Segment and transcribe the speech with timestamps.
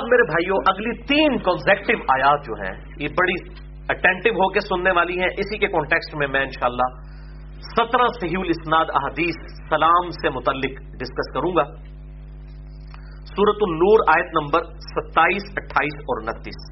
[0.00, 3.34] اب میرے بھائیوں اگلی تین کنزیکٹو آیات جو ہیں، یہ بڑی
[3.88, 6.88] اٹینٹو ہو کے سننے والی ہیں۔ اسی کے کانٹیکسٹ میں میں انشاءاللہ
[7.70, 11.64] سترہ صحیح الاسناد احادیث سلام سے متعلق ڈسکس کروں گا۔
[13.32, 16.62] سورت النور آیت نمبر ستائیس، اٹھائیس اور انتیس۔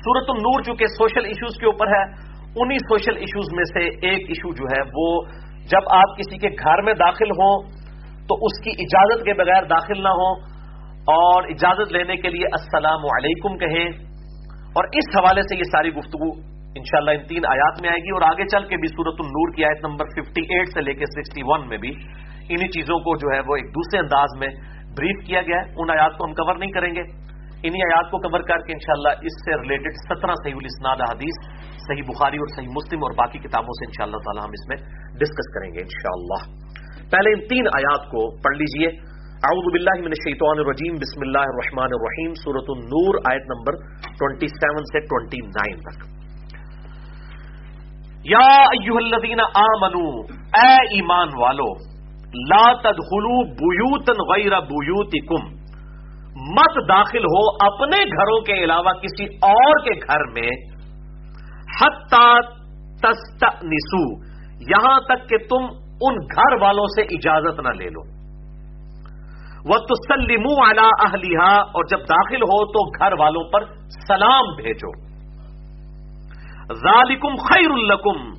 [0.00, 2.02] سورت النور چونکہ سوشل ایشوز کے اوپر ہے،
[2.56, 5.08] انہی سوشل ایشوز میں سے ایک ایشو جو ہے، وہ
[5.66, 7.68] جب آپ کسی کے گھر میں داخل ہوں
[8.28, 10.49] تو اس کی اجازت کے بغیر داخل نہ ہوں
[11.00, 13.88] اور اجازت لینے کے لیے السلام علیکم کہیں۔
[14.76, 18.22] اور اس حوالے سے یہ ساری گفتگو انشاءاللہ ان تین آیات میں آئے گی اور
[18.22, 21.78] آگے چل کے بھی سورت النور کی آیت نمبر 58 سے لے کے 61 میں
[21.78, 21.88] بھی
[22.48, 24.48] انہی چیزوں کو جو ہے وہ ایک دوسرے انداز میں
[24.98, 27.00] بریف کیا گیا ہے۔ ان آیات کو ہم کور نہیں کریں گے۔
[27.62, 32.02] انہی آیات کو کور کر کے انشاءاللہ اس سے ریلیٹڈ سترہ صحیح الاسناد حدیث صحیح
[32.08, 34.76] بخاری اور صحیح مسلم اور باقی کتابوں سے انشاءاللہ تعالی ہم اس میں
[35.18, 36.70] ڈسکس کریں گے انشاءاللہ۔
[37.10, 39.09] پہلے ان تین آیات کو پڑھ لیجیے۔
[39.44, 45.00] اعوذ باللہ من الشیطان الرجیم، بسم اللہ الرحمن الرحیم، سورة النور، آیت نمبر 27 سے
[45.00, 46.04] 29 تک۔
[48.24, 51.72] یا ایوہ الذین آمنو، اے ایمان والو،
[52.24, 55.48] لا تدخلو بیوتا غیر بیوتکم۔
[56.34, 60.50] مت داخل ہو اپنے گھروں کے علاوہ کسی اور کے گھر میں۔
[61.82, 62.40] حتی
[62.96, 64.24] تستأنسو،
[64.60, 65.64] یہاں تک کہ تم
[66.00, 68.19] ان گھر والوں سے اجازت نہ لے لو۔
[69.64, 73.64] وہ تسلیم اعلی اہلیہ اور جب داخل ہو تو گھر والوں پر
[74.08, 75.10] سلام بھیجو۔
[76.74, 78.30] ذالکم خیر الکم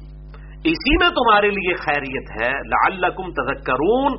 [0.63, 4.17] اسی میں تمہارے لیے خیریت ہے۔ لعلکم تذکرون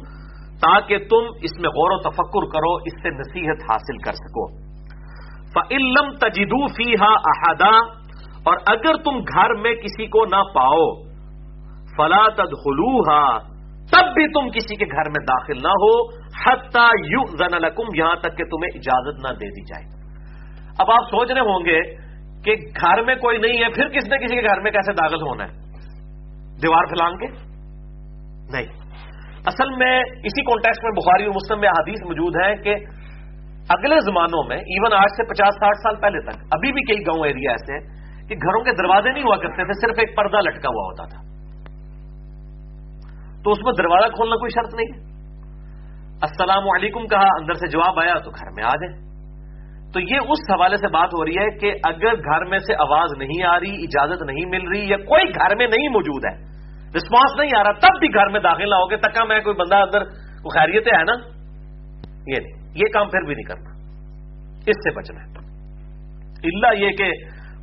[0.58, 4.56] تاکہ تم اس میں غور و تفکر کرو، اس سے نصیحت حاصل کر سکو۔
[5.54, 7.76] فعلم تجدو فی احدا
[8.44, 11.02] اور اگر تم گھر میں کسی کو نہ پاؤ،
[11.96, 13.38] فلا تدخلوها۔
[13.92, 17.54] تب بھی تم کسی کے گھر میں داخل نہ ہو۔ حتی یو زن
[17.94, 20.02] یہاں تک کہ تمہیں اجازت نہ دے دی جائے۔
[20.78, 21.94] اب آپ سوچ رہے ہوں گے
[22.44, 25.22] کہ گھر میں کوئی نہیں ہے، پھر کس نے کسی کے گھر میں کیسے داخل
[25.22, 25.50] ہونا ہے؟
[26.62, 27.26] دیوار پھیلان کے
[28.52, 28.66] نہیں۔
[29.46, 32.74] اصل میں اسی کانٹیکس میں بخاری اور مسلم میں حدیث موجود ہے کہ
[33.68, 37.26] اگلے زمانوں میں ایون آج سے پچاس ساٹھ سال پہلے تک، ابھی بھی کئی گاؤں
[37.26, 40.68] ایریا ایسے ہیں کہ گھروں کے دروازے نہیں ہوا کرتے تھے، صرف ایک پردہ لٹکا
[40.68, 41.22] ہوا ہوتا تھا۔
[43.44, 45.11] تو اس میں دروازہ کھولنا کوئی شرط نہیں ہے۔
[46.22, 49.12] السلام علیکم کہا، اندر سے جواب آیا تو گھر میں آ جائیں۔
[49.92, 53.10] تو یہ اس حوالے سے بات ہو رہی ہے کہ اگر گھر میں سے آواز
[53.18, 56.44] نہیں آ رہی، اجازت نہیں مل رہی یا کوئی گھر میں نہیں موجود ہے
[56.96, 59.76] رسپانس نہیں آ رہا، تب بھی گھر میں داخل نہ ہوگے۔ تک میں کوئی بندہ
[59.76, 60.04] اندر
[60.42, 61.12] کو خیریت ہے نا؟
[62.26, 63.70] یہ نہیں، یہ کام پھر بھی نہیں کرنا۔
[64.66, 65.32] اس سے بچنا ہے۔
[66.44, 67.12] اللہ یہ کہ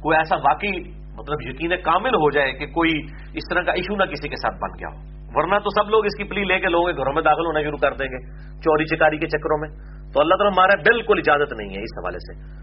[0.01, 0.79] کوئی ایسا واقعی
[1.15, 2.91] مطلب یقین کامل ہو جائے کہ کوئی
[3.33, 6.05] اس طرح کا ایشو نہ کسی کے ساتھ بن گیا ہو۔ ورنہ تو سب لوگ
[6.05, 8.39] اس کی پلی لے کے لوگوں کے گھروں میں داخل ہونا شروع کر دیں گے
[8.59, 9.69] چوری چکاری کے چکروں میں۔
[10.13, 12.59] تو اللہ تعالیٰ ہمارا بالکل اجازت نہیں ہے اس حوالے سے۔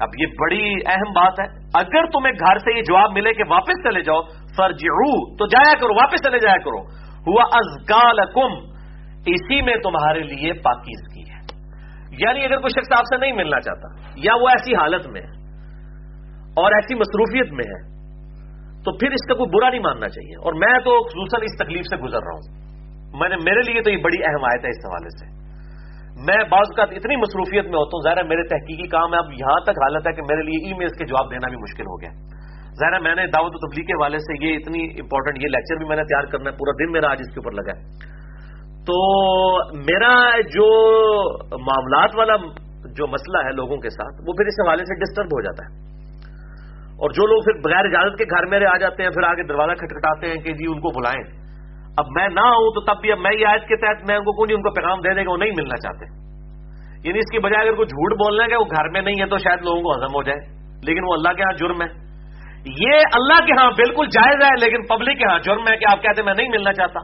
[0.00, 3.90] اب یہ بڑی اہم بات ہے۔ اگر تمہیں گھر سے یہ جواب ملے کہ واپس
[3.90, 4.22] چلے جاؤ
[4.56, 6.82] فرجعو تو جایا کرو، واپس چلے جایا کرو۔
[7.26, 8.20] ہوا ازکال
[9.26, 11.36] اسی میں تمہارے لیے پاکیزگی ہے۔
[12.10, 15.46] یعنی اگر کوئی شخص آپ سے نہیں ملنا چاہتا، یا وہ ایسی حالت میں ہے
[16.56, 17.95] اور ایسی مصروفیت میں ہے
[18.86, 21.84] تو پھر اس کا کوئی برا نہیں ماننا چاہیے۔ اور میں تو خصوصاً اس تکلیف
[21.90, 22.66] سے گزر رہا ہوں۔
[23.20, 25.26] میں نے میرے لیے تو یہ بڑی اہم آیت ہے اس حوالے سے۔
[26.26, 29.60] میں بعض کا اتنی مصروفیت میں ہوتا ہوں، ظاہر میرے تحقیقی کام ہے اب یہاں
[29.60, 32.10] تک حالت ہے کہ میرے لیے ای میل کے جواب دینا بھی مشکل ہو گیا۔
[32.80, 35.86] ظاہر میں نے دعوت و تبلیغ کے حوالے سے یہ اتنی امپورٹنٹ یہ لیکچر بھی
[35.86, 37.84] میں نے تیار کرنا ہے، پورا دن میرا آج اس کے اوپر لگا ہے۔
[38.82, 38.98] تو
[39.78, 40.68] میرا جو
[41.58, 42.36] معاملات والا
[42.92, 45.86] جو مسئلہ ہے لوگوں کے ساتھ، وہ پھر اس حوالے سے ڈسٹرب ہو جاتا ہے۔
[46.96, 49.72] اور جو لوگ پھر بغیر اجازت کے گھر میرے آ جاتے ہیں، پھر آگے دروازہ
[49.72, 51.46] کھٹکھٹاتے ہیں کہ جی ان کو بلائیں۔
[51.96, 54.24] اب میں نہ ہوں تو تب بھی اب میں یہ آیت کے تحت میں ان
[54.24, 56.04] کو کون ان کو پیغام دے دیں گے وہ نہیں ملنا چاہتے؟
[57.08, 59.26] یعنی اس کی بجائے اگر کوئی جھوٹ بولنا ہے کہ وہ گھر میں نہیں ہے
[59.26, 60.38] تو شاید لوگوں کو ہزم ہو جائے۔
[60.84, 61.86] لیکن وہ اللہ کے ہاں جرم ہے۔
[62.66, 66.02] یہ اللہ کے ہاں بالکل جائز ہے، لیکن پبلک کے ہاں جرم ہے کہ آپ
[66.02, 67.00] کہتے ہیں میں نہیں ملنا چاہتا۔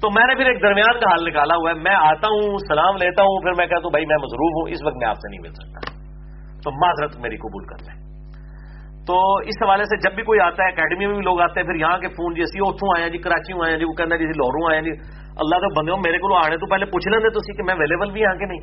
[0.00, 2.96] تو میں نے پھر ایک درمیان کا حال نکالا ہوا ہے۔ میں آتا ہوں، سلام
[2.96, 5.30] لیتا ہوں، پھر میں کہتا ہوں، بھائی میں مصروف ہوں، اس وقت میں آپ سے
[5.30, 5.92] نہیں مل سکتا۔
[6.64, 8.13] تو معذرت میری قبول کر لیں۔
[9.08, 9.16] تو
[9.50, 11.80] اس حوالے سے جب بھی کوئی آتا ہے اکیڈمی میں بھی لوگ آتے ہیں، پھر
[11.80, 14.80] یہاں کے فون جی اتوں آئے جی کراچی آئے جی وہ کہنا جی لاہوروں آئے
[14.80, 14.94] جی۔
[15.44, 18.10] اللہ تو بندے ہو میرے کو آنے تو پہلے پوچھ لینا تو کہ میں اویلیبل
[18.10, 18.62] بھی ہاں کہ نہیں؟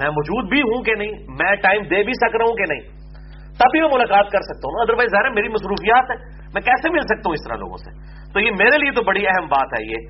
[0.00, 2.82] میں موجود بھی ہوں کہ نہیں؟ میں ٹائم دے بھی سک رہا ہوں کہ نہیں؟
[3.60, 6.16] تبھی میں ملاقات کر سکتا ہوں ادر وائز ظاہر میری مصروفیات ہے
[6.54, 7.90] میں کیسے مل سکتا ہوں اس طرح لوگوں سے؟
[8.32, 10.08] تو یہ میرے لیے تو بڑی اہم بات ہے یہ۔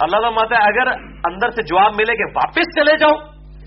[0.00, 0.92] اللہ کا ماتا ہے، اگر
[1.24, 3.14] اندر سے جواب ملے کہ واپس چلے جاؤ،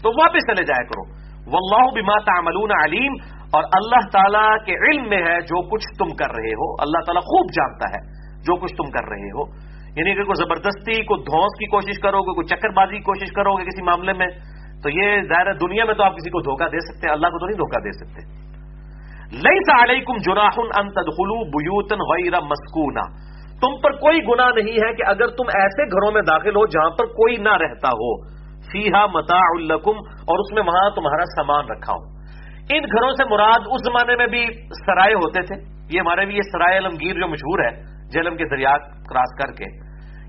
[0.03, 1.23] تو واپس چلے جایا کرو۔
[1.53, 3.15] واللہ بما تعملون علیم
[3.53, 7.21] اور اللہ تعالیٰ کے علم میں ہے جو کچھ تم کر رہے ہو۔ اللہ تعالیٰ
[7.21, 8.01] خوب جانتا ہے
[8.41, 12.17] جو کچھ تم کر رہے ہو۔ یعنی اگر کوئی زبردستی کو دھوس کی کوشش کرو
[12.17, 14.27] گے کوئی چکر بازی کی کوشش کرو گے کسی معاملے میں،
[14.83, 17.39] تو یہ ظاہر دنیا میں تو آپ کسی کو دھوکہ دے سکتے ہیں اللہ کو
[17.39, 18.43] تو نہیں دھوکہ دے سکتے۔
[19.35, 25.03] لئی علیکم جراہن ان تدخلو بیوتن غیر مسکونا تم پر کوئی گنا نہیں ہے کہ
[25.07, 28.25] اگر تم ایسے گھروں میں داخل ہو جہاں پر کوئی نہ رہتا ہو۔
[28.57, 32.12] فیحا متا الکم اور اس میں وہاں تمہارا سامان رکھا ہو۔
[32.69, 36.41] ان گھروں سے مراد اس زمانے میں بھی سرائے ہوتے تھے۔ یہ ہمارے بھی یہ
[36.41, 39.65] سرائے علمگیر جو مشہور ہے، جیلم کے دریا کراس کر کے۔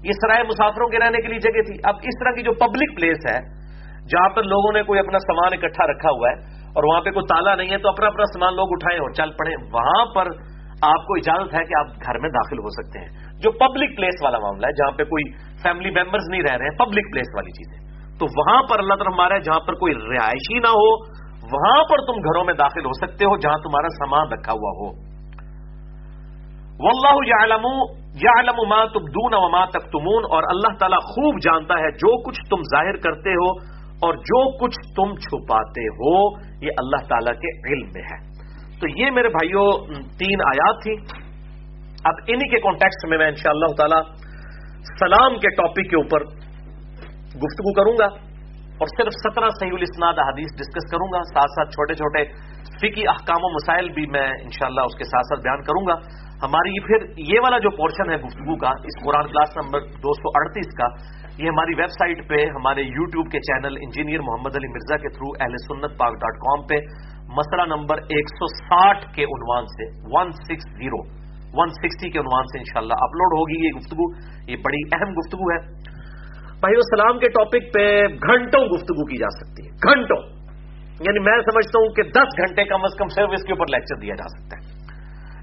[0.05, 2.97] یہ سرائے مسافروں کے رہنے کے لیے جگہ تھی۔ اب اس طرح کی جو پبلک
[2.97, 3.65] پلیس ہے،
[4.07, 7.25] جہاں پر لوگوں نے کوئی اپنا سامان اکٹھا رکھا ہوا ہے اور وہاں پہ کوئی
[7.25, 10.27] تالا نہیں ہے، تو اپنا اپنا سامان لوگ اٹھائیں اور چل پڑے وہاں پر
[10.83, 13.09] آپ کو اجازت ہے کہ آپ گھر میں داخل ہو سکتے ہیں۔
[13.41, 15.33] جو پبلک پلیس والا معاملہ ہے، جہاں پہ کوئی
[15.63, 17.85] فیملی ممبرز نہیں رہ رہے ہیں پبلک پلیس والی چیزیں۔
[18.19, 21.14] تو وہاں پر اللہ تعالیٰ مارا ہے، جہاں پر کوئی رہائشی نہ ہو
[21.53, 24.89] وہاں پر تم گھروں میں داخل ہو سکتے ہو جہاں تمہارا سامان رکھا ہوا ہو۔
[26.79, 27.67] واللہ یعلم
[28.23, 32.97] یعلم ما تبدون وما تکتمون، اور اللہ تعالیٰ خوب جانتا ہے جو کچھ تم ظاہر
[33.05, 33.49] کرتے ہو
[34.07, 36.15] اور جو کچھ تم چھپاتے ہو،
[36.65, 38.19] یہ اللہ تعالیٰ کے علم میں ہے۔
[38.81, 39.67] تو یہ میرے بھائیوں
[40.19, 40.95] تین آیات تھی
[42.11, 44.01] اب انہی کے کانٹیکس میں میں انشاءاللہ تعالی
[44.99, 46.25] سلام کے ٹاپک کے اوپر
[47.45, 48.09] گفتگو کروں گا۔
[48.83, 52.23] اور صرف سترہ صحیح الاسناد حدیث ڈسکس کروں گا، ساتھ ساتھ چھوٹے چھوٹے
[52.81, 55.97] فکی احکام و مسائل بھی میں انشاءاللہ اس کے ساتھ ساتھ بیان کروں گا۔
[56.43, 60.33] ہماری پھر یہ والا جو پورشن ہے گفتگو کا، اس قرآن کلاس نمبر دو سو
[60.41, 60.89] اڑتیس کا،
[61.39, 65.09] یہ ہماری ویب سائٹ پہ، ہمارے یو ٹیوب کے چینل انجینئر محمد علی مرزا کے
[65.09, 66.81] تھرو اہل سنت پاک ڈاٹ کام پہ
[67.39, 71.01] مسئلہ نمبر ایک سو ساٹھ کے عنوان سے one six zero
[71.59, 74.07] one sixty کے عنوان سے انشاءاللہ اپلوڈ ہوگی یہ گفتگو۔
[74.51, 75.59] یہ بڑی اہم گفتگو ہے۔
[76.65, 80.23] بھائی السلام کے ٹاپک پہ گھنٹوں گفتگو کی جا سکتی ہے، گھنٹوں۔
[81.01, 84.01] یعنی میں سمجھتا ہوں کہ دس گھنٹے کم از کم صرف اس کے اوپر لیکچر
[84.01, 84.85] دیا جا سکتا ہے۔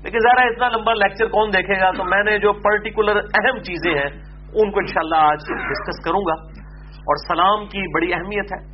[0.03, 3.91] لیکن ذرا اتنا لمبا لیکچر کون دیکھے گا؟ تو میں نے جو پرٹیکولر اہم چیزیں
[3.91, 4.21] ہیں،
[4.53, 6.33] ان کو انشاءاللہ آج ڈسکس کروں گا۔
[6.89, 8.65] اور سلام کی بڑی اہمیت ہے۔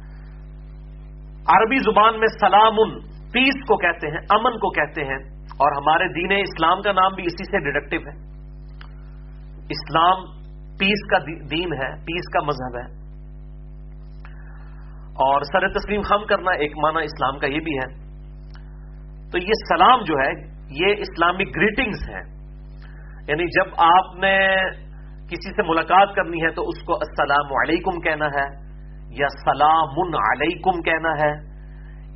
[1.47, 2.99] عربی زبان میں سلام
[3.33, 7.23] پیس کو کہتے ہیں، امن کو کہتے ہیں۔ اور ہمارے دین اسلام کا نام بھی
[7.23, 8.15] اسی سے ڈیڈکٹیو ہے۔
[9.69, 10.36] اسلام
[10.79, 11.17] پیس کا
[11.51, 13.07] دین ہے پیس کا مذہب ہے۔
[15.07, 18.07] اور سر تسلیم خم کرنا ایک معنی اسلام کا یہ بھی ہے۔
[19.31, 22.37] تو یہ سلام جو ہے، یہ اسلامک گریٹنگز ہے
[23.27, 24.37] یعنی جب آپ نے
[25.25, 28.67] کسی سے ملاقات کرنی ہے تو اس کو السلام علیکم کہنا ہے،
[29.09, 31.33] یا سلام علیکم کہنا ہے،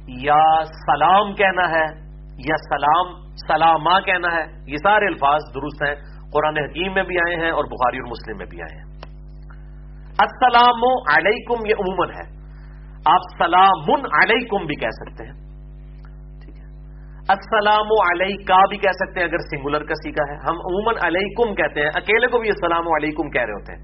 [0.08, 2.12] یا سلام کہنا ہے،
[2.48, 7.46] یا سلام، سلامہ کہنا ہے۔ یہ سارے الفاظ درست ہیں۔ قرآن حکیم میں بھی آئے
[7.46, 8.86] ہیں اور بخاری اور مسلم میں بھی آئے ہیں۔
[10.20, 10.84] السلام
[11.18, 12.42] علیکم، یہ عموماً ہے۔
[13.06, 15.52] آپ سلام علیکم بھی کہہ سکتے ہیں۔
[17.30, 21.82] السلام علیکہ بھی کہہ سکتے ہیں، اگر سنگولر کا سیکھا ہے۔ ہم عموماً علیکم کہتے
[21.82, 23.84] ہیں۔ اکیلے کو بھی السلام علیکم کہہ رہے ہوتے ہیں۔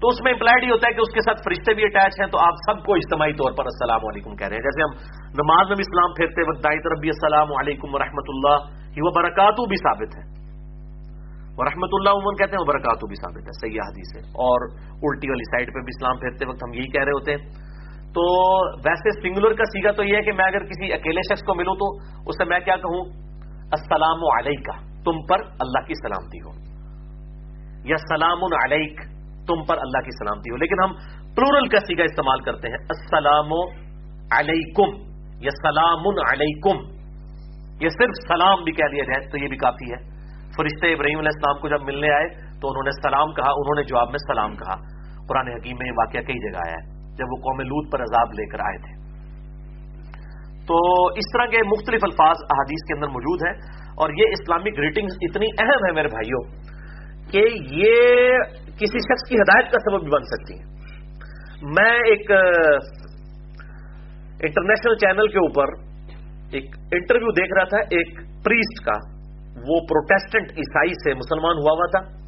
[0.00, 2.26] تو اس میں امپلائڈ ہی ہوتا ہے کہ اس کے ساتھ فرشتے بھی اٹیچ ہیں،
[2.26, 4.90] تو آپ سب کو اجتماعی طور پر السلام علیکم کہہ رہے ہیں۔ جیسے ہم
[5.28, 9.10] نماز میں بھی اسلام پھیرتے وقت دائیں طرف بھی السلام علیکم و اللہ یہ وہ
[9.16, 10.41] برکاتو بھی ثابت ہے۔
[11.56, 14.60] وہ رحمت اللہ عموماً کہتے ہیں وہ برکاتو بھی ثابت ہے سیاح حدیث ہے۔ اور
[14.88, 17.72] الٹی والی سائڈ پہ بھی اسلام پھیرتے وقت ہم یہی کہہ رہے ہوتے ہیں۔
[18.16, 18.24] تو
[18.76, 21.74] ویسے سنگولر کا سیگا تو یہ ہے کہ میں اگر کسی اکیلے شخص کو ملوں
[21.74, 21.96] تو
[22.28, 23.04] اس سے میں کیا کہوں؟
[23.62, 26.72] السلام علیکہ تم پر اللہ کی سلامتی ہو۔
[27.84, 29.00] یا سلام علیک،
[29.46, 30.92] تم پر اللہ کی سلامتی ہو۔ لیکن ہم
[31.34, 33.52] پلورل کا سیگا استعمال کرتے ہیں۔ السلام
[34.38, 36.76] علیکم، یا سلام علیکم۔
[37.80, 40.11] یہ صرف سلام بھی کہہ لیا جائے تو یہ بھی کافی ہے۔
[40.56, 43.82] فرشتے ابراہیم علیہ السلام کو جب ملنے آئے تو انہوں نے سلام کہا، انہوں نے
[43.82, 44.74] جواب میں سلام کہا۔
[45.28, 48.32] قرآن حکیم میں یہ واقعہ کئی جگہ آیا ہے، جب وہ قوم لوت پر عذاب
[48.32, 49.02] لے کر آئے تھے۔
[50.66, 53.54] تو اس طرح کے مختلف الفاظ احادیث کے اندر موجود ہیں
[53.96, 56.42] اور یہ اسلامک گریٹنگ اتنی اہم ہے میرے بھائیوں
[57.30, 57.38] کہ
[57.74, 60.72] یہ کسی شخص کی ہدایت کا سبب بھی بن سکتی ہیں۔
[61.62, 62.30] میں ایک
[64.44, 65.66] انٹرنیشنل چینل کے اوپر
[66.52, 69.11] ایک انٹرویو دیکھ رہا تھا ایک پریسٹ کا۔
[69.56, 72.22] وہ پروٹیسٹنٹ عیسائی سے مسلمان ہوا ہوا تھا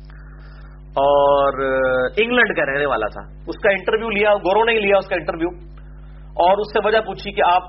[0.96, 1.60] اور
[2.16, 5.48] انگلینڈ کا رہنے والا تھا۔ اس کا انٹرویو لیا گورو نے لیا اس کا انٹرویو۔
[6.24, 7.62] اور اس سے وجہ پوچھی کہ آپ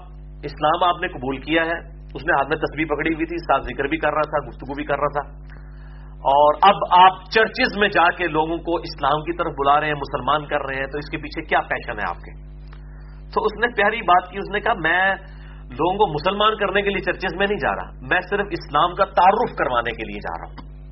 [0.44, 3.64] اسلام آپ نے قبول کیا ہے؟ اس نے ہاتھ میں تصویر پکڑی ہوئی تھی، ساتھ
[3.64, 5.56] ذکر بھی کر رہا تھا، گفتگو بھی کر رہا تھا۔
[6.16, 9.94] اور اب آپ چرچز میں جا کے لوگوں کو اسلام کی طرف بلا رہے ہیں،
[9.94, 12.32] مسلمان کر رہے ہیں، تو اس کے پیچھے کیا پیشن ہے آپ کے؟
[13.22, 15.16] تو اس نے پیاری بات کی، اس نے کہا، میں
[15.70, 19.06] لوگوں کو مسلمان کرنے کے لیے چرچز میں نہیں جا رہا۔ میں صرف اسلام کا
[19.06, 20.86] تعارف کروانے کے لیے جا رہا ہوں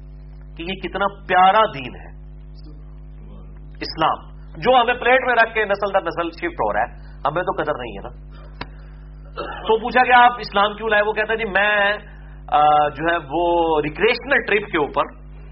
[0.58, 2.14] کہ یہ کتنا پیارا دین ہے۔
[3.70, 6.94] اسلام۔ جو ہمیں پلیٹ میں رکھ کے نسل در نسل شفٹ ہو رہا ہے،
[7.28, 8.34] ہمیں تو قدر نہیں ہے نا۔
[9.62, 11.98] تو پوچھا کہ آپ اسلام کیوں لائے؟ وہ کہتا جی میں
[12.98, 15.02] جو ہے وہ ریکریشنل ٹرپ کے اوپر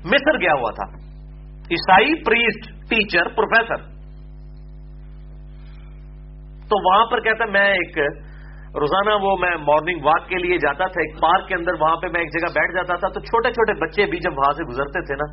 [0.05, 0.97] مصر گیا ہوا تھا۔
[1.55, 3.75] عیسائی پریسٹ ٹیچر پروفیسر
[6.69, 7.97] تو وہاں پر کہتا ہے، میں ایک
[8.75, 12.09] روزانہ وہ میں مارننگ واک کے لیے جاتا تھا، ایک پارک کے اندر وہاں پہ
[12.11, 15.01] میں ایک جگہ بیٹھ جاتا تھا، تو چھوٹے چھوٹے بچے بھی جب وہاں سے گزرتے
[15.07, 15.25] تھے نا،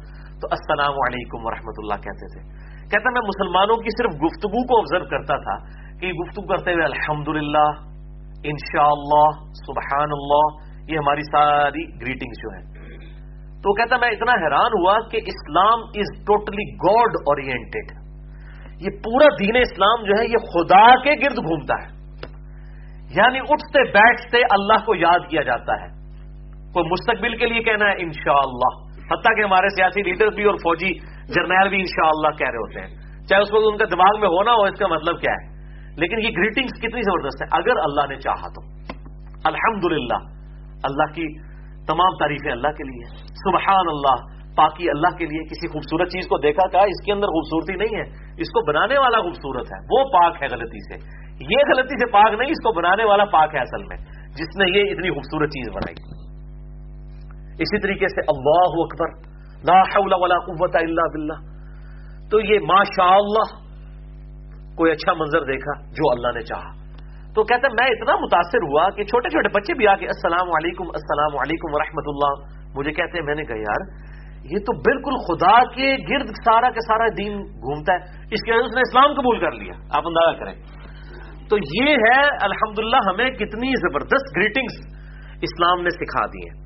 [0.42, 2.40] تو السلام علیکم ورحمۃ اللہ کہتے تھے۔
[2.94, 5.54] کہتا میں مسلمانوں کی صرف گفتگو کو آبزرو کرتا تھا،
[6.00, 7.66] کہ گفتگو کرتے ہوئے الحمد للہ
[8.50, 9.28] ان شاء اللہ
[9.60, 12.62] سبحان اللہ یہ ہماری ساری گریٹنگز جو ہے
[13.62, 17.94] تو کہتا میں اتنا حیران ہوا کہ Islam is totally God oriented
[18.86, 21.96] یہ پورا دین اسلام جو ہے، یہ خدا کے گرد گھومتا ہے۔
[23.16, 25.88] یعنی اٹھتے بیٹھتے اللہ کو یاد کیا جاتا ہے۔
[26.72, 30.98] کوئی مستقبل کے لیے کہنا ہے، انشاءاللہ۔ حتیٰ کہ ہمارے سیاسی لیڈر بھی اور فوجی
[31.34, 32.88] جرنیل بھی انشاءاللہ کہہ رہے ہوتے ہیں۔
[33.26, 35.58] چاہے اس وقت ان کا دماغ میں ہونا ہو، اس کا مطلب کیا ہے؟
[35.96, 38.60] لیکن یہ گریٹنگز کتنی زبردست ہے اگر اللہ نے چاہا تو۔
[39.44, 40.18] الحمدللہ۔
[40.84, 41.38] اللہ کی
[41.86, 46.38] تمام تعریفیں اللہ کے لیے سبحان اللہ پاکی اللہ کے لیے کسی خوبصورت چیز کو
[46.38, 50.04] دیکھا، کہا، اس کے اندر خوبصورتی نہیں ہے۔ اس کو بنانے والا خوبصورت ہے۔ وہ
[50.04, 53.60] پاک ہے غلطی سے۔ یہ غلطی سے پاک نہیں، اس کو بنانے والا پاک ہے
[53.60, 56.18] اصل میں، جس نے یہ اتنی خوبصورت چیز بنائی۔
[57.58, 59.28] اسی طریقے سے اللہ اکبر،
[59.64, 61.58] لا حول ولا قوت الا باللہ۔
[62.30, 63.68] تو یہ ماشاء اللہ
[64.76, 66.72] کوئی اچھا منظر دیکھا جو اللہ نے چاہا۔
[67.34, 70.48] تو کہتے ہیں، میں اتنا متاثر ہوا کہ چھوٹے چھوٹے بچے بھی آ کے السلام
[70.48, 74.08] علیکم السلام علیکم ورحمۃ اللہ مجھے کہتے ہیں، میں نے کہا، یار،
[74.44, 77.98] یہ تو بالکل خدا کے گرد سارا کے سارا دین گھومتا ہے،
[78.30, 80.77] اس کے وجہ نے اسلام قبول کر لیا۔ آپ اندازہ کریں۔
[81.50, 84.98] تو یہ ہے، الحمدللہ، ہمیں کتنی زبردست گریٹنگز
[85.42, 86.56] اسلام نے سکھا دی ہیں۔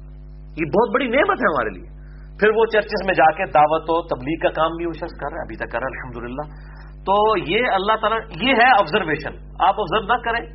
[0.60, 2.02] یہ بہت بڑی نعمت ہے ہمارے لیے۔
[2.40, 5.28] پھر وہ چرچز میں جا کے دعوت و تبلیغ کا کام بھی وہ شخص کر
[5.30, 9.32] رہا ہے، ابھی تک کر رہا ہے، الحمدللہ۔ تو یہ اللہ تعالیٰ، یہ ہے آبزرویشن
[9.60, 10.46] آپ آبزرو نہ کریں۔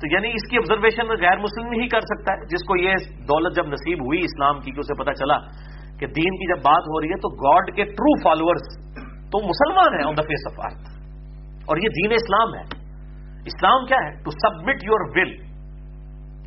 [0.00, 2.94] تو یعنی اس کی آبزرویشن غیر مسلم ہی کر سکتا ہے، جس کو یہ
[3.28, 5.38] دولت جب نصیب ہوئی اسلام کی، کہ اسے پتا چلا
[6.00, 8.92] کہ دین کی جب بات ہو رہی ہے، تو گاڈ کے ٹرو فالوورز
[9.32, 10.92] تو مسلمان ہیں آن دا فیس آف ارتھ
[11.68, 12.81] اور یہ دین اسلام ہے۔
[13.44, 15.30] اسلام کیا ہے؟ To submit your will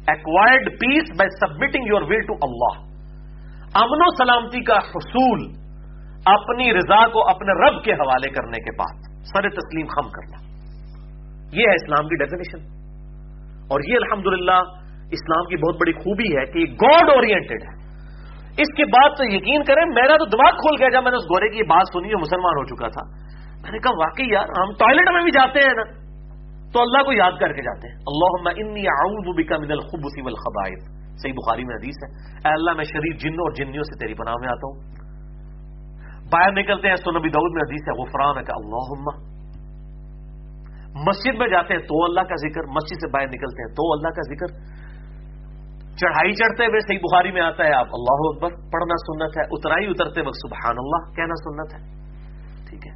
[0.08, 2.82] acquired peace by submitting your will to Allah
[3.84, 5.48] امن و سلامتی کا حصول
[6.25, 10.38] اپنی رضا کو اپنے رب کے حوالے کرنے کے بعد سر تسلیم خم کرنا.
[11.52, 12.64] یہ ہے اسلام کی ڈیفینیشن
[13.70, 14.58] اور یہ الحمدللہ
[15.12, 17.75] اسلام کی بہت بڑی خوبی ہے کہ یہ گاڈ اورینٹیڈ ہے.
[18.58, 21.24] اس کے بعد تو یقین کریں، میرا تو دماغ کھول گیا جب میں نے اس
[21.24, 23.04] گورے کی بات سنی جو مسلمان ہو چکا تھا۔
[23.62, 26.04] میں نے کہا، واقعی یار، ہم ٹوائلٹ میں بھی جاتے ہیں نا۔
[26.75, 30.84] تو اللہ کو یاد کر کے جاتے ہیں۔ اللہ انی اعوذ بک من الخبث والخبائث۔
[31.22, 34.34] صحیح بخاری میں حدیث ہے۔ اے اللہ، میں شریف جنوں اور جنیوں سے تیری پناہ
[34.39, 35.05] میں آتا ہوں۔
[36.32, 39.36] باہر نکلتے ہیں سنبی دعود میں حدیث ہے غفران کا اللہ
[41.08, 44.08] مسجد میں جاتے ہیں تو اللہ کا ذکر، مسجد سے باہر نکلتے ہیں تو اللہ
[44.08, 44.75] کا ذکر۔
[45.96, 49.86] چڑھائی چڑھتے ہوئے صحیح بخاری میں آتا ہے، آپ اللہ اکبر، پڑھنا سنت ہے اترائی
[49.88, 51.96] اترتے وقت سبحان اللہ، کہنا سنت ہے۔
[52.70, 52.94] ٹھیک ہے۔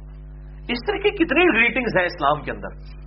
[0.72, 3.00] اس طرح کی کتنی گریٹنگز ہیں اسلام کے اندر۔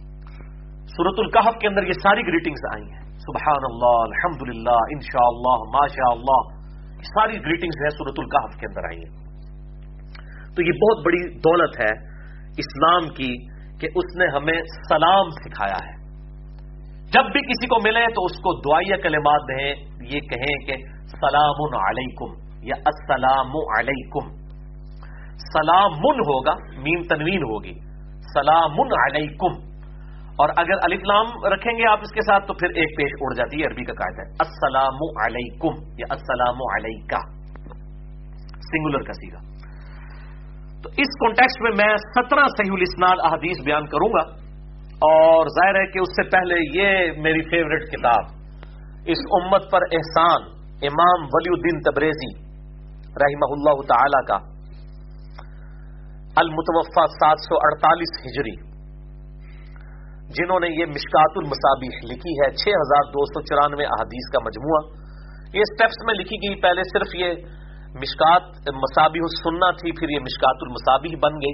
[0.97, 5.27] سورت القحف کے اندر یہ ساری گریٹنگز آئی ہیں۔ سبحان اللہ الحمد للہ ان شاء
[5.27, 6.63] اللہ ماشاء اللہ
[7.01, 9.23] ساری گریٹنگز ہیں سورت القحف کے اندر آئی ہیں۔
[10.55, 12.07] تو یہ بہت بڑی دولت ہے
[12.57, 13.45] اسلام کی
[13.79, 16.03] کہ اس نے ہمیں سلام سکھایا ہے۔
[17.11, 21.77] جب بھی کسی کو ملے تو اس کو دعائیا کلمات دیں، یہ کہیں کہ سلام
[21.77, 24.35] علیکم یا السلام علیکم۔
[25.35, 27.73] سلام ہوگا، میم تنوین ہوگی۔
[28.33, 29.72] سلام علیکم۔
[30.33, 33.61] اور اگر الفلام رکھیں گے آپ اس کے ساتھ تو پھر ایک پیش اڑ جاتی
[33.61, 37.19] ہے عربی کا قاعدہ ہے۔ السلام علیکم یا السلام علیکہ۔
[38.49, 39.53] سنگولر کا سیگا۔
[40.83, 44.43] تو اس کانٹیکس میں میں سترہ صحیح الاسناد احادیث بیان کروں گا
[44.93, 48.23] اور ظاہر ہے کہ اس سے پہلے یہ میری فیوریٹ کتاب،
[49.05, 50.41] اس امت پر احسان،
[50.81, 52.43] امام ولی الدین تبریزی
[53.07, 54.35] رحمہ اللہ تعالی کا
[56.35, 58.72] المتوفا سات سو اڑتالیس ہجری۔
[60.33, 65.03] جنہوں نے یہ مشکات المصابیح لکھی ہے چھ ہزار دو سو چورانوے احادیث کا مجموعہ۔
[65.53, 67.29] یہ سٹیپس میں لکھی گئی، پہلے صرف یہ
[67.93, 71.53] مشکات مسابی سننا تھی، پھر یہ مشکات المسابی بن گئی۔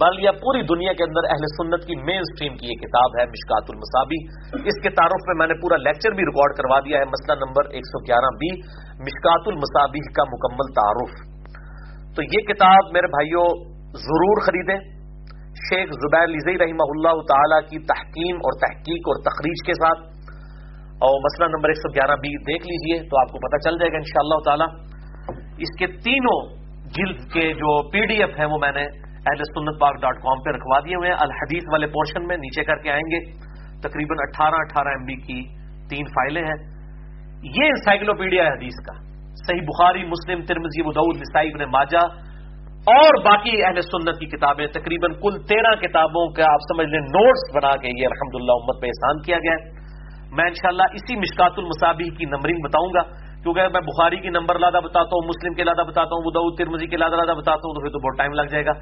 [0.00, 3.24] بل یا پوری دنیا کے اندر اہل سنت کی مین سٹریم کی یہ کتاب ہے،
[3.26, 4.18] مشکات المسابی
[4.68, 7.64] اس کے تعارف میں میں نے پورا لیکچر بھی ریکارڈ کروا دیا ہے، مسئلہ نمبر
[7.70, 8.50] ایک سو گیارہ بی،
[9.00, 11.12] مشکات المسابی کا مکمل تعارف۔
[12.16, 13.46] تو یہ کتاب میرے بھائیوں
[13.92, 14.97] ضرور خریدیں۔
[15.58, 20.18] شیخ زبیر لزئی رحمہ اللہ تعالی کی تحکیم اور تحقیق اور تخریج کے ساتھ۔
[20.88, 23.92] اور مسئلہ نمبر ایک سو گیارہ بی دیکھ لیجیے تو آپ کو پتہ چل جائے
[23.92, 24.88] گا ان شاء اللہ تعالی۔
[25.62, 28.82] اس کے تینوں جلد کے جو پی ڈی ایف ہیں وہ میں نے
[29.26, 32.64] اہل سنت پاک ڈاٹ کام پہ رکھوا دیے ہوئے ہیں۔ الحدیث والے پورشن میں نیچے
[32.64, 33.30] کر کے آئیں گے۔
[33.80, 35.48] تقریباً اٹھارہ اٹھارہ ایم بی کی
[35.88, 36.78] تین فائلیں ہیں۔
[37.42, 38.92] یہ انسائکلوپیڈیا ہے حدیث کا۔
[39.46, 42.27] صحیح بخاری، مسلم ترمزی ابود نسائی، ابن ماجہ
[42.86, 47.56] اور باقی اہل سنت کی کتابیں، تقریباً کل تیرہ کتابوں کا آپ سمجھ لیں نوٹس
[47.56, 49.78] بنا کے یہ الحمد امت پہ احسان کیا گیا ہے۔
[50.32, 53.02] میں انشاءاللہ اسی مشکات المصابی کی نمبرنگ بتاؤں گا،
[53.42, 56.86] کیونکہ میں بخاری کی نمبر لادا بتاتا ہوں، مسلم کے لادا بتاتا ہوں بدعود ترمزی
[56.86, 58.72] کے لادا لادا بتاتا ہوں، تو پھر تو بہت ٹائم لگ جائے گا۔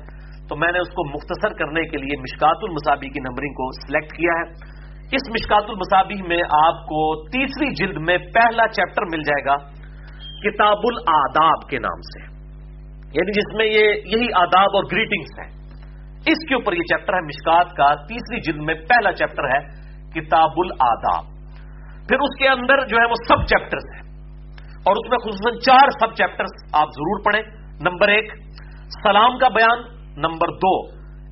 [0.48, 4.16] تو میں نے اس کو مختصر کرنے کے لیے مشکات المصابی کی نمبرنگ کو سلیکٹ
[4.16, 4.76] کیا ہے۔
[5.12, 9.56] اس مشکات المصابی میں آپ کو تیسری جلد میں پہلا چیپٹر مل جائے گا
[10.40, 12.35] کتاب الاداب کے نام سے۔
[13.16, 15.66] یعنی جس میں یہ یہی آداب اور گریٹنگس ہیں۔
[16.20, 19.58] اس کے اوپر یہ چیپٹر ہے مشکات کا۔ تیسری جلد میں پہلا چیپٹر ہے
[20.10, 21.36] کتاب الاداب
[22.08, 24.06] پھر اس کے اندر جو ہے وہ سب چیپٹرز ہیں۔
[24.86, 27.42] اور اس میں خصوصاً چار سب چیپٹرز آپ ضرور پڑھیں۔
[27.80, 28.32] نمبر ایک،
[29.02, 29.78] سلام کا بیان۔
[30.16, 30.86] نمبر دو،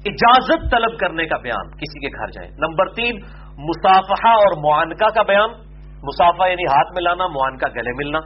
[0.07, 3.17] اجازت طلب کرنے کا بیان۔ کسی کے گھر جائیں۔ نمبر تین
[3.59, 5.51] مسافہ اور معانکہ کا بیان۔
[6.03, 8.19] مسافہ یعنی ہاتھ ملانا، معانکہ گلے ملنا۔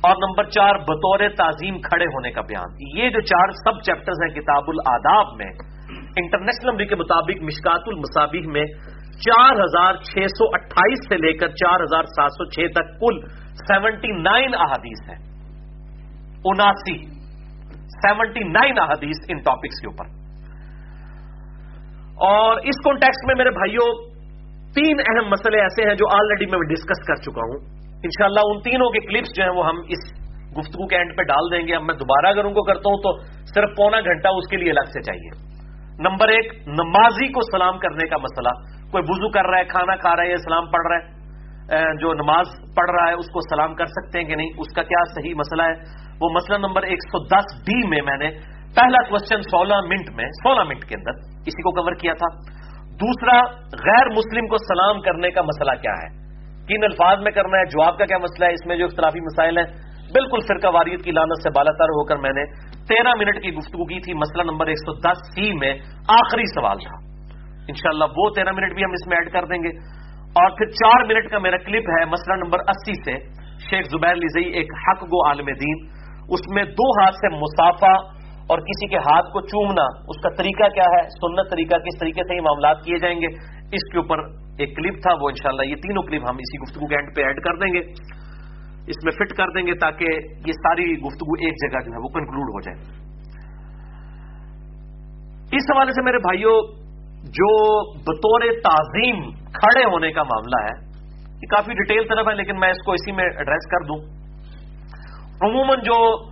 [0.00, 4.34] اور نمبر چار، بطور تعظیم کھڑے ہونے کا بیان۔ یہ جو چار سب چیپٹرز ہیں
[4.34, 5.46] کتاب الاداب میں
[6.16, 8.64] انٹرنیشنل نمبر کے مطابق مشکات المصابیح میں
[9.12, 13.28] چار ہزار چھ سو اٹھائیس سے لے کر چار ہزار سات سو چھ تک کل
[13.54, 15.18] سیونٹی نائن احادیث ہیں۔
[16.44, 17.06] اناسی،
[17.88, 20.20] سیونٹی نائن احادیث ان ٹاپکس کے اوپر۔
[22.14, 24.10] اور اس کانٹیکس میں میرے بھائیوں
[24.74, 28.90] تین اہم مسئلے ایسے ہیں جو آلریڈی میں ڈسکس کر چکا ہوں۔ انشاءاللہ ان تینوں
[28.90, 30.20] کے کلپس جو ہیں وہ ہم اس
[30.56, 32.96] گفتگو کے اینڈ پہ ڈال دیں گے۔ اب میں دوبارہ اگر ان کو کرتا ہوں
[32.96, 33.18] تو
[33.54, 35.50] صرف پونا گھنٹہ اس کے لیے الگ سے چاہیے۔
[35.98, 40.16] نمبر ایک، نمازی کو سلام کرنے کا مسئلہ۔ کوئی وضو کر رہا ہے، کھانا کھا
[40.16, 41.20] رہا ہے یا سلام پڑھ رہا ہے
[42.00, 44.82] جو نماز پڑھ رہا ہے، اس کو سلام کر سکتے ہیں کہ نہیں؟ اس کا
[44.82, 45.74] کیا صحیح مسئلہ ہے؟
[46.20, 48.30] وہ مسئلہ نمبر ایک سو دس ڈی میں میں نے
[48.76, 51.10] پہلا کوشچن سولہ منٹ میں، سولہ منٹ کے اندر
[51.46, 52.26] اسی کو کور کیا تھا۔
[52.94, 53.40] دوسرا،
[53.72, 56.29] غیر مسلم کو سلام کرنے کا مسئلہ کیا ہے؟
[56.70, 59.58] کن الفاظ میں کرنا ہے، جواب کا کیا مسئلہ ہے؟ اس میں جو اختلافی مسائل
[59.58, 59.64] ہیں،
[60.12, 62.44] بالکل فرقہ واریت کی لانت سے بالا تر ہو کر میں نے
[62.86, 65.74] تیرہ منٹ کی گفتگو کی تھی۔ مسئلہ نمبر ایک سو دس سی میں
[66.08, 66.96] آخری سوال تھا۔
[67.68, 69.68] انشاءاللہ وہ تیرہ منٹ بھی ہم اس میں ایڈ کر دیں گے۔
[70.30, 73.18] اور پھر چار منٹ کا میرا کلپ ہے مسئلہ نمبر اسی سے۔
[73.70, 75.86] شیخ زبیر لزئی ایک حق گو عالم دین،
[76.28, 78.19] اس میں دو ہاتھ سے مسافہ
[78.50, 82.22] اور کسی کے ہاتھ کو چومنا، اس کا طریقہ کیا ہے؟ سنت طریقہ، کس طریقے
[82.22, 83.26] سے یہ معاملات کیے جائیں گے؟
[83.72, 84.18] اس کے اوپر
[84.58, 87.40] ایک کلپ تھا، وہ انشاءاللہ یہ تینوں کلپ ہم اسی گفتگو کے اینڈ پہ ایڈ
[87.40, 87.80] کر دیں گے۔
[88.86, 90.04] اس میں فٹ کر دیں گے تاکہ
[90.46, 92.78] یہ ساری گفتگو ایک جگہ جو ہے وہ کنکلوڈ ہو جائے۔
[95.52, 96.62] اس حوالے سے میرے بھائیوں
[97.24, 97.50] جو
[97.98, 100.90] بطور تعظیم کھڑے ہونے کا معاملہ ہے،
[101.42, 103.98] یہ کافی ڈیٹیل طرف ہے، لیکن میں اس کو اسی میں ایڈریس کر دوں۔
[105.50, 106.29] عموماً جو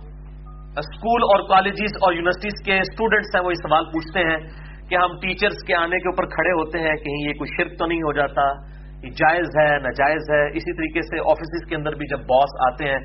[0.77, 4.37] اسکول اور کالجز اور یونیورسٹیز کے اسٹوڈنٹس ہیں، وہ یہ سوال پوچھتے ہیں
[4.89, 7.85] کہ ہم ٹیچرز کے آنے کے اوپر کھڑے ہوتے ہیں، کہیں یہ کوئی شرک تو
[7.85, 8.41] نہیں ہو جاتا؟
[9.03, 12.85] یہ جائز ہے، ناجائز ہے؟ اسی طریقے سے آفیسز کے اندر بھی جب باس آتے
[12.85, 12.99] ہیں،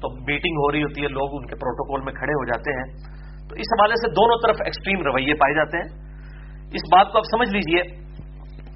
[0.00, 3.18] تو میٹنگ ہو رہی ہوتی ہے، لوگ ان کے پروٹوکول میں کھڑے ہو جاتے ہیں۔
[3.48, 6.08] تو اس حوالے سے دونوں طرف ایکسٹریم رویے پائے جاتے ہیں۔
[6.72, 7.82] اس بات کو آپ سمجھ لیجیے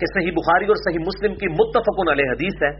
[0.00, 2.70] کہ صحیح بخاری اور صحیح مسلم کی متفقن علیہ حدیث ہے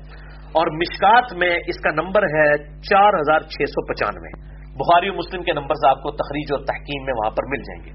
[0.53, 5.43] اور مشکات میں اس کا نمبر ہے چار ہزار چھ سو پچانوے۔ بخاری اور مسلم
[5.43, 7.91] کے نمبر سے آپ کو تخریج اور تحکیم میں وہاں پر مل جائیں گے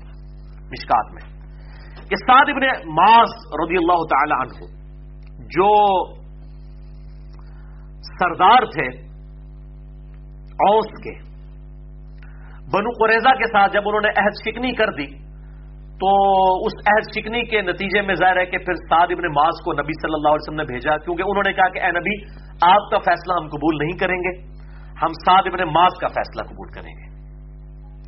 [0.66, 1.38] مشکات میں۔
[2.10, 3.30] کہ سعد ابن معاذ
[3.63, 4.66] رضی اللہ تعالی عنہ،
[5.40, 6.06] جو
[8.02, 8.88] سردار تھے
[10.70, 11.13] اوس کے،
[12.74, 15.28] بنو قریضہ کے ساتھ جب انہوں نے عہد شکنی کر دی،
[15.96, 16.10] تو
[16.66, 19.94] اس عہد شکنی کے نتیجے میں ظاہر ہے کہ پھر سعد ابن معاذ کو نبی
[20.02, 22.26] صلی اللہ علیہ وسلم نے بھیجا، کیونکہ انہوں نے کہا کہ اے نبی،
[22.62, 24.57] آپ کا فیصلہ ہم قبول نہیں کریں گے۔
[25.03, 27.07] ہم سعد ابن معاذ کا فیصلہ قبول کریں گے۔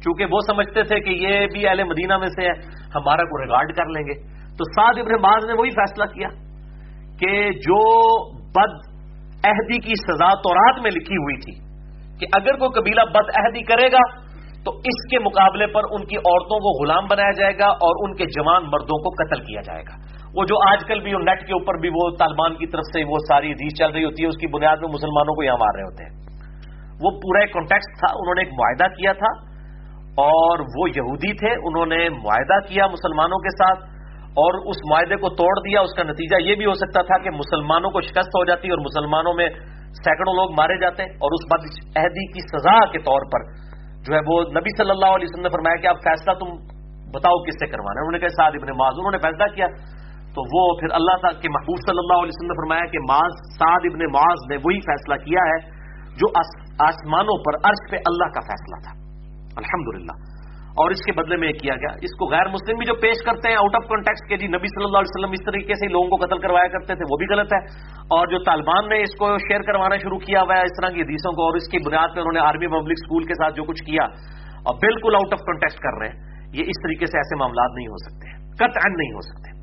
[0.03, 2.51] چونکہ وہ سمجھتے تھے کہ یہ بھی اہل مدینہ میں سے ہے،
[2.95, 4.21] ہمارا کو ریگارڈ کر لیں گے۔
[4.57, 6.27] تو سعد ابن باز نے وہی فیصلہ کیا
[7.19, 7.81] کہ جو
[8.51, 8.73] بد
[9.45, 11.69] عہدی کی سزا تورات میں لکھی ہوئی تھی
[12.19, 14.29] کہ اگر کوئی قبیلہ بد عہدی کرے گا،
[14.65, 18.15] تو اس کے مقابلے پر ان کی عورتوں کو غلام بنایا جائے گا اور ان
[18.15, 19.95] کے جوان مردوں کو قتل کیا جائے گا۔
[20.35, 23.17] وہ جو آج کل بھی نیٹ کے اوپر بھی وہ طالبان کی طرف سے وہ
[23.29, 25.83] ساری ریچ چل رہی ہوتی ہے، اس کی بنیاد میں مسلمانوں کو یہاں مار رہے
[25.83, 26.28] ہوتے ہیں۔
[27.03, 29.31] وہ پورا ایک کانٹیکس تھا، انہوں نے ایک معاہدہ کیا تھا
[30.25, 33.79] اور وہ یہودی تھے، انہوں نے معاہدہ کیا مسلمانوں کے ساتھ
[34.41, 37.29] اور اس معاہدے کو توڑ دیا۔ اس کا نتیجہ یہ بھی ہو سکتا تھا کہ
[37.29, 39.49] مسلمانوں کو شکست ہو جاتی اور مسلمانوں میں
[39.89, 41.63] سینکڑوں لوگ مارے جاتے اور اس بد
[41.97, 43.45] عہدی کی سزا کے طور پر
[44.03, 46.47] جو ہے وہ نبی صلی اللہ علیہ وسلم نے فرمایا کہ آپ فیصلہ تم
[47.13, 49.67] بتاؤ کس سے کروانا ہے۔ انہوں نے کہا سعد ابن معاذ، انہوں نے فیصلہ کیا۔
[50.35, 53.33] تو وہ پھر اللہ تعالیٰ کے محبوب صلی اللہ علیہ وسلم نے فرمایا کہ معاذ،
[53.59, 55.78] سعد ابن معاذ نے وہی فیصلہ کیا ہے
[56.19, 56.27] جو
[56.89, 58.93] آسمانوں پر عرش پہ اللہ کا فیصلہ تھا۔
[59.57, 62.95] الحمدللہ۔ اور اس کے بدلے میں یہ کیا گیا، اس کو غیر مسلم بھی جو
[62.95, 65.73] پیش کرتے ہیں آؤٹ آف کانٹیکس کے جی نبی صلی اللہ علیہ وسلم اس طریقے
[65.73, 67.59] سے لوگوں کو قتل کروایا کرتے تھے، وہ بھی غلط ہے۔
[67.97, 71.01] اور جو طالبان نے اس کو شیئر کروانا شروع کیا ہوا ہے، اس طرح کی
[71.01, 73.63] حدیثوں کو، اور اس کی بنیاد پہ انہوں نے آرمی پبلک اسکول کے ساتھ جو
[73.63, 74.03] کچھ کیا،
[74.67, 76.19] اور بالکل آؤٹ آف کانٹیکس کر رہے ہیں۔
[76.53, 79.58] یہ اس طریقے سے ایسے معاملات نہیں ہو سکتے، قطعا نہیں ہو سکتے۔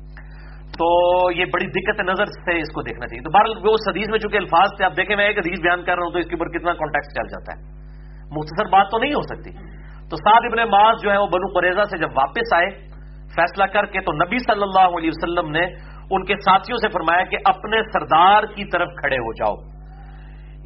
[0.77, 0.87] تو
[1.31, 4.37] یہ بڑی دقت نظر سے اس کو دیکھنا چاہیے۔ تو بہرحال وہ حدیث میں چونکہ
[4.37, 6.57] الفاظ تھے، آپ دیکھیں، میں ایک حدیث بیان کر رہا ہوں تو اس کے اوپر
[6.57, 7.77] کتنا کانٹیکٹ چل جاتا ہے۔
[8.31, 9.51] مختصر بات تو نہیں ہو سکتی۔
[10.09, 12.69] تو سعد ابن معاذ جو ہے، وہ بنو قریضہ سے جب واپس آئے،
[13.35, 15.65] فیصلہ کر کے تو نبی صلی اللہ علیہ وسلم نے
[16.11, 19.76] ان کے ساتھیوں سے فرمایا کہ اپنے سردار کی طرف کھڑے ہو جاؤ۔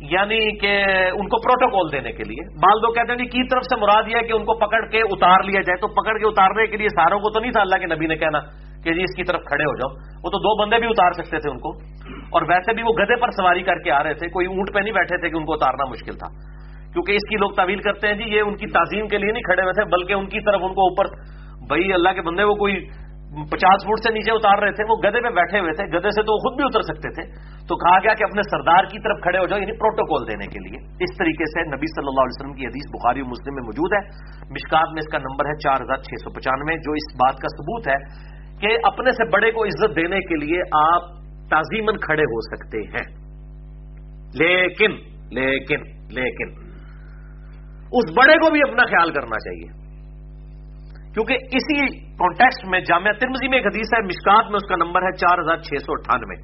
[0.02, 0.84] یعنی کہ
[1.14, 4.04] ان کو پروٹوکول دینے کے لیے۔ بال دو کہتے ہیں جی کی طرف سے مراد
[4.08, 6.78] یہ ہے کہ ان کو پکڑ کے اتار لیا جائے۔ تو پکڑ کے اتارنے کے
[6.78, 8.40] لیے ساروں کو تو نہیں تھا اللہ کے نبی نے کہنا
[8.84, 11.38] کہ جی اس کی طرف کھڑے ہو جاؤ۔ وہ تو دو بندے بھی اتار سکتے
[11.38, 11.70] تھے ان کو۔
[12.18, 14.80] اور ویسے بھی وہ گدے پر سواری کر کے آ رہے تھے۔ کوئی اونٹ پہ
[14.80, 16.28] نہیں بیٹھے تھے کہ ان کو اتارنا مشکل تھا۔
[16.94, 19.44] کیونکہ اس کی لوگ تعویل کرتے ہیں جی یہ ان کی تعظیم کے لیے نہیں
[19.44, 21.06] کھڑے ہوئے تھے، بلکہ ان کی طرف ان کو اوپر
[21.68, 22.76] بھائی اللہ کے بندے، وہ کوئی
[23.32, 26.24] پچاس فٹ سے نیچے اتار رہے تھے، وہ گدے پہ بیٹھے ہوئے تھے۔ گدے سے
[26.24, 27.24] تو وہ خود بھی اتر سکتے تھے۔
[27.68, 30.60] تو کہا گیا کہ اپنے سردار کی طرف کھڑے ہو جاؤ یعنی پروٹوکول دینے کے
[30.60, 33.92] لیے۔ اس طریقے سے نبی صلی اللہ علیہ وسلم کی حدیث بخاری مسلم میں موجود
[33.94, 34.02] ہے۔
[34.50, 37.48] مشکات میں اس کا نمبر ہے چار ہزار چھ سو پچانوے، جو اس بات کا
[37.48, 41.02] ثبوت ہے کہ اپنے سے بڑے کو عزت دینے کے لیے آپ
[41.50, 43.22] تعظیمن کھڑے ہو سکتے ہیں۔
[44.34, 44.92] لیکن
[45.32, 46.50] لیکن لیکن،
[47.92, 49.81] اس بڑے کو بھی اپنا خیال کرنا چاہیے۔
[51.14, 55.02] کیونکہ اسی کانٹیکسٹ میں جامعہ ترمزی میں ایک حدیث ہے، مشکات میں اس کا نمبر
[55.02, 56.36] ہے چار ہزار چھ سو اٹھانوے۔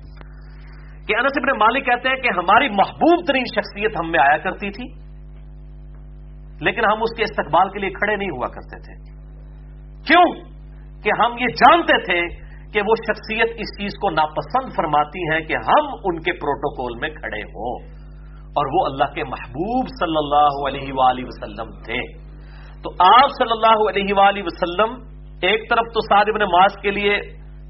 [1.08, 4.72] کہ انس ابن مالک کہتے ہیں کہ ہماری محبوب ترین شخصیت ہم میں آیا کرتی
[4.72, 5.08] تھی،
[6.66, 9.18] لیکن ہم اس کے استقبال کے لیے کھڑے نہیں ہوا کرتے تھے۔
[10.08, 10.58] کیوں؟
[11.04, 15.54] کہ ہم یہ جانتے تھے کہ وہ شخصیت اس چیز کو ناپسند فرماتی ہیں کہ
[15.54, 17.98] ہم ان کے پروٹوکول میں کھڑے ہوں۔
[18.48, 22.27] اور وہ اللہ کے محبوب صلی اللہ علیہ وآلہ وسلم تھے۔
[22.84, 27.20] تو آپ صلی اللہ علیہ وآلہ وسلم ایک طرف تو سعد ابن ماس کے لیے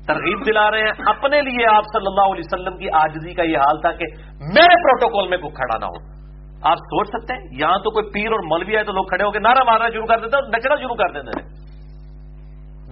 [0.07, 3.57] ترغیب دلا رہے ہیں، اپنے لیے آپ صلی اللہ علیہ وسلم کی آجزی کا یہ
[3.57, 4.05] حال تھا کہ
[4.39, 6.17] میرے پروٹوکول میں کوئی کھڑا نہ ہو۔
[6.63, 9.31] آپ سوچ سکتے ہیں، یہاں تو کوئی پیر اور مولوی ہے تو لوگ کھڑے ہو
[9.31, 11.49] کے نعرہ مارنا شروع کر دیتے ہیں اور نچنا شروع کر دیتے ہیں،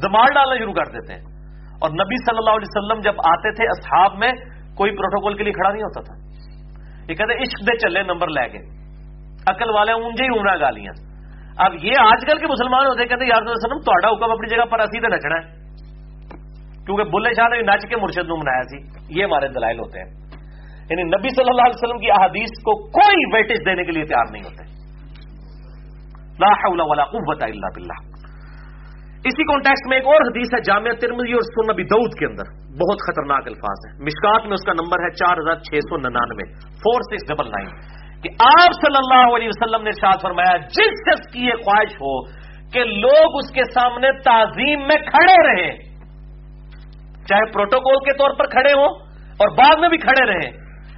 [0.02, 1.22] دماغ ڈالنا شروع کر دیتے ہیں۔
[1.82, 4.32] اور نبی صلی اللہ علیہ وسلم جب آتے تھے اصحاب میں،
[4.76, 6.16] کوئی پروٹوکول کے لیے کھڑا نہیں ہوتا تھا۔
[7.10, 8.58] یہ کہتے عشق دے چلے، نمبر لے کے
[9.48, 11.15] عقل والے اونجے ہی عمرہ گالیاں۔
[11.58, 14.80] اب یہ آج کل کے مسلمان ہوتے کہتے یار وسلم تا حکم اپنی جگہ پر
[14.80, 15.66] اسی نچنا ہے۔
[16.86, 20.10] کیونکہ بلے شاہ نے نچ کے مرشد نو منایا سی۔ یہ ہمارے دلائل ہوتے ہیں۔
[20.90, 24.32] یعنی نبی صلی اللہ علیہ وسلم کی احادیث کو کوئی ویٹیج دینے کے لیے تیار
[24.32, 24.64] نہیں ہوتے۔
[26.40, 28.16] لا حول ولا قوت الا باللہ۔
[29.18, 32.44] اسی کانٹیکس میں ایک اور حدیث ہے جامعہ ترمزی اور سن نبی دعود کے اندر۔
[32.68, 36.54] بہت خطرناک الفاظ ہے مشکات میں اس کا نمبر ہے چار ہزار چھ سو ننانوے۔
[36.54, 41.34] فور سکس ڈبل نائن کہ آپ صلی اللہ علیہ وسلم نے شاد فرمایا، جس شخص
[41.34, 42.26] کی یہ خواہش ہو
[42.72, 45.78] کہ لوگ اس کے سامنے تعظیم میں کھڑے رہیں،
[47.26, 50.52] چاہے پروٹوکول کے طور پر کھڑے ہوں اور بعد میں بھی کھڑے رہیں،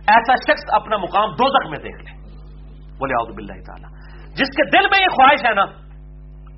[0.08, 2.18] ایسا شخص اپنا مقام دو میں دیکھ لے۔
[2.98, 3.98] بولے آؤ باللہ تعالی۔
[4.32, 5.62] جس کے دل میں یہ خواہش ہے نا،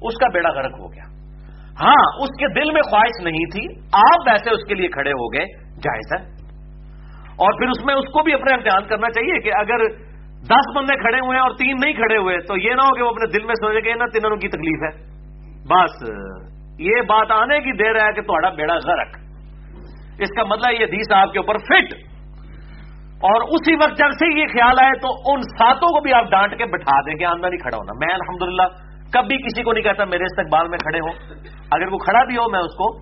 [0.02, 1.04] اس کا بیڑا غرق ہو گیا۔
[1.82, 5.34] ہاں اس کے دل میں خواہش نہیں تھی، آپ ویسے اس کے لیے کھڑے ہو
[5.34, 6.40] گئے، جائز ہے۔
[7.30, 10.09] اور پھر اس میں اس کو بھی اپنے امتحان کرنا چاہیے کہ اگر
[10.44, 13.04] دس بندے کھڑے ہوئے ہیں اور تین نہیں کھڑے ہوئے، تو یہ نہ ہو کہ
[13.04, 15.20] وہ اپنے دل میں سوچے کہ نہ تینوں کی تکلیف ہے۔
[15.68, 16.10] بس،
[16.80, 19.08] یہ بات آنے کی دیر ہے کہ تھوڑا بیڑا غرق
[20.20, 21.94] اس کا مطلب یہ دیس آپ کے اوپر فٹ۔
[23.22, 26.58] اور اسی وقت جب سے یہ خیال آئے تو ان ساتوں کو بھی آپ ڈانٹ
[26.58, 28.64] کے بٹھا دیں کہ آندہ نہیں کھڑا ہونا۔ میں الحمدللہ
[29.14, 31.10] کبھی کسی کو نہیں کہتا میرے استقبال میں کھڑے ہو۔
[31.72, 32.98] اگر وہ کھڑا بھی ہو، میں اس کو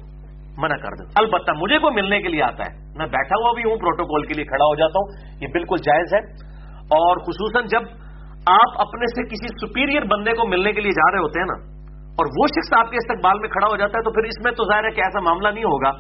[0.62, 3.63] منع کر دوں البتہ مجھے کوئی ملنے کے لیے آتا ہے۔ میں بیٹھا ہوا بھی
[3.63, 6.57] ہوں، پروٹوکول کے لیے کھڑا ہو جاتا ہوں۔ یہ بالکل جائز ہے۔
[6.95, 7.88] اور خصوصاً جب
[8.52, 11.58] آپ اپنے سے کسی سپیریئر بندے کو ملنے کے لیے جا رہے ہوتے ہیں نا،
[12.19, 14.54] اور وہ شخص آپ کے استقبال میں کھڑا ہو جاتا ہے، تو پھر اس میں
[14.60, 15.91] تو ظاہر ہے کہ ایسا معاملہ نہیں ہوگا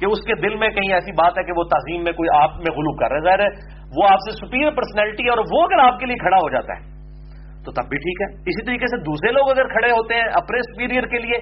[0.00, 2.56] کہ اس کے دل میں کہیں ایسی بات ہے کہ وہ تعظیم میں کوئی آپ
[2.58, 3.50] میں غلو کر رہا ہے۔ ظاہر ہے
[3.96, 6.76] وہ آپ سے سپیریئر پرسنالٹی ہے اور وہ اگر آپ کے لیے کھڑا ہو جاتا
[6.76, 6.82] ہے،
[7.64, 10.60] تو تب بھی ٹھیک ہے۔ اسی طریقے سے دوسرے لوگ اگر کھڑے ہوتے ہیں اپنے
[10.66, 11.38] سپیریئر کے لیے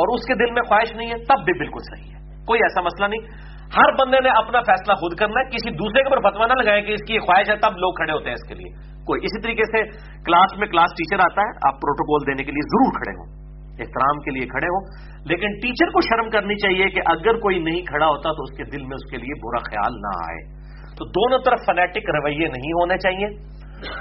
[0.00, 2.82] اور اس کے دل میں خواہش نہیں ہے، تب بھی بالکل صحیح ہے۔ کوئی ایسا
[2.82, 6.46] مسئلہ نہیں۔ ہر بندے نے اپنا فیصلہ خود کرنا ہے، کسی دوسرے کے اوپر فتوا
[6.46, 8.70] نہ لگائے کہ اس کی خواہش ہے، تب لوگ کھڑے ہوتے ہیں اس کے لیے۔
[8.78, 9.90] کوئی اسی طریقے سے
[10.24, 13.46] کلاس میں کلاس ٹیچر آتا ہے، آپ پروٹوکول دینے کے لیے ضرور کھڑے ہوں،
[13.80, 14.82] احترام کے لیے کھڑے ہوں۔
[15.24, 18.64] لیکن ٹیچر کو شرم کرنی چاہیے کہ اگر کوئی نہیں کھڑا ہوتا تو اس کے
[18.64, 20.56] دل میں اس کے لیے برا خیال نہ آئے۔
[20.96, 23.26] تو دونوں طرف فنیٹک رویے نہیں ہونے چاہیے۔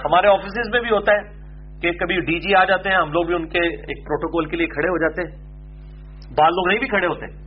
[0.06, 1.46] ہمارے آفیسز میں بھی ہوتا ہے
[1.82, 4.58] کہ کبھی ڈی جی آ جاتے ہیں، ہم لوگ بھی ان کے ایک پروٹوکول کے
[4.58, 5.46] لیے کھڑے ہو جاتے ہیں۔
[6.38, 7.45] بال لوگ نہیں بھی کھڑے ہوتے۔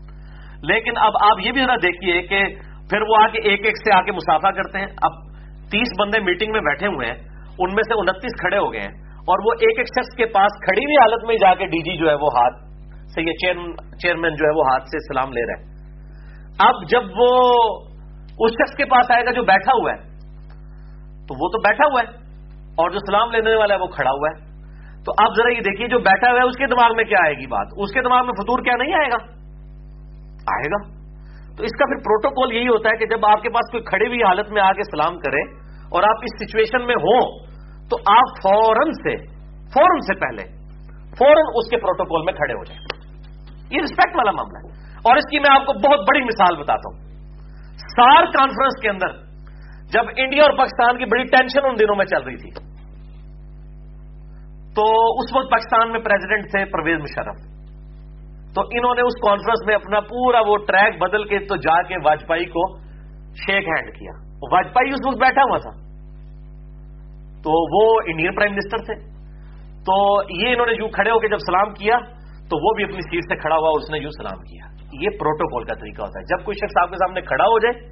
[0.63, 2.55] لیکن اب آپ یہ بھی ذرا دیکھیے کہ
[2.91, 5.13] پھر وہ آ کے ایک ایک سے آ کے مسافہ کرتے ہیں۔ اب
[5.71, 7.15] تیس بندے میٹنگ میں بیٹھے ہوئے ہیں،
[7.59, 10.65] ان میں سے انتیس کھڑے ہو گئے ہیں۔ اور وہ ایک ایک شخص کے پاس
[10.65, 12.55] کھڑی ہوئی حالت میں جا کے ڈی جی جو ہے وہ ہاتھ
[13.15, 13.33] سے یہ
[14.03, 15.79] چیئرمین جو ہے وہ ہاتھ سے سلام لے رہے ہیں۔
[16.59, 17.31] اب جب وہ
[18.39, 19.97] اس شخص کے پاس آئے گا جو بیٹھا ہوا ہے،
[21.27, 22.07] تو وہ تو بیٹھا ہوا ہے
[22.77, 24.49] اور جو سلام لینے والا ہے وہ کھڑا ہوا ہے۔
[25.05, 27.35] تو آپ ذرا یہ دیکھیے جو بیٹھا ہوا ہے، اس کے دماغ میں کیا آئے
[27.35, 29.38] گی بات؟ اس کے دماغ میں فطور کیا نہیں آئے گا؟
[30.49, 30.99] آئے گا۔
[31.57, 34.07] تو اس کا پھر پروٹوکول یہی ہوتا ہے کہ جب آپ کے پاس کوئی کھڑی
[34.07, 37.39] ہوئی حالت میں آ کے سلام کرے اور آپ اس سچویشن میں ہوں،
[37.89, 39.17] تو آپ فوراً سے
[39.75, 40.45] فوراً سے پہلے،
[41.19, 42.81] فوراً اس کے پروٹوکول میں کھڑے ہو جائیں۔
[43.71, 46.93] یہ رسپیکٹ والا معاملہ ہے۔ اور اس کی میں آپ کو بہت بڑی مثال بتاتا
[46.93, 47.09] ہوں۔
[47.77, 49.29] سار کانفرنس کے اندر
[49.93, 52.51] جب انڈیا اور پاکستان کی بڑی ٹینشن ان دنوں میں چل رہی تھی،
[54.75, 54.85] تو
[55.19, 57.58] اس وقت پاکستان میں پریزیڈنٹ تھے پرویز مشرف۔
[58.59, 61.95] تو انہوں نے اس کانفرنس میں اپنا پورا وہ ٹریک بدل کے تو جا کے
[62.05, 62.79] واجپئی کو
[63.33, 64.13] شیک ہینڈ کیا۔
[64.53, 65.71] واجپئی اس وقت بیٹھا ہوا تھا۔
[67.39, 68.95] تو وہ انڈین پرائم منسٹر تھے۔
[69.81, 71.99] تو یہ انہوں نے یوں کھڑے ہو کے جب سلام کیا،
[72.51, 74.67] تو وہ بھی اپنی سیٹ سے کھڑا ہوا اس نے یوں سلام کیا۔
[75.03, 77.87] یہ پروٹوکول کا طریقہ ہوتا ہے۔ جب کوئی شخص آپ کے سامنے کھڑا ہو جائے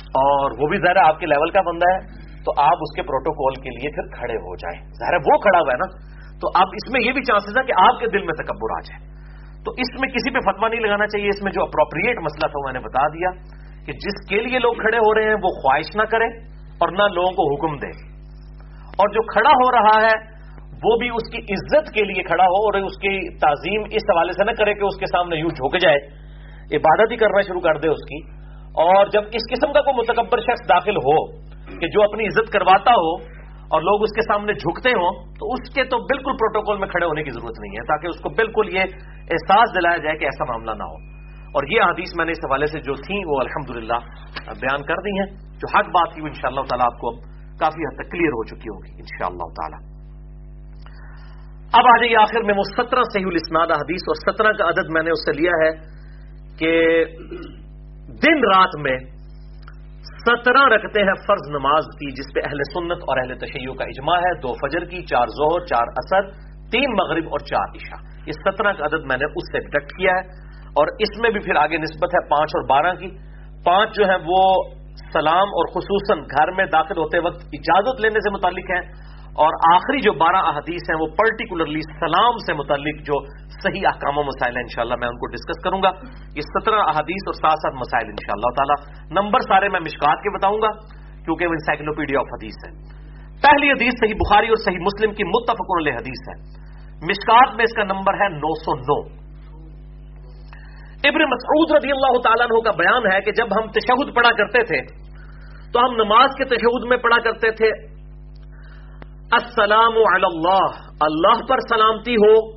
[0.00, 1.98] اور وہ بھی ظاہر آپ کے لیول کا بندہ ہے،
[2.44, 5.72] تو آپ اس کے پروٹوکول کے لیے پھر کھڑے ہو جائیں۔ ظاہر وہ کھڑا ہوا
[5.72, 8.34] ہے نا۔ تو اب اس میں یہ بھی چانسز ہے کہ آپ کے دل میں
[8.34, 9.19] تکبر آ جائے۔
[9.64, 12.58] تو اس میں کسی پہ فتوا نہیں لگانا چاہیے، اس میں جو اپروپریٹ مسئلہ تھا
[12.64, 13.30] میں نے بتا دیا
[13.86, 16.26] کہ جس کے لیے لوگ کھڑے ہو رہے ہیں، وہ خواہش نہ کرے
[16.80, 17.90] اور نہ لوگوں کو حکم دے
[18.90, 20.40] اور جو کھڑا ہو رہا ہے،
[20.84, 24.32] وہ بھی اس کی عزت کے لیے کھڑا ہو اور اس کی تعظیم اس حوالے
[24.32, 25.96] سے نہ کرے کہ اس کے سامنے یوں جھک جائے۔
[26.76, 30.38] عبادت ہی کرنا شروع کر دے اس کی۔ اور جب اس قسم کا کوئی متکبر
[30.40, 31.26] شخص داخل ہو
[31.78, 33.16] کہ جو اپنی عزت کرواتا ہو
[33.70, 37.06] اور لوگ اس کے سامنے جھکتے ہوں، تو اس کے تو بالکل پروٹوکول میں کھڑے
[37.06, 38.96] ہونے کی ضرورت نہیں ہے، تاکہ اس کو بالکل یہ
[39.36, 40.96] احساس دلایا جائے کہ ایسا معاملہ نہ ہو۔
[41.54, 43.70] اور یہ حدیث میں نے اس حوالے سے جو تھیں وہ الحمد
[44.60, 45.28] بیان کر دی ہیں،
[45.62, 47.12] جو حق بات تھی وہ ان شاء اللہ تعالیٰ آپ کو
[47.60, 49.80] کافی حد تک کلیئر ہو چکی ہوگی ان شاء اللہ تعالیٰ۔
[51.78, 55.02] اب آ جائیے آخر میں وہ سترہ صحیح الاسناد حدیث، اور سترہ کا عدد میں
[55.02, 55.70] نے اس سے لیا ہے
[56.58, 56.70] کہ
[58.22, 58.96] دن رات میں
[60.26, 64.18] سترہ رکھتے ہیں فرض نماز کی، جس پہ اہل سنت اور اہل تشیعوں کا اجماع
[64.18, 66.30] ہے۔ دو فجر کی، چار زہر چار اسد
[66.72, 70.12] تین مغرب اور چار عشاء۔ یہ سترہ کا عدد میں نے اس سے ڈکٹ کیا
[70.12, 73.08] ہے۔ اور اس میں بھی پھر آگے نسبت ہے پانچ اور بارہ کی۔
[73.64, 74.62] پانچ جو ہے وہ
[75.12, 80.00] سلام اور خصوصاً گھر میں داخل ہوتے وقت اجازت لینے سے متعلق ہیں۔ اور آخری
[80.00, 84.62] جو بارہ احادیث ہیں وہ پرٹیکولرلی سلام سے متعلق جو صحیح احکام و مسائل ہیں،
[84.62, 85.90] انشاءاللہ میں ان کو ڈسکس کروں گا۔
[86.36, 88.76] یہ سترہ احادیث اور ساتھ ساتھ مسائل، انشاءاللہ تعالی۔
[89.20, 90.70] نمبر سارے میں مشکات کے بتاؤں گا،
[91.24, 93.00] کیونکہ وہ انسائکلوپیڈیا آف حدیث ہے
[93.42, 96.60] پہلی حدیث صحیح بخاری اور صحیح مسلم کی متفق حدیث ہے۔
[97.02, 99.20] مشکات میں اس کا نمبر ہے نو سو نو۔
[101.04, 104.64] ابن مسعود رضی اللہ تعالیٰ عنہ کا بیان ہے کہ جب ہم تشہد پڑھا کرتے
[104.64, 104.82] تھے،
[105.72, 107.99] تو ہم نماز کے تشہد میں پڑھا کرتے تھے۔
[109.32, 110.66] السلام علی اللہ.
[111.00, 112.56] اللہ پر سلامتی ہو.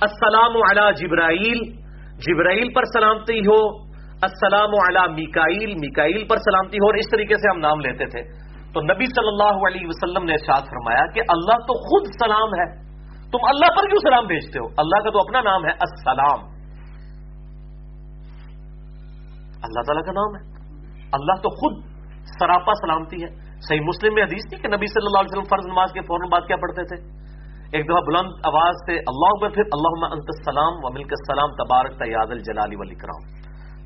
[0.00, 1.72] السلام علی جبرائیل.
[2.18, 3.84] جبرائیل پر سلامتی ہو.
[4.22, 5.74] السلام علی میکائیل.
[5.74, 6.86] میکائیل پر سلامتی ہو.
[6.86, 8.22] اور اس طریقے سے ہم نام لیتے تھے.
[8.72, 12.82] تو نبی صلی اللہ علیہ وسلم نے ارشاد فرمایا کہ اللہ تو خود سلام ہے.
[13.30, 16.38] تم اللہ پر کیوں سلام بھیجتے ہو؟ اللہ کا تو اپنا نام ہے السلام.
[19.62, 20.62] اللہ تعالیٰ کا نام ہے.
[21.12, 21.84] اللہ تو خود
[22.24, 23.41] سراپا سلامتی ہے.
[23.68, 26.28] صحیح مسلم میں حدیث تھی کہ نبی صلی اللہ علیہ وسلم فرض نماز کے فوراً
[26.30, 27.22] بعد کیا پڑھتے تھے؟
[27.72, 31.98] ایک دفعہ بلند آواز سے اللہ اکبر، پھر اللہ انت السلام و ملک السلام، تبارک
[31.98, 33.22] تیاد الجلالی والاکرام۔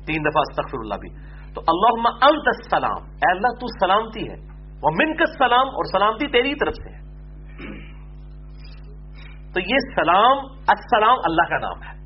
[0.05, 1.09] تین دفعہ استغفر اللہ بھی۔
[1.53, 4.35] تو اللہ انت السلام، اے اللہ تو سلامتی ہے
[4.83, 6.99] وہ منک السلام، اور سلامتی تیری طرف سے ہے۔
[9.53, 10.37] تو یہ سلام،
[10.67, 11.96] السلام اللہ کا نام ہے۔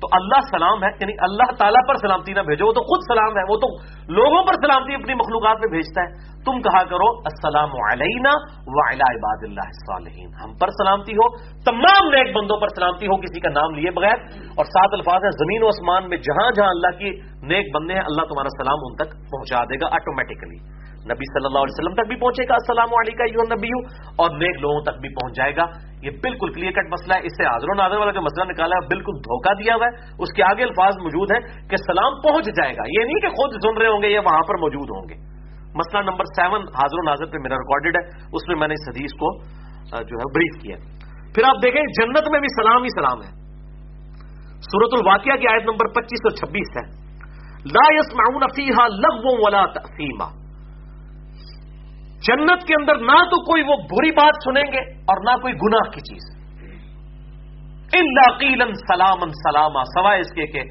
[0.00, 3.36] تو اللہ سلام ہے یعنی اللہ تعالیٰ پر سلامتی نہ بھیجو، وہ تو خود سلام
[3.38, 3.66] ہے، وہ تو
[4.12, 8.30] لوگوں پر سلامتی اپنی مخلوقات میں بھیجتا ہے۔ تم کہا کرو، السلام علینا
[8.66, 13.40] وعلی عباد اللہ الصالحین۔ ہم پر سلامتی ہو، تمام نیک بندوں پر سلامتی ہو، کسی
[13.40, 14.18] کا نام لیے بغیر۔
[14.56, 17.10] اور سات الفاظ ہیں، زمین و آسمان میں جہاں جہاں اللہ کی
[17.42, 21.58] نیک بندے ہیں، اللہ تمہارا سلام ان تک پہنچا دے گا آٹومیٹکلی نبی صلی اللہ
[21.58, 23.68] علیہ وسلم تک بھی پہنچے گا، السلام علیکم نبی
[24.16, 25.64] اور نیک لوگوں تک بھی پہنچ جائے گا۔
[26.02, 28.76] یہ بالکل کلیئر کٹ مسئلہ ہے۔ اس سے حاضر و نادر والا جو مسئلہ نکالا
[28.76, 32.46] ہے، بالکل دھوکہ دیا ہوا ہے۔ اس کے آگے الفاظ موجود ہیں کہ سلام پہنچ
[32.46, 35.08] جائے گا۔ یہ نہیں کہ خود سن رہے ہوں گے یا وہاں پر موجود ہوں
[35.08, 35.16] گے۔
[35.74, 38.88] مسئلہ نمبر سیون حاضر و ناظر پہ میرا ریکارڈیڈ ہے۔ اس میں میں نے اس
[38.88, 39.38] حدیث کو
[39.90, 40.76] جو ہے بریف کیا
[41.34, 43.30] پھر آپ دیکھیں، جنت میں بھی سلام ہی سلام ہے۔
[44.60, 47.09] سورت الواقعہ کی آیت نمبر پچیس اور چھبیس ہے۔
[47.64, 50.40] لا يسمعون فيها لغو ولا تأثیما
[52.20, 55.90] جنت کے اندر نہ تو کوئی وہ بری بات سنیں گے اور نہ کوئی گناہ
[55.90, 56.40] کی چیز۔
[57.92, 60.62] اللہ قیلن سلامن سلاما، سوائے اس کے کہ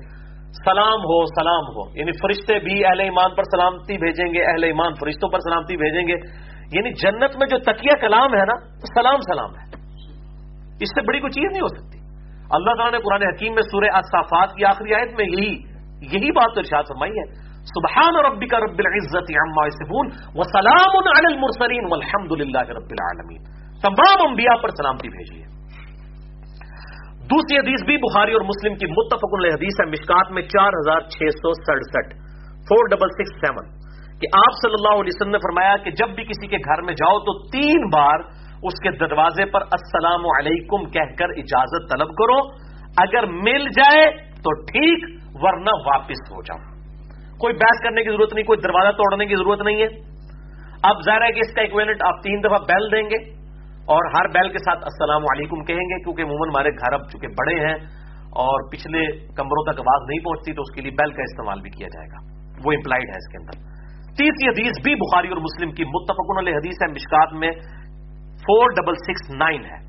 [0.66, 4.94] سلام ہو سلام ہو۔ یعنی فرشتے بھی اہل ایمان پر سلامتی بھیجیں گے، اہل ایمان
[4.94, 6.14] فرشتوں پر سلامتی بھیجیں گے۔
[6.78, 9.66] یعنی جنت میں جو تکیہ کلام ہے نا سلام سلام ہے۔
[10.82, 12.00] اس سے بڑی کوئی چیز نہیں ہو سکتی۔
[12.52, 15.69] اللہ تعالیٰ نے قرآن حکیم میں سورہ اصافات کی آخری آیت میں یہی
[16.02, 22.32] یہی بات ارشاد فرمائی ہے۔ سبحان ربک رب العزت عما یصفون وسلام علی المرسلین والحمد
[22.32, 23.44] للہ رب العالمین۔
[23.82, 25.46] تمام انبیاء پر سلامتی بھیجیے۔
[27.30, 31.00] دوسری حدیث بھی بخاری اور مسلم کی متفق علیہ حدیث ہے، مشکات میں چار ہزار
[31.00, 32.16] چھ سو سڑسٹھ۔
[32.60, 33.70] فور ڈبل سکس سیون
[34.20, 36.94] کہ آپ صلی اللہ علیہ وسلم نے فرمایا کہ جب بھی کسی کے گھر میں
[36.94, 38.20] جاؤ تو تین بار
[38.64, 44.54] اس کے دروازے پر السلام علیکم کہہ کر اجازت طلب کرو۔ اگر مل جائے تو
[44.54, 46.58] ٹھیک، ورنہ واپس ہو جاؤ۔
[47.38, 49.88] کوئی بحث کرنے کی ضرورت نہیں، کوئی دروازہ توڑنے کی ضرورت نہیں ہے۔
[50.84, 53.40] اب ظاہر ہے کہ اس کا اکویلنٹ آپ تین دفعہ بیل دیں گے
[53.80, 57.28] اور ہر بیل کے ساتھ السلام علیکم کہیں گے، کیونکہ عموماً ہمارے گھر اب چونکہ
[57.28, 57.76] بڑے ہیں
[58.30, 61.70] اور پچھلے کمروں تک آواز نہیں پہنچتی، تو اس کے لیے بیل کا استعمال بھی
[61.70, 63.70] کیا جائے گا۔ وہ امپلائڈ ہے اس کے اندر۔
[64.06, 67.52] تیسری حدیث بھی بخاری اور مسلم کی، متفقن علیہ حدیث ہے، مشکات میں
[68.36, 69.89] فور ڈبل سکس نائن ہے۔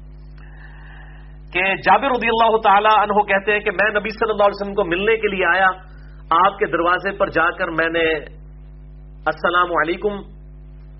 [1.52, 4.74] کہ جابر رضی اللہ تعالی عنہ کہتے ہیں کہ میں نبی صلی اللہ علیہ وسلم
[4.74, 5.66] کو ملنے کے لیے آیا،
[6.46, 8.10] آپ کے دروازے پر جا کر میں نے
[9.26, 10.20] السلام علیکم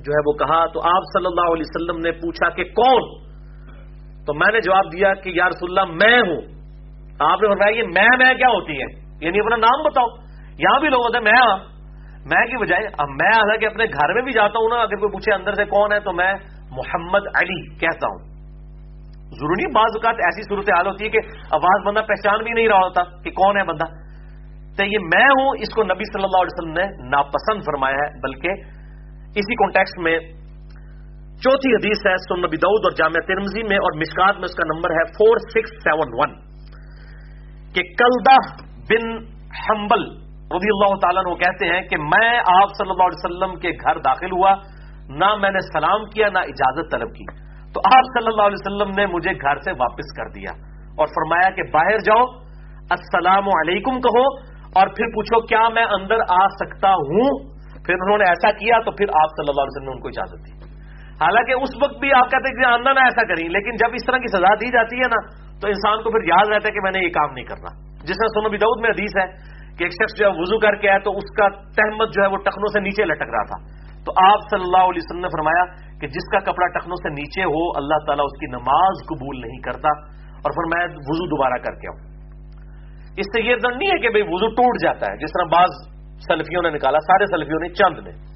[0.03, 3.25] جو ہے وہ کہا، تو آپ صلی اللہ علیہ وسلم نے پوچھا کہ کون؟
[4.27, 6.41] تو میں نے جواب دیا کہ یا رسول اللہ، میں ہوں۔
[7.21, 10.07] آپ نے فرمایا یہ میں میں کیا ہوتی ہے؟ یعنی اپنا نام بتاؤ۔
[10.59, 11.59] یہاں بھی لوگ ہوتے ہیں، میں ہاں۔
[12.25, 15.13] میں کی بجائے، اب میں حالانکہ اپنے گھر میں بھی جاتا ہوں نا، اگر کوئی
[15.13, 16.35] پوچھے اندر سے کون ہے، تو میں
[16.71, 18.30] محمد علی کہتا ہوں۔
[19.33, 21.21] ضروری بعض اوقات ایسی صورت حال ہوتی ہے کہ
[21.57, 23.87] آواز بندہ پہچان بھی نہیں رہا ہوتا کہ کون ہے بندہ۔
[24.77, 28.09] تو یہ میں ہوں، اس کو نبی صلی اللہ علیہ وسلم نے ناپسند فرمایا ہے،
[28.21, 30.19] بلکہ اسی کانٹیکس میں
[31.45, 34.67] چوتھی حدیث ہے سن نبی دعود اور جامعہ ترمزی میں، اور مشکات میں اس کا
[34.67, 36.35] نمبر ہے فور سکس سیون ون،
[37.75, 38.37] کہ کلدہ
[38.91, 39.07] بن
[39.61, 40.09] حنبل
[40.53, 44.01] رضی اللہ تعالیٰ وہ کہتے ہیں کہ میں آپ صلی اللہ علیہ وسلم کے گھر
[44.05, 44.55] داخل ہوا،
[45.21, 47.25] نہ میں نے سلام کیا، نہ اجازت طلب کی۔
[47.75, 50.53] تو آپ صلی اللہ علیہ وسلم نے مجھے گھر سے واپس کر دیا
[50.99, 52.25] اور فرمایا کہ باہر جاؤ،
[52.91, 54.25] السلام علیکم کہو
[54.75, 57.39] اور پھر پوچھو کیا میں اندر آ سکتا ہوں؟
[57.87, 60.09] پھر انہوں نے ایسا کیا تو پھر آپ صلی اللہ علیہ وسلم نے ان کو
[60.09, 60.53] اجازت دی۔
[61.21, 64.07] حالانکہ اس وقت بھی آپ کہتے ہیں کہ آندہ نہ ایسا کریں، لیکن جب اس
[64.07, 65.21] طرح کی سزا دی جاتی ہے نا،
[65.61, 67.71] تو انسان کو پھر یاد رہتا ہے کہ میں نے یہ کام نہیں کرنا۔
[68.03, 69.27] جس طرح سونو دعود میں حدیث ہے
[69.77, 72.29] کہ ایک شخص جو ہے وضو کر کے آیا تو اس کا تحمد جو ہے
[72.29, 73.59] وہ ٹخنوں سے نیچے لٹک رہا تھا۔
[74.05, 75.65] تو آپ صلی اللہ علیہ وسلم نے فرمایا
[76.01, 79.59] کہ جس کا کپڑا ٹخنوں سے نیچے ہو، اللہ تعالیٰ اس کی نماز قبول نہیں
[79.59, 79.89] کرتا۔
[80.45, 82.11] اور پھر میں وضو دوبارہ کر کے آؤں۔
[83.17, 85.69] اس سے یہ دن نہیں ہے کہ بھئی وضو ٹوٹ جاتا ہے۔ جس طرح بعض
[86.29, 88.31] سلفیوں نے نکالا، سارے سلفیوں نے چند نے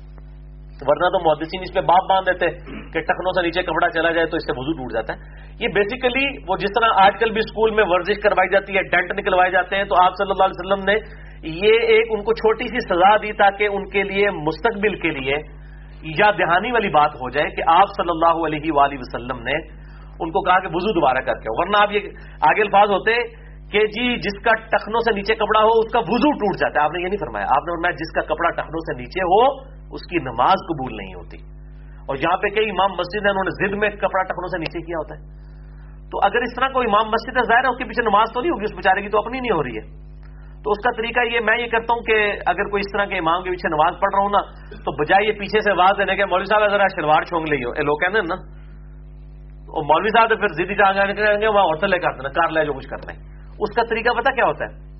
[0.80, 2.50] ورنہ تو محدثین اس پہ باپ باندھ دیتے
[2.92, 5.18] کہ ٹخنوں سے نیچے کپڑا چلا جائے تو اس سے وضو ٹوٹ جاتا ہے۔
[5.60, 9.12] یہ بیسیکلی وہ جس طرح آج کل بھی اسکول میں ورزش کروائی جاتی ہے ڈینٹ
[9.18, 11.24] نکلوائے جاتے ہیں، تو آپ صلی اللہ علیہ وسلم نے
[11.64, 15.63] یہ ایک ان کو چھوٹی سی سزا دی تاکہ ان کے لیے مستقبل کے لیے
[16.04, 19.84] ایجاد دہانی والی بات ہو جائے کہ آپ صلی اللہ علیہ وآلہ وسلم نے
[20.20, 22.00] ان کو کہا کہ وضو دوبارہ کر کے ورنہ آپ یہ
[22.40, 26.32] آگے الفاظ ہوتے کہ جی جس کا ٹخنوں سے نیچے کپڑا ہو، اس کا وضو
[26.32, 28.80] ٹوٹ جاتا ہے۔ آپ نے یہ نہیں فرمایا۔ آپ نے فرمایا جس کا کپڑا ٹخنوں
[28.80, 31.36] سے نیچے ہو، اس کی نماز قبول نہیں ہوتی۔
[32.08, 34.80] اور یہاں پہ کئی امام مسجد ہیں، انہوں نے ضد میں کپڑا ٹخنوں سے نیچے
[34.86, 35.44] کیا ہوتا ہے۔
[36.10, 38.40] تو اگر اس طرح کوئی امام مسجد ہے، ظاہر ہے اس کے پیچھے نماز تو
[38.40, 40.13] نہیں ہوگی، اس بیچارے کی تو اپنی نہیں ہو رہی ہے۔
[40.64, 43.18] تو اس کا طریقہ یہ میں یہ کرتا ہوں کہ اگر کوئی اس طرح کے
[43.18, 44.40] امام کے پیچھے نماز پڑھ رہا ہوں نا،
[44.76, 47.82] تو بجائے یہ پیچھے سے آواز دینے کے، مولوی صاحب ذرا شلوار چھونگ لی یہ
[47.82, 48.34] لوگ کہنے نا
[49.64, 52.64] اور مولوی صاحب تو پھر ضدی جہاں گے، وہاں ہوٹل لے کر دینا کار لے
[52.64, 53.20] جو کچھ کرنا ہیں
[53.60, 54.94] اس کا طریقہ پتا کیا ہوتا ہے؟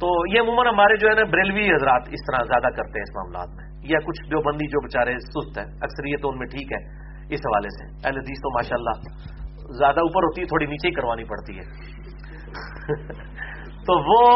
[0.00, 3.14] تو یہ عموماً ہمارے جو ہے نا، بریلوی حضرات اس طرح زیادہ کرتے ہیں اس
[3.14, 6.72] معاملات میں۔ یا کچھ جو بندی جو بےچارے سست ہیں، اکثریت تو ان میں ٹھیک
[6.72, 6.78] ہے،
[7.34, 9.00] اس حوالے سے۔ اہل حدیث تو ماشاء اللہ
[9.72, 11.64] زیادہ اوپر ہوتی ہے، تھوڑی نیچے ہی کروانی پڑتی ہے۔
[13.86, 14.30] تو وہ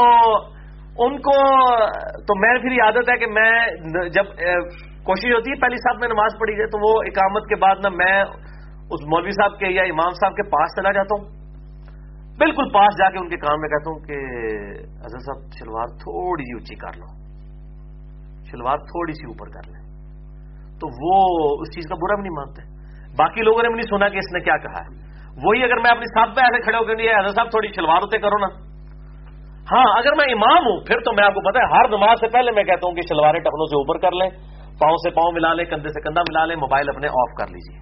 [0.98, 1.34] ان کو
[2.02, 3.66] تو میں پھر عادت ہے کہ میں
[4.08, 4.24] جب
[5.04, 7.88] کوشش ہوتی ہے، پہلی صاحب میں نماز پڑھی جائے تو وہ اقامت کے بعد نا
[7.88, 8.24] میں
[8.90, 11.40] اس مولوی صاحب کے یا امام صاحب کے پاس چلا جاتا ہوں۔
[12.38, 14.16] بالکل پاس جا کے ان کے کام میں کہتا ہوں کہ
[15.04, 17.06] اظہر صاحب، شلوار تھوڑی سی اونچی کر لو۔
[18.44, 19.90] شلوار تھوڑی سی اوپر کر لیں۔
[20.80, 22.62] تو وہ اس چیز کا برا بھی نہیں مانتے۔
[23.18, 25.10] باقی لوگوں نے بھی نہیں سنا کہ اس نے کیا کہا ہے۔
[25.44, 27.96] وہی اگر میں اپنی صاحب پہ ایسے کھڑے ہو کے نہیں اظہر صاحب، تھوڑی شلوار
[27.96, 28.69] ہوتے کرو نا۔
[29.72, 32.28] ہاں اگر میں امام ہوں، پھر تو میں آپ کو پتا ہے، ہر نماز سے
[32.28, 34.30] پہلے میں کہتا ہوں کہ شلواریں ٹپنوں سے اوپر کر لیں،
[34.80, 37.78] پاؤں سے پاؤں ملا لیں، کندھے سے کندھا ملا لیں، موبائل اپنے آف کر لیجیے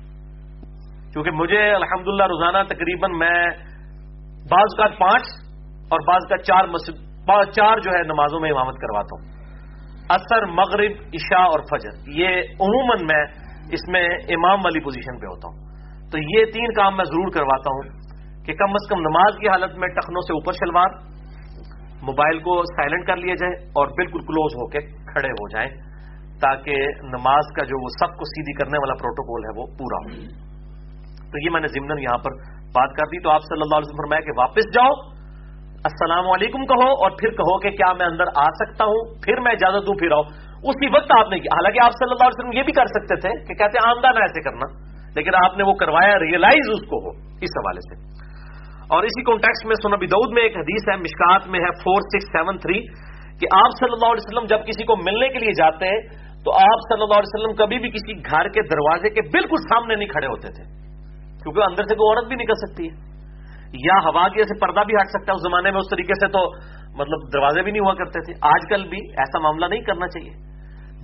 [1.12, 3.38] کیونکہ مجھے الحمدللہ روزانہ تقریباً میں
[4.50, 5.22] بعض کا پانچ
[5.90, 7.06] اور بعض کا چار مسجد
[7.56, 9.24] چار جو ہے نمازوں میں امامت کرواتا ہوں۔
[10.10, 12.28] اثر مغرب، عشاء اور فجر، یہ
[12.66, 13.24] عموماً میں
[13.72, 15.58] اس میں امام والی پوزیشن پہ ہوتا ہوں۔
[16.10, 17.82] تو یہ تین کام میں ضرور کرواتا ہوں
[18.46, 21.17] کہ کم از کم نماز کی حالت میں ٹخنوں سے اوپر شلوار
[22.02, 25.70] موبائل کو سائلنٹ کر لیا جائے اور بالکل کلوز ہو کے کھڑے ہو جائیں
[26.40, 30.12] تاکہ نماز کا جو وہ سب کو سیدھی کرنے والا پروٹوکول ہے وہ پورا ہو
[31.32, 32.30] تو یہ میں نے ضمن یہاں پر
[32.72, 34.92] بات کر دی۔ تو آپ صلی اللہ علیہ وسلم فرمایا کہ واپس جاؤ،
[35.84, 39.52] السلام علیکم کہو اور پھر کہو کہ کیا میں اندر آ سکتا ہوں، پھر میں
[39.52, 40.22] اجازت دوں، پھر آؤ۔
[40.62, 43.16] اسی وقت آپ نے کیا۔ حالانکہ آپ صلی اللہ علیہ وسلم یہ بھی کر سکتے
[43.16, 44.66] تھے کہ کہتے آمدہ نہ ایسے کرنا،
[45.14, 48.27] لیکن آپ نے وہ کروایا ریئلائز اس کو ہو، اس حوالے سے۔
[48.88, 52.32] اور اسی کانٹیکس میں سنبی دعود میں ایک حدیث ہے، مشکات میں ہے فور سکس
[52.32, 52.80] سیون تھری
[53.40, 56.00] کہ آپ صلی اللہ علیہ وسلم جب کسی کو ملنے کے لیے جاتے ہیں،
[56.44, 59.94] تو آپ صلی اللہ علیہ وسلم کبھی بھی کسی گھر کے دروازے کے بالکل سامنے
[59.94, 60.64] نہیں کھڑے ہوتے تھے،
[61.42, 63.08] کیونکہ اندر سے کوئی عورت بھی نکل سکتی ہے۔
[63.72, 66.32] یا ہوا کی ایسے پردہ بھی ہٹ سکتا ہے، اس زمانے میں اس طریقے سے
[66.32, 66.50] تو
[66.98, 70.32] مطلب دروازے بھی نہیں ہوا کرتے تھے۔ آج کل بھی ایسا معاملہ نہیں کرنا چاہیے۔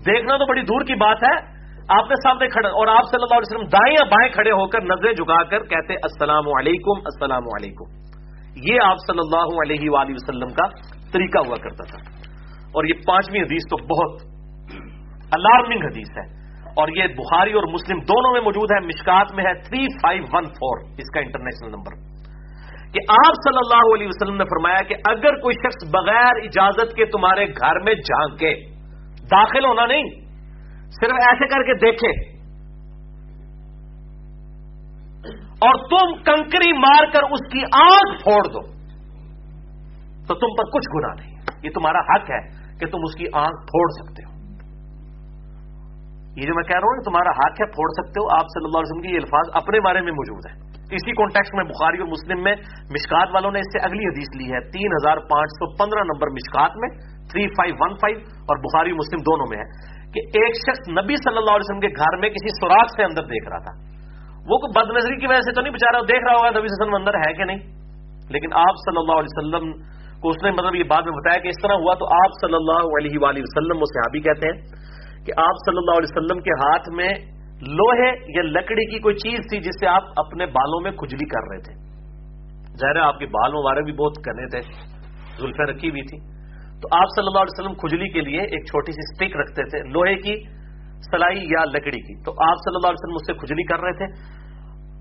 [0.07, 3.35] دیکھنا تو بڑی دور کی بات ہے آپ نے سامنے کھڑے اور آپ صلی اللہ
[3.35, 7.85] علیہ وسلم دائیں بائیں کھڑے ہو کر نظریں جھکا کر کہتے السلام علیکم السلام علیکم۔
[8.73, 10.67] یہ آپ صلی اللہ علیہ وآلہ وسلم کا
[11.13, 11.99] طریقہ ہوا کرتا تھا۔
[12.65, 14.23] اور یہ پانچویں حدیث تو بہت
[15.33, 16.45] الارمنگ حدیث ہے۔
[16.77, 20.45] اور یہ بخاری اور مسلم دونوں میں موجود ہے، مشکات میں ہے تھری فائیو ون
[20.45, 22.15] فور اس کا انٹرنیشنل نمبر
[22.93, 27.05] کہ آپ صلی اللہ علیہ وسلم نے فرمایا کہ اگر کوئی شخص بغیر اجازت کے
[27.05, 28.55] تمہارے گھر میں جھانکے،
[29.25, 30.24] داخل ہونا نہیں
[30.91, 32.35] صرف ایسے کر کے دیکھے۔
[35.55, 38.61] اور تم کنکری مار کر اس کی آنکھ پھوڑ دو۔
[40.27, 43.67] تو تم پر کچھ گنا نہیں یہ تمہارا حق ہے کہ تم اس کی آنکھ
[43.67, 44.35] پھوڑ سکتے ہو۔
[46.37, 48.79] یہ جو میں کہہ رہا ہوں تمہارا حق ہے، پھوڑ سکتے ہو۔ آپ صلی اللہ
[48.79, 52.09] علیہ وسلم کی یہ الفاظ اپنے بارے میں موجود ہے اسی کانٹیکس میں بخاری اور
[52.09, 52.55] مسلم میں
[52.91, 56.29] مشکات والوں نے اس سے اگلی حدیث لی ہے۔ تین ہزار پانچ سو پندرہ نمبر
[56.29, 56.89] مشکات میں
[57.29, 61.37] تھری فائیو ون فائیو اور بخاری مسلم دونوں میں ہے۔ کہ ایک شخص نبی صلی
[61.37, 63.73] اللہ علیہ وسلم کے گھر میں کسی سوراخ سے اندر دیکھ رہا تھا۔
[64.51, 66.69] وہ کوئی بد نظری کی وجہ سے تو نہیں بچا رہا دیکھ رہا ہوگا نبی
[66.69, 67.63] صلی اللہ علیہ وسلم اندر ہے کہ نہیں۔
[68.31, 69.73] لیکن آپ صلی اللہ علیہ وسلم
[70.21, 72.55] کو اس نے مطلب یہ بات میں بتایا کہ اس طرح ہوا تو آپ صلی
[72.55, 74.59] اللہ علیہ وآلہ وسلم وہ صحابی کہتے ہیں
[75.27, 77.09] کہ آپ صلی اللہ علیہ وسلم کے ہاتھ میں
[77.63, 81.51] لوہے یا لکڑی کی کوئی چیز تھی جس سے آپ اپنے بالوں میں کھجلی کر
[81.51, 81.75] رہے تھے۔
[82.77, 84.61] ظاہر ہے آپ کے بال مبارک بھی بہت کرنے تھے،
[85.41, 86.34] زلفیں رکھی ہوئی تھی
[86.83, 89.89] تو آپ صلی اللہ علیہ وسلم کھجلی کے لیے ایک چھوٹی سی اسٹک رکھتے تھے،
[89.89, 90.43] لوہے کی،
[91.11, 93.93] سلائی یا لکڑی کی۔ تو آپ صلی اللہ علیہ وسلم اس سے کھجلی کر رہے
[93.93, 94.07] تھے۔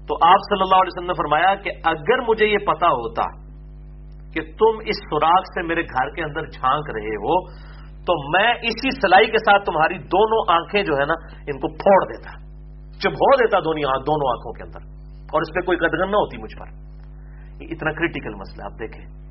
[0.08, 3.44] تو آپ صلی اللہ علیہ وسلم نے فرمایا کہ اگر مجھے یہ پتا ہوتا
[4.34, 7.52] کہ تم اس سوراخ سے میرے گھر کے اندر جھانک رہے ہو،
[8.06, 11.14] تو میں اسی سلائی کے ساتھ تمہاری دونوں آنکھیں جو ہے نا،
[11.48, 12.44] ان کو پھوڑ دیتا۔
[13.00, 16.66] چبھو دیتا دونوں آنکھوں کے اندر۔ اور اس پہ کوئی قدر نہ ہوتی مجھ پر۔
[17.62, 19.23] یہ اتنا کریٹیکل مسئلہ آپ دیکھیں۔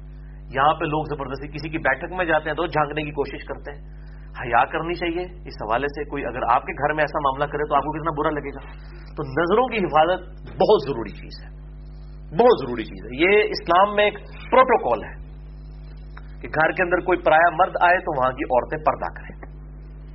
[0.55, 3.72] یہاں پہ لوگ زبردستی کسی کی بیٹھک میں جاتے ہیں تو جھانکنے کی کوشش کرتے
[3.72, 4.03] ہیں۔
[4.40, 7.68] حیا کرنی چاہیے۔ اس حوالے سے کوئی اگر آپ کے گھر میں ایسا معاملہ کرے
[7.68, 8.61] تو آپ کو کتنا برا لگے گا۔
[9.16, 11.50] تو نظروں کی حفاظت بہت ضروری چیز ہے۔
[12.38, 14.14] بہت ضروری چیز ہے۔ یہ اسلام میں ایک
[14.50, 15.14] پروٹوکال ہے
[16.40, 19.53] کہ گھر کے اندر کوئی پرایا مرد آئے تو وہاں کی عورتیں پردہ کریں۔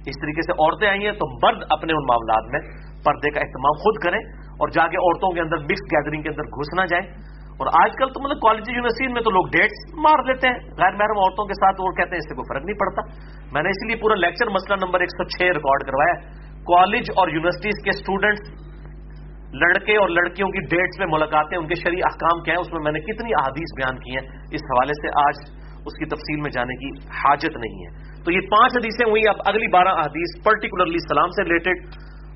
[0.05, 2.59] اس طریقے سے عورتیں آئی ہیں تو مرد اپنے ان معاملات میں
[3.03, 6.43] پردے کا اہتمام خود کریں اور جا کے عورتوں کے اندر مکس گیدرنگ کے اندر
[6.43, 10.23] گھس نہ جائیں۔ اور آج کل تو مطلب کالج یونیورسٹی میں تو لوگ ڈیٹس مار
[10.23, 12.79] لیتے ہیں۔ غیر محرم عورتوں کے ساتھ وہ کہتے ہیں اس سے کوئی فرق نہیں
[12.79, 13.01] پڑتا۔
[13.51, 16.15] میں نے اسی لیے پورا لیکچر مسئلہ نمبر ایک سو چھ ریکارڈ کروایا۔
[16.61, 18.67] کالج اور یونیورسٹیز کے اسٹوڈنٹس
[19.53, 22.81] لڑکے اور لڑکیوں کی ڈیٹس میں ملاقاتیں، ان کے شریع احکام کیا ہیں، اس میں
[22.83, 25.35] میں نے کتنی احادیث بیان کی ہیں۔ اس حوالے سے آج
[25.85, 27.89] اس کی تفصیل میں جانے کی حاجت نہیں ہے۔
[28.23, 31.77] تو یہ پانچ حدیثیں ہوئی اب اگلی بارہ احادیث پرٹیکولرلی سلام سے ریلیٹڈ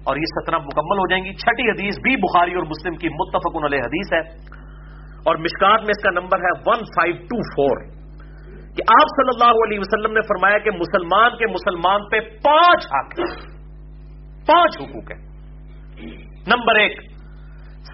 [0.04, 3.66] اور یہ سترہ مکمل ہو جائیں گی۔ چھٹی حدیث بھی بخاری اور مسلم کی متفق
[3.66, 4.52] علیہ حدیث ہے۔
[5.26, 8.02] اور مشکات میں اس کا نمبر ہے ون فائیو ٹو فور
[8.76, 13.38] کہ آپ صلی اللہ علیہ وسلم نے فرمایا کہ مسلمان کے مسلمان پہ پانچ حق
[14.48, 15.32] پانچ حقوق ہیں۔
[16.48, 17.02] نمبر ایک،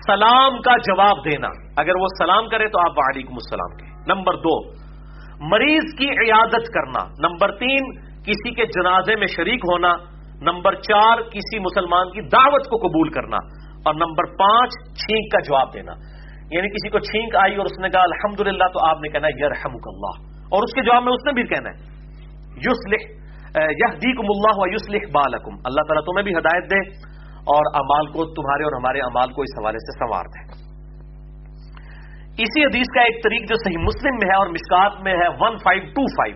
[0.07, 1.47] سلام کا جواب دینا۔
[1.77, 4.71] اگر وہ سلام کرے تو آپ وعلیکم السلام کے نمبر دو،
[5.39, 9.93] مریض کی عیادت کرنا۔ نمبر تین، کسی کے جنازے میں شریک ہونا۔
[10.41, 13.37] نمبر چار، کسی مسلمان کی دعوت کو قبول کرنا۔
[13.85, 15.93] اور نمبر پانچ، چھینک کا جواب دینا۔
[16.51, 18.37] یعنی کسی کو چھینک آئی اور اس نے کہا الحمد
[18.73, 21.69] تو آپ نے کہنا یار اللہ۔ اور اس کے جواب میں اس نے بھی کہنا
[21.69, 21.97] ہے۔
[22.41, 23.11] یوس لکھ
[23.57, 26.89] یہ اللہ یوس لکھ بالکم۔ اللہ تعالیٰ تمہیں بھی ہدایت دے
[27.33, 30.67] اور امال کو تمہارے اور ہمارے امال کو اس حوالے سے سنوار دے۔
[32.31, 35.57] اسی حدیث کا ایک طریق جو صحیح مسلم میں ہے اور مشکات میں ہے ون
[35.57, 36.35] فائیو ٹو فائیو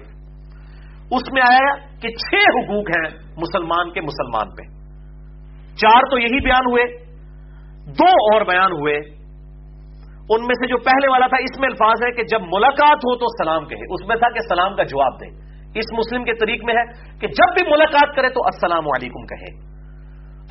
[1.11, 4.81] اس میں آیا کہ چھ حقوق ہیں مسلمان کے مسلمان پہ
[5.75, 6.83] چار تو یہی بیان ہوئے،
[7.85, 9.20] دو اور بیان ہوئے۔
[10.31, 13.15] ان میں سے جو پہلے والا تھا اس میں الفاظ ہے کہ جب ملاقات ہو
[13.21, 15.29] تو سلام کہے اس میں تھا کہ سلام کا جواب دے
[15.75, 16.83] اس مسلم کے طریق میں ہے
[17.19, 19.51] کہ جب بھی ملاقات کرے تو السلام علیکم کہے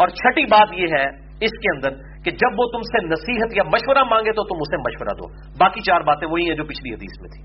[0.01, 1.05] اور چھٹی بات یہ ہے
[1.47, 4.81] اس کے اندر کہ جب وہ تم سے نصیحت یا مشورہ مانگے تو تم اسے
[4.81, 5.29] مشورہ دو
[5.59, 7.43] باقی چار باتیں وہی ہیں جو پچھلی حدیث میں تھی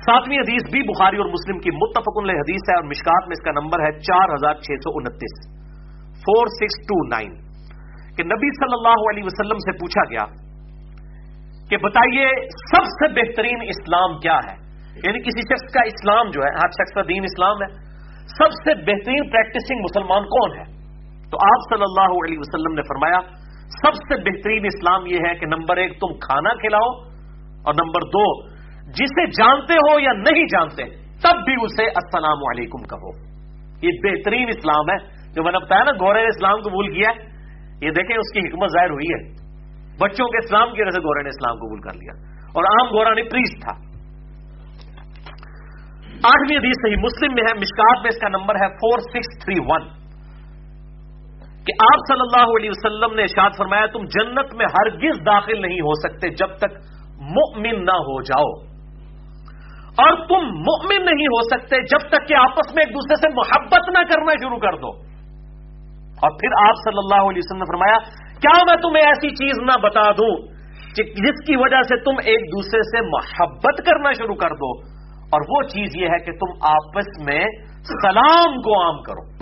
[0.00, 3.54] ساتویں حدیث بھی بخاری اور مسلم کی متفق حدیث ہے اور مشکات میں اس کا
[3.54, 5.38] نمبر ہے چار ہزار چھ سو انتیس
[6.22, 7.32] فور سکس ٹو نائن
[8.16, 10.26] کہ نبی صلی اللہ علیہ وسلم سے پوچھا گیا
[11.70, 14.68] کہ بتائیے سب سے بہترین اسلام کیا ہے؟
[15.04, 17.88] یعنی کسی شخص کا اسلام جو ہے، ہر شخص کا دین اسلام ہے۔
[18.24, 20.64] سب سے بہترین پریکٹسنگ مسلمان کون ہے؟
[21.30, 23.20] تو آپ صلی اللہ علیہ وسلم نے فرمایا،
[23.68, 26.90] سب سے بہترین اسلام یہ ہے کہ نمبر ایک، تم کھانا کھلاؤ،
[27.64, 28.48] اور نمبر دو،
[28.90, 33.28] جسے جانتے ہو یا نہیں جانتے، تب بھی اسے السلام علیکم کہو۔
[33.82, 37.22] یہ بہترین اسلام ہے۔ جو میں نے بتایا نا، گورے نے اسلام قبول کیا ہے،
[37.86, 39.47] یہ دیکھیں، اس کی حکمت ظاہر ہوئی ہے۔
[40.00, 42.12] بچوں کے اسلام کی وجہ سے گورے نے اسلام قبول کر لیا
[42.54, 43.88] اور عام گورا نے پریس تھا۔
[46.24, 49.60] آٹھویں حدیث صحیح مسلم میں ہے، مشکات میں اس کا نمبر ہے فور سکس تھری
[49.60, 49.88] ون
[51.66, 55.80] کہ آپ صلی اللہ علیہ وسلم نے اشاد فرمایا، تم جنت میں ہرگز داخل نہیں
[55.80, 56.72] ہو سکتے جب تک
[57.20, 58.68] مؤمن نہ ہو جاؤ۔
[59.88, 63.88] اور تم مؤمن نہیں ہو سکتے جب تک کہ آپس میں ایک دوسرے سے محبت
[63.88, 64.88] نہ کرنا شروع کر دو۔
[66.22, 69.80] اور پھر آپ صلی اللہ علیہ وسلم نے فرمایا کیا میں تمہیں ایسی چیز نہ
[69.82, 70.58] بتا دوں
[71.04, 74.80] جس کی وجہ سے تم ایک دوسرے سے محبت کرنا شروع کر دو؟
[75.32, 77.44] اور وہ چیز یہ ہے کہ تم آپس میں
[77.82, 79.38] سلام کو عام کرو۔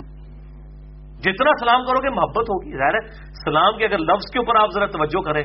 [1.21, 3.09] جتنا سلام کرو گے محبت ہوگی۔ ظاہر ہے،
[3.45, 5.43] سلام کے اگر لفظ کے اوپر آپ ذرا توجہ کریں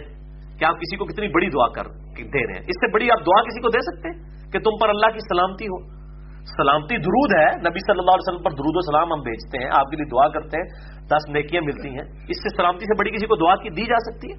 [0.59, 1.85] کہ آپ کسی کو کتنی بڑی دعا کر
[2.17, 4.71] دے رہے ہیں؟ اس سے بڑی آپ دعا کسی کو دے سکتے ہیں کہ تم
[4.81, 6.02] پر اللہ کی سلامتی ہو؟
[6.45, 9.71] سلامتی درود ہے۔ نبی صلی اللہ علیہ وسلم پر درود و سلام ہم بیچتے ہیں،
[9.75, 13.11] آپ کے لیے دعا کرتے ہیں۔ دس نیکیاں ملتی ہیں۔ اس سے سلامتی سے بڑی
[13.11, 14.39] کسی کو دعا کی دی جا سکتی ہے؟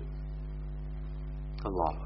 [1.66, 2.04] اللہ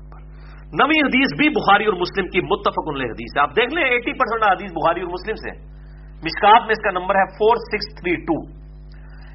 [0.74, 4.52] نوی حدیث بھی بخاری اور مسلم کی متفق حدیث ہے۔ آپ دیکھ لیں ایٹی پرسینٹ
[4.52, 5.78] حدیث بخاری اور مسلم سے۔
[6.18, 8.58] مشکات میں اس کا نمبر ہے فور سکس تھری ٹو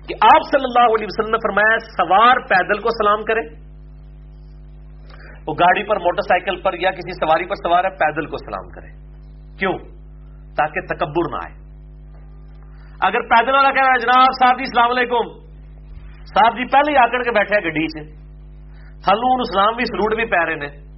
[0.08, 3.62] کہ آپ صلی اللہ علیہ وسلم نے فرمایا سوار پیدل کو سلام کرے
[5.46, 8.68] وہ گاڑی پر، موٹر سائیکل پر یا کسی سواری پر سوار ہے، پیدل کو سلام
[8.68, 8.86] کرے
[9.58, 10.01] کیوں؟
[10.54, 11.62] تاکہ تکبر نہ آئے۔
[13.00, 15.52] اگر پیدل والا کہہ رہا ہے، جناب صاحب جی السلام علیکم۔
[16.24, 18.22] صاحب جی پہلے ہی آ کر کے بیٹھے گڈی سے۔
[19.02, 20.92] تھلو اسلام بھی سروٹ بھی پہ رہے ہیں۔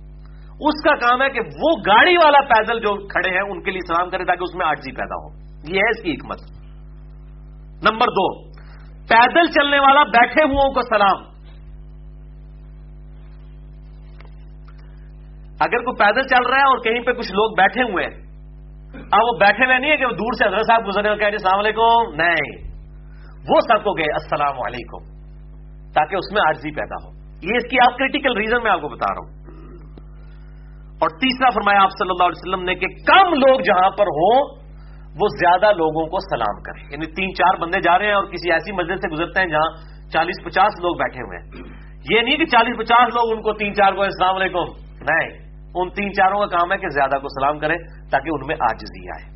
[0.61, 3.95] اس کا کام ہے کہ وہ گاڑی والا پیدل جو کھڑے ہیں، ان کے لیے
[3.95, 5.29] سلام کرے تاکہ اس میں آٹزی جی پیدا ہو
[5.75, 6.39] یہ ہے اس کی حکمت۔
[7.83, 8.51] نمبر دو،
[9.09, 11.35] پیدل چلنے والا بیٹھے ہو کو سلام۔
[15.61, 18.24] اگر کوئی پیدل چل رہا ہے اور کہیں پہ کچھ لوگ بیٹھے ہوئے ہیں
[18.95, 21.27] اب وہ بیٹھے ہوئے نہیں ہے کہ وہ دور سے حضرت صاحب گزرے اور کہہ
[21.27, 22.75] رہے السلام علیکم؟ نہیں۔
[23.51, 25.03] وہ سب کو گئے السلام علیکم،
[25.93, 27.11] تاکہ اس میں آرزی پیدا ہو۔
[27.43, 29.45] یہ اس کی آپ کریٹیکل ریزن میں آپ کو بتا رہا ہوں۔
[30.95, 34.65] اور تیسرا فرمایا آپ صلی اللہ علیہ وسلم نے کہ کم لوگ جہاں پر ہوں،
[35.21, 38.53] وہ زیادہ لوگوں کو سلام کریں۔ یعنی تین چار بندے جا رہے ہیں اور کسی
[38.53, 41.75] ایسی مسجد سے گزرتے ہیں جہاں چالیس پچاس لوگ بیٹھے ہوئے ہیں۔
[42.11, 44.65] یہ نہیں کہ چالیس پچاس لوگ ان کو تین چار کو السلام علیکم۔
[45.01, 45.44] نہیں۔
[45.75, 47.77] ان تین چاروں کا کام ہے کہ زیادہ کو سلام کریں
[48.11, 49.35] تاکہ ان میں آجزی آئے۔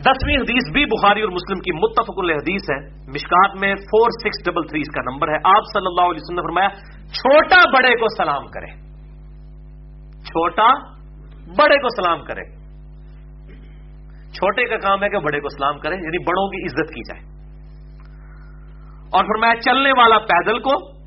[0.00, 4.66] دسویں حدیث بھی بخاری اور مسلم کی متفق الحدیث ہے۔ مشکات میں فور سکس ڈبل
[4.66, 6.68] تھری اس کا نمبر ہے۔ آپ صلی اللہ علیہ وسلم نے فرمایا،
[7.08, 8.88] چھوٹا بڑے کو سلام کرے
[10.22, 10.72] چھوٹا
[11.58, 12.44] بڑے کو سلام کرے
[14.32, 17.38] چھوٹے کا کام ہے کہ بڑے کو سلام کرے یعنی بڑوں کی عزت کی جائے۔
[19.12, 20.97] اور پھر میں چلنے والا پیدل کو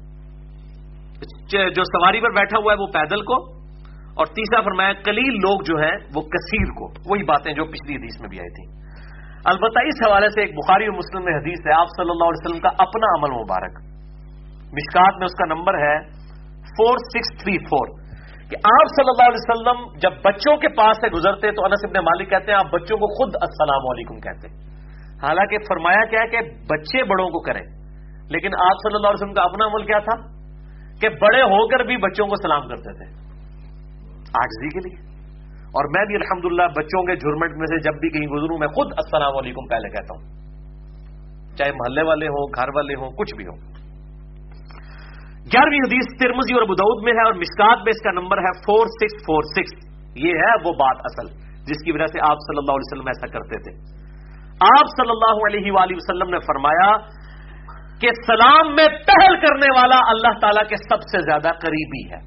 [1.57, 3.61] جو سواری پر بیٹھا ہوا ہے وہ پیدل کو،
[4.15, 8.21] اور تیسرا فرمایا کلیل لوگ جو ہیں وہ کثیر کو۔ وہی باتیں جو پچھلی حدیث
[8.21, 8.81] میں بھی آئی تھیں۔
[9.45, 12.45] البتہ اس حوالے سے ایک بخاری اور مسلم میں حدیث ہے، آپ صلی اللہ علیہ
[12.45, 13.81] وسلم کا اپنا عمل مبارک۔
[14.73, 15.99] مشکات میں اس کا نمبر ہے
[16.61, 17.87] فور سکس تھری فور
[18.49, 22.03] کہ آپ صلی اللہ علیہ وسلم جب بچوں کے پاس سے گزرتے تو انس ابن
[22.03, 24.47] مالک کہتے ہیں، آپ بچوں کو خود السلام علیکم کہتے
[25.27, 27.63] حالانکہ فرمایا کیا ہے کہ بچے بڑوں کو کریں۔
[28.29, 30.40] لیکن آپ صلی اللہ علیہ وسلم کا اپنا عمل کیا تھا؟
[31.01, 33.13] کہ بڑے ہو کر بھی بچوں کو سلام کرتے تھے۔
[34.21, 35.11] آجزی کے لیے۔
[35.61, 38.91] اور میں بھی الحمدللہ بچوں کے جھرمٹ میں سے جب بھی کہیں گزروں، میں خود
[38.91, 40.41] السلام علیکم پہلے کہتا ہوں۔
[41.57, 43.57] چاہے محلے والے ہوں، گھر والے ہوں، کچھ بھی ہوں۔
[45.45, 48.85] گیارہویں حدیث ترمزی اور بدعود میں ہے اور مشکات میں اس کا نمبر ہے فور
[48.87, 51.27] سکس فور سکس یہ ہے وہ بات اصل،
[51.63, 54.01] جس کی وجہ سے آپ صلی اللہ علیہ وسلم ایسا کرتے تھے۔
[54.79, 56.97] آپ صلی اللہ علیہ وآلہ وسلم نے فرمایا
[58.01, 62.19] کہ سلام میں پہل کرنے والا اللہ تعالیٰ کے سب سے زیادہ قریبی ہے۔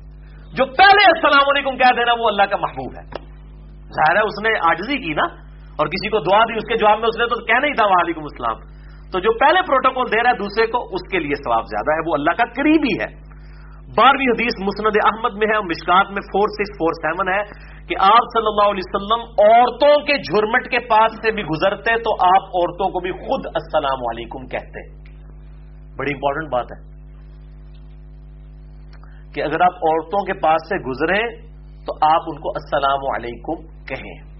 [0.54, 3.24] جو پہلے السلام علیکم کہہ دینا وہ اللہ کا محبوب ہے۔
[3.96, 5.24] ظاہر ہے اس نے آجزی کی نا،
[5.78, 7.84] اور کسی کو دعا دی، اس کے جواب میں اس نے تو کہنا ہی تھا
[7.84, 8.56] وعلیکم السلام۔
[9.12, 12.08] تو جو پہلے پروٹوکول دے رہا ہے، دوسرے کو اس کے لیے ثواب زیادہ ہے،
[12.08, 13.34] وہ اللہ کا قریبی ہے۔
[13.96, 17.42] بارہویں حدیث مسند احمد میں ہے، اور مشکات میں فور سکس فور سیون ہے
[17.86, 22.14] کہ آپ صلی اللہ علیہ وسلم عورتوں کے جھرمٹ کے پاس سے بھی گزرتے تو
[22.14, 25.03] آپ عورتوں کو بھی خود السلام علیکم کہتے۔
[25.98, 26.94] بڑی امپورٹنٹ بات ہے
[29.34, 31.28] کہ اگر آپ عورتوں کے پاس سے گزریں
[31.86, 34.34] تو آپ ان کو السلام علیکم کہیں۔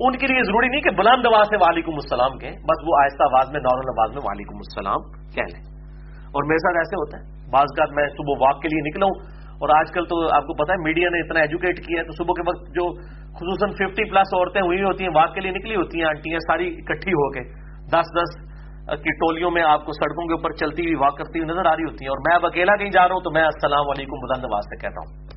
[0.00, 3.22] ان کے لیے ضروری نہیں کہ بلند آواز سے وعلیکم السلام کہیں، بس وہ آہستہ
[3.22, 5.78] آواز میں، نارمل آواز میں وعلیکم السلام کہہ لیں۔
[6.26, 9.38] اور میرے ساتھ ایسے ہوتا ہے۔ بعض کا میں صبح واک کے لیے نکلا ہوں
[9.48, 12.12] اور آج کل تو آپ کو پتا ہے میڈیا نے اتنا ایجوکیٹ کیا ہے تو
[12.12, 12.94] صبح کے وقت جو
[13.28, 16.76] خصوصاً ففٹی پلس عورتیں ہوئی ہوتی ہیں، واک کے لیے نکلی ہوتی ہیں، آنٹیاں ساری
[16.78, 17.40] اکٹھی ہو کے،
[17.86, 18.57] دس دس
[18.96, 21.76] کی ٹولیوں میں آپ کو سڑکوں کے اوپر چلتی ہوئی واک کرتی ہوئی نظر آ
[21.76, 24.18] رہی ہوتی ہیں اور میں اب اکیلا کہیں جا رہا ہوں تو میں السلام علیکم
[24.22, 25.28] بلند آواز سے کہتا ہوں۔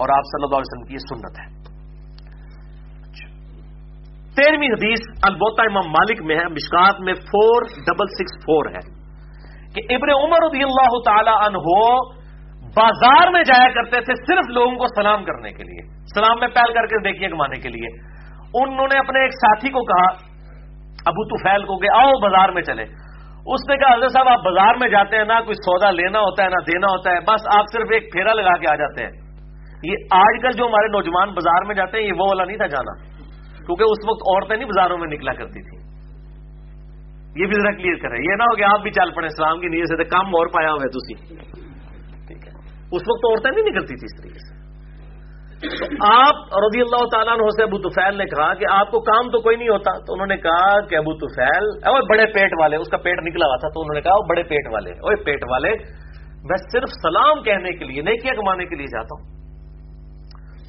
[0.00, 1.72] اور آپ صلی اللہ علیہ وسلم کی یہ سنت ہے۔
[3.00, 3.28] اچھا۔
[4.36, 9.02] تیرہویں حدیث البوتا امام مالک میں ہے، مشکات میں فور ڈبل سکس فور ہے
[9.74, 11.86] کہ ابن عمر رضی اللہ تعالی عنہ
[12.76, 16.74] بازار میں جایا کرتے تھے صرف لوگوں کو سلام کرنے کے لیے۔ سلام میں پہل
[16.74, 18.12] کر کے دیکھیے کمانے کے لیے۔
[18.62, 20.31] انہوں نے اپنے ایک ساتھی کو کہا
[21.06, 22.82] ابو تو فیل کو کہ آؤ بازار میں چلے۔
[23.46, 26.44] اس نے کہا، حضرت صاحب، آپ بازار میں جاتے ہیں، نہ کوئی سودا لینا ہوتا
[26.44, 29.12] ہے، نہ دینا ہوتا ہے، بس آپ صرف ایک پھیرا لگا کے آ جاتے ہیں۔
[29.82, 32.66] یہ آج کل جو ہمارے نوجوان بازار میں جاتے ہیں، یہ وہ والا نہیں تھا
[32.66, 32.92] جانا،
[33.66, 35.82] کیونکہ اس وقت عورتیں نہیں بازاروں میں نکلا کرتی تھی
[37.36, 39.66] یہ بھی ذرا کلیئر کریں۔ یہ نہ ہو کہ آپ بھی چل پڑے، اسلام کی
[39.66, 41.14] نیت سے کام اور پایا ہوئے تھی
[42.26, 42.52] ٹھیک ہے۔
[42.92, 44.61] اس وقت عورتیں نہیں نکلتی تھی اس طریقے سے۔
[46.06, 49.40] آپ رضی اللہ تعالیٰ عنہ سے ابو توفیل نے کہا کہ آپ کو کام تو
[49.40, 52.88] کوئی نہیں ہوتا، تو انہوں نے کہا کہ ابو توفیل اور بڑے پیٹ والے، اس
[52.88, 55.70] کا پیٹ نکلا ہوا تھا، تو انہوں نے کہا بڑے پیٹ والے اوے پیٹ والے،
[56.44, 59.42] میں صرف سلام کہنے کے لیے نہیں کیا کمانے کے لیے جاتا ہوں۔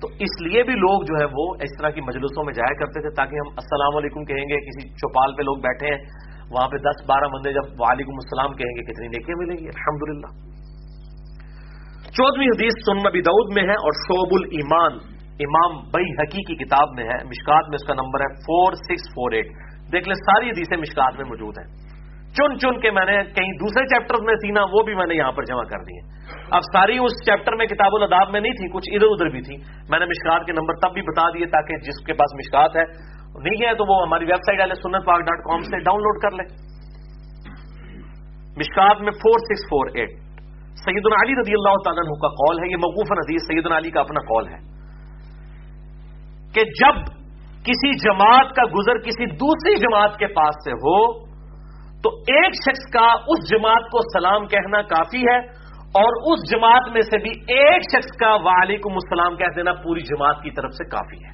[0.02, 3.02] تو اس لیے بھی لوگ جو ہے وہ اس طرح کی مجلسوں میں جایا کرتے
[3.02, 6.00] تھے، تاکہ ہم السلام علیکم کہیں گے، کسی چوپال پہ لوگ بیٹھے ہیں،
[6.52, 10.54] وہاں پہ دس بارہ بندے جب وعلیکم السلام کہیں گے، کتنی نیکیاں ملیں گی؟ الحمدللہ۔
[12.18, 14.98] چودہویں حدیث سن نبی دعود میں ہے اور شعب المان
[15.46, 19.08] امام بئی حقی کی کتاب میں ہے۔ مشکات میں اس کا نمبر ہے فور سکس
[19.16, 19.48] فور ایٹ
[19.92, 21.66] دیکھ لیں، ساری حدیثیں مشکات میں موجود ہیں۔
[22.34, 25.16] چن چن کے میں نے کہیں دوسرے چیپٹر میں تھی نا، وہ بھی میں نے
[25.16, 26.08] یہاں پر جمع کر دی ہیں۔
[26.52, 29.58] اب ساری اس چیپٹر میں کتاب الاداب میں نہیں تھی، کچھ ادھر ادھر بھی تھی۔
[29.90, 32.86] میں نے مشکات کے نمبر تب بھی بتا دیے تاکہ جس کے پاس مشکات ہے،
[33.44, 36.22] نہیں ہے تو وہ ہماری ویب سائٹ والے سنت پاک ڈاٹ کام سے ڈاؤن لوڈ
[36.22, 36.48] کر لیں۔
[38.58, 40.23] مشکات میں فور سکس فور ایٹ
[40.76, 44.22] سید علی رضی اللہ تعالیٰ کا قول ہے، یہ موقوف عزیز سید علی کا اپنا
[44.22, 44.58] قول ہے
[46.54, 46.96] کہ جب
[47.66, 51.26] کسی جماعت کا گزر کسی دوسری جماعت کے پاس سے ہو،
[52.02, 55.38] تو ایک شخص کا اس جماعت کو سلام کہنا کافی ہے
[56.02, 60.44] اور اس جماعت میں سے بھی ایک شخص کا وعلیکم السلام کہہ دینا پوری جماعت
[60.44, 61.34] کی طرف سے کافی ہے۔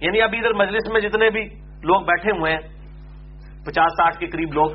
[0.00, 1.44] یعنی ابھی ادھر مجلس میں جتنے بھی
[1.82, 2.60] لوگ بیٹھے ہوئے ہیں،
[3.66, 4.70] پچاس ساٹھ کے قریب لوگ،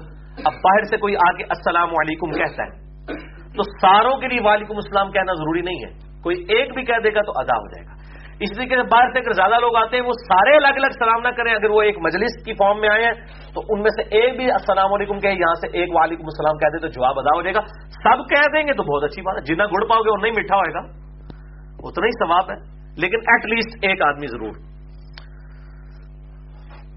[0.45, 2.85] اب باہر سے کوئی آگے السلام علیکم کہتا ہے۔
[3.55, 7.09] تو ساروں کے لیے وعلیکم السلام کہنا ضروری نہیں ہے۔ کوئی ایک بھی کہہ دے
[7.09, 8.05] گا تو ادا ہو جائے گا۔
[8.39, 11.21] اس طریقے سے باہر سے اگر زیادہ لوگ آتے ہیں، وہ سارے الگ الگ سلام
[11.21, 13.13] نہ کریں۔ اگر وہ ایک مجلس کی فارم میں آئے ہیں،
[13.53, 16.67] تو ان میں سے ایک بھی السلام علیکم کہ یہاں سے ایک وعلیکم السلام کہہ
[16.67, 19.35] دے تو جواب ادا ہو جائے گا۔ سب کہہ دیں گے تو بہت اچھی بات
[19.35, 20.79] ہے۔ جتنا گڑ پاؤ گے، اتنا ہی میٹھا ہوئے گا۔
[21.79, 24.53] اتنا ہی ثواب ہے۔ لیکن ایٹ لیسٹ ایک آدمی ضرور۔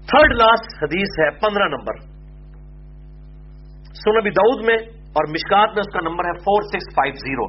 [0.07, 2.19] تھرڈ لاسٹ حدیث ہے، پندرہ نمبر۔
[3.83, 7.45] سنبی دعود میں اور مشکات میں اس کا نمبر ہے فور سکس فائیو زیرو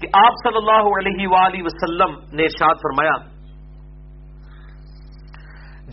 [0.00, 3.14] کہ آپ صلی اللہ علیہ وآلہ وسلم نے ارشاد فرمایا،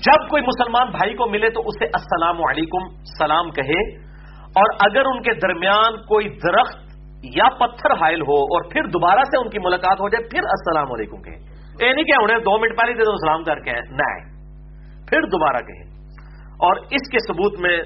[0.05, 3.79] جب کوئی مسلمان بھائی کو ملے تو اسے السلام علیکم، سلام کہے،
[4.59, 6.85] اور اگر ان کے درمیان کوئی درخت
[7.35, 10.93] یا پتھر حائل ہو اور پھر دوبارہ سے ان کی ملاقات ہو جائے، پھر السلام
[10.95, 11.39] علیکم کہیں
[11.81, 14.09] یہ نہیں کہ انہیں دو منٹ پہلے دے دو، سلام کر کے نہ
[15.09, 15.83] پھر دوبارہ کہیں
[16.65, 17.77] اور اس کے ثبوت میں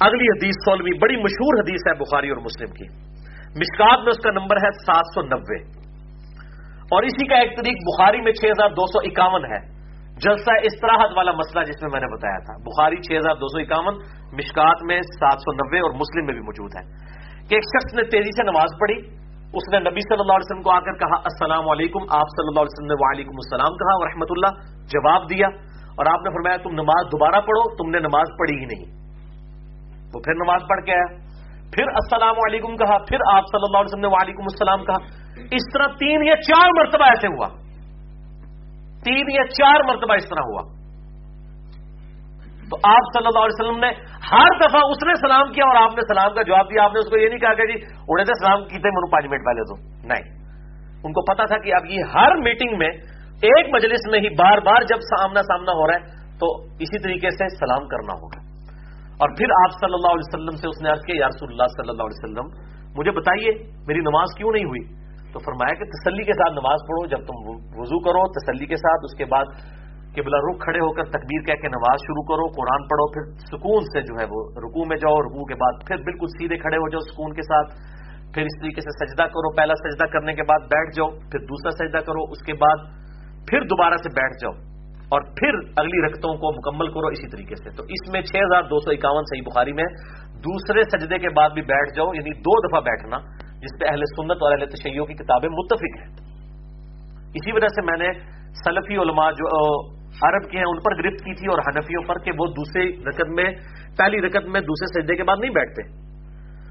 [0.00, 2.84] اگلی حدیث سولہویں بڑی مشہور حدیث ہے بخاری اور مسلم کی۔
[3.48, 5.78] مشکات میں اس کا نمبر ہے سات سو نبے
[6.78, 9.78] اور اسی کا ایک طریق بخاری میں چھ ہزار دو سو اکاون ہے۔
[10.16, 13.58] جلسہ استراحت والا مسئلہ جس میں میں نے بتایا تھا۔ بخاری چھ ہزار دو سو
[13.58, 13.94] اکاون،
[14.32, 17.08] مشکات میں سات سو نبے اور مسلم میں بھی موجود ہے۔
[17.48, 18.96] کہ ایک شخص نے تیزی سے نماز پڑھی،
[19.52, 22.48] اس نے نبی صلی اللہ علیہ وسلم کو آ کر کہا، السلام علیکم، آپ صلی
[22.48, 24.52] اللہ علیہ وسلم نے وعلیکم السلام کہا ورحمۃ اللہ
[24.86, 25.46] جواب دیا
[25.88, 28.97] اور آپ نے فرمایا، تم نماز دوبارہ پڑھو، تم نے نماز پڑھی ہی نہیں۔
[30.14, 31.28] وہ پھر نماز پڑھ کے آیا۔
[31.72, 35.72] پھر السلام علیکم کہا، پھر آپ صلی اللہ علیہ وسلم نے وعلیکم السلام کہا۔ اس
[35.74, 37.48] طرح تین یا چار مرتبہ ایسے ہوا۔
[39.04, 40.62] تین یا چار مرتبہ اس طرح ہوا۔
[42.70, 43.88] تو آپ صلی اللہ علیہ وسلم نے
[44.32, 46.98] ہر دفعہ اس نے سلام کیا اور آپ نے سلام کا جواب دیا۔ آپ نے
[46.98, 49.64] اس کو یہ نہیں کہا کہ جی انہیں سے سلام کیتے منو پانچ منٹ پہلے
[49.64, 50.38] تو۔ نہیں۔
[51.04, 52.90] ان کو پتا تھا کہ اب یہ ہر میٹنگ میں
[53.42, 56.04] ایک مجلس میں ہی بار بار جب سامنا سامنا ہو رہا ہے،
[56.38, 58.37] تو اسی طریقے سے سلام کرنا ہوگا۔
[59.18, 61.70] اور پھر آپ صلی اللہ علیہ وسلم سے اس نے عرض کیا، یا رسول اللہ
[61.70, 62.50] صلی اللہ علیہ وسلم،
[62.98, 63.54] مجھے بتائیے،
[63.88, 64.82] میری نماز کیوں نہیں ہوئی؟
[65.32, 67.42] تو فرمایا کہ تسلی کے ساتھ نماز پڑھو، جب تم
[67.80, 69.50] وضو کرو، تسلی کے ساتھ، اس کے بعد
[70.14, 73.26] کہ بلا رخ کھڑے ہو کر تکبیر کہہ کے نماز شروع کرو، قرآن پڑھو، پھر
[73.50, 76.80] سکون سے جو ہے وہ رکو میں جاؤ رکو کے بعد پھر بالکل سیدھے کھڑے
[76.84, 77.76] ہو جاؤ سکون کے ساتھ،
[78.34, 81.70] پھر اس طریقے سے سجدہ کرو، پہلا سجدہ کرنے کے بعد بیٹھ جاؤ، پھر دوسرا
[81.76, 82.88] سجدہ کرو، اس کے بعد
[83.48, 84.52] پھر دوبارہ سے بیٹھ جاؤ۔
[85.08, 88.62] اور پھر اگلی رکتوں کو مکمل کرو اسی طریقے سے۔ تو اس میں چھ ہزار
[88.62, 89.84] دو سو اکاون صحیح بخاری میں
[90.32, 93.18] دوسرے سجدے کے بعد بھی بیٹھ جاؤ یعنی دو دفعہ بیٹھنا،
[93.58, 96.28] جس پہ اہل سنت اور اہل تشیعوں کی کتابیں متفق ہیں۔
[97.34, 98.12] اسی وجہ سے میں نے
[98.52, 99.46] سلفی علماء جو
[100.08, 103.28] عرب کے ہیں، ان پر گرفت کی تھی اور حنفیوں پر کہ وہ دوسری رکت
[103.28, 103.50] میں،
[103.98, 105.82] پہلی رکت میں دوسرے سجدے کے بعد نہیں بیٹھتے۔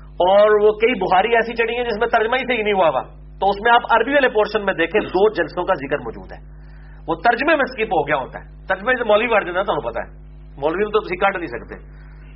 [0.08, 2.90] اور وہ کئی بہاری ایسی چڑھی ہیں جس میں ترجمہ ہی سے ہی نہیں ہوا
[2.90, 3.02] ہوا۔
[3.40, 6.67] تو اس میں آپ عربی والے پورشن میں دیکھیں، دو جلسوں کا ذکر موجود ہے۔
[7.08, 10.00] وہ ترجمے میں اسکپ ہو گیا ہوتا ہے۔ ترجمے سے مولوی کاٹ دینا تمہیں پتا
[10.02, 10.10] ہے۔
[10.58, 11.76] مولوی تو تھی کٹ نہیں سکتے۔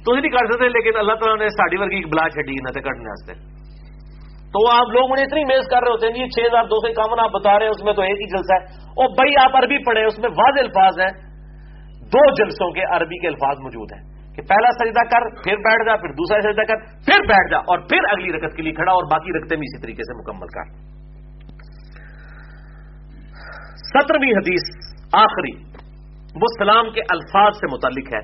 [0.05, 3.09] تو نہیں کٹ سکتے، لیکن اللہ تعالیٰ نے ساڑی ورگی ایک بلا چڈی نہ کٹنے
[3.09, 3.33] واسطے۔
[4.53, 6.87] تو آپ لوگ انہیں اتنی میز کر رہے ہوتے ہیں جی چھ ہزار دو سو
[6.87, 9.63] اکاون آپ بتا رہے ہیں، اس میں تو ایک ہی جلسہ ہے۔ اور بھائی آپ
[9.63, 11.31] عربی پڑھے اس میں واضح الفاظ ہیں۔
[12.01, 15.95] دو جلسوں کے عربی کے الفاظ موجود ہیں۔ کہ پہلا سجدہ کر، پھر بیٹھ جا،
[15.95, 19.03] پھر دوسرا سجدہ کر، پھر بیٹھ جا، اور پھر اگلی رکت کے لیے کھڑا اور
[19.03, 20.90] باقی رکھتے بھی اسی طریقے سے مکمل کر۔
[23.93, 24.61] سترویں حدیث
[25.13, 25.71] آخری
[26.41, 28.21] وہ سلام کے الفاظ سے متعلق ہے۔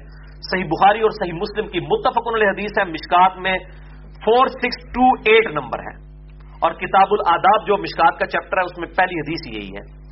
[0.51, 3.57] صحیح بخاری اور صحیح مسلم کی متفق علیہ حدیث ہے، مشکات میں
[4.25, 6.07] four six two eight number ہے۔
[6.61, 10.07] اور کتاب الاداب جو مشکات کا چیپٹر ہے، اس میں پہلی حدیث یہی ہے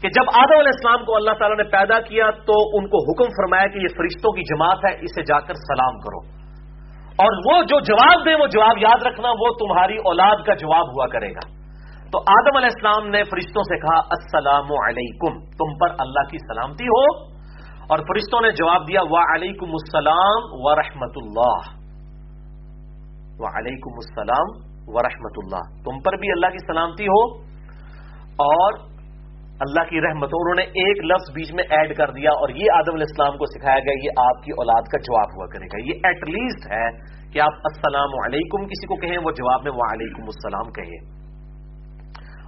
[0.00, 3.30] کہ جب آدم علیہ السلام کو اللہ تعالیٰ نے پیدا کیا تو ان کو حکم
[3.30, 6.18] فرمایا کہ یہ فرشتوں کی جماعت ہے، اسے جا کر سلام کرو۔
[7.22, 11.06] اور وہ جو جواب دیں وہ جواب یاد رکھنا، وہ تمہاری اولاد کا جواب ہوا
[11.06, 11.53] کرے گا۔
[12.14, 15.38] تو آدم علیہ السلام نے فرشتوں سے کہا، السلام علیکم.
[15.44, 17.24] تم پر اللہ کی سلامتی ہو۔
[17.90, 21.58] اور فرشتوں نے جواب دیا و علیکم السلام و رحمت اللہ
[23.40, 24.48] و علیکم السلام
[24.88, 27.38] و رحمت اللہ تم پر بھی اللہ کی سلامتی ہو۔
[28.24, 28.72] اور
[29.60, 32.94] اللہ کی رحمت انہوں نے ایک لفظ بیچ میں ایڈ کر دیا اور یہ آدم
[32.94, 36.00] علیہ السلام کو سکھایا گیا، یہ آپ کی اولاد کا جواب ہوا کرے گا۔ یہ
[36.04, 36.90] ایٹ لیسٹ ہے
[37.32, 41.13] کہ آپ السلام علیکم کسی کو کہیں، وہ جواب میں وہ علیکم السلام کہے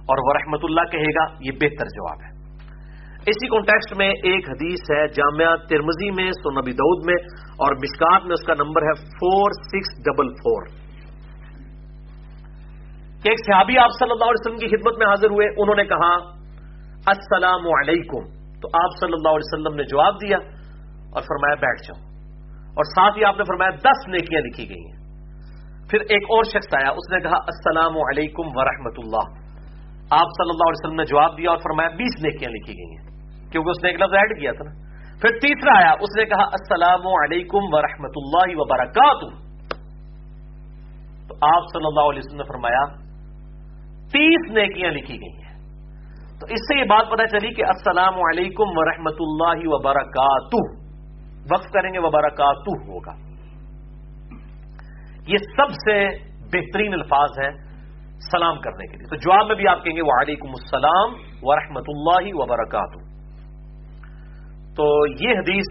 [0.07, 2.37] اور وہ رحمت اللہ کہے گا، یہ بہتر جواب ہے۔
[3.25, 7.15] اسی کانٹیکسٹ میں ایک حدیث ہے جامعہ ترمزی میں سونبی دعود میں،
[7.47, 10.65] اور مشکات میں اس کا نمبر ہے فور سکس ڈبل فور
[13.23, 15.85] کہ ایک صحابی آپ صلی اللہ علیہ وسلم کی خدمت میں حاضر ہوئے، انہوں نے
[15.85, 16.11] کہا،
[17.05, 18.23] السلام علیکم۔
[18.61, 20.37] تو آپ صلی اللہ علیہ وسلم نے جواب دیا
[21.13, 22.05] اور فرمایا، بیٹھ جاؤ۔
[22.67, 24.97] اور ساتھ ہی آپ نے فرمایا، دس نیکیاں لکھی گئی ہیں۔
[25.89, 29.46] پھر ایک اور شخص آیا، اس نے کہا، السلام علیکم ورحمۃ اللہ۔
[30.09, 33.07] آپ صلی اللہ علیہ وسلم نے جواب دیا اور فرمایا بیس نیکیاں لکھی گئی ہیں۔
[33.51, 34.87] کیونکہ اس نے ایک لفظ ایڈ کیا تھا نا۔
[35.21, 39.47] پھر تیسرا آیا، اس نے کہا، السلام علیکم ورحمۃ اللہ وبرکاتہ۔
[41.27, 42.85] تو آپ صلی اللہ علیہ وسلم نے فرمایا،
[44.07, 45.47] تیس نیکیاں لکھی گئی ہیں۔
[46.39, 50.77] تو اس سے یہ بات پتہ چلی کہ السلام علیکم ورحمۃ اللہ وبرکاتہ۔
[51.53, 53.13] وقف کریں گے، وبرکاتہ ہوگا۔
[55.27, 57.66] یہ سب سے بہترین الفاظ ہیں۔
[58.25, 62.29] سلام کرنے کے لیے۔ تو جواب میں بھی آپ کہیں گے، وعلیکم السلام ورحمۃ اللہ
[62.33, 62.99] وبرکاتہ۔
[64.77, 64.85] تو
[65.23, 65.69] یہ حدیث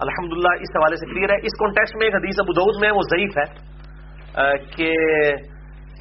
[0.00, 3.02] الحمدللہ اس حوالے سے کلیئر ہے۔ اس کانٹیکس میں ایک حدیث ابو دعود میں وہ
[3.12, 3.46] ضعیف ہے
[4.74, 4.90] کہ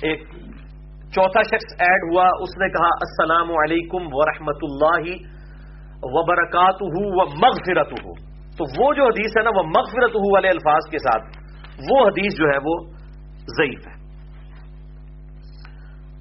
[0.02, 0.24] ایک
[1.16, 5.06] چوتھا شخص ایڈ ہوا، اس نے کہا، السلام علیکم ورحمۃ اللہ
[6.16, 8.16] وبرکات و مغفرت ہو
[8.58, 11.38] تو وہ جو حدیث ہے نا، وہ مغفرت ہو والے الفاظ کے ساتھ،
[11.90, 12.76] وہ حدیث جو ہے وہ
[13.58, 13.95] ضعیف ہے۔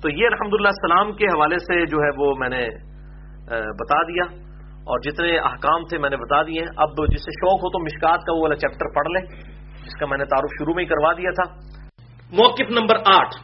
[0.04, 2.64] تو یہ الحمدللہ السلام کے حوالے سے جو ہے وہ میں نے
[3.78, 4.24] بتا دیا
[4.82, 8.32] اور جتنے احکام تھے میں نے بتا دیے اب جسے شوق ہو تو مشکات کا
[8.32, 9.20] وہ والا چیپٹر پڑھ لے
[9.84, 11.54] جس کا میں نے تعارف شروع میں ہی کروا دیا تھا۔
[12.32, 13.34] موقف نمبر آٹھ۔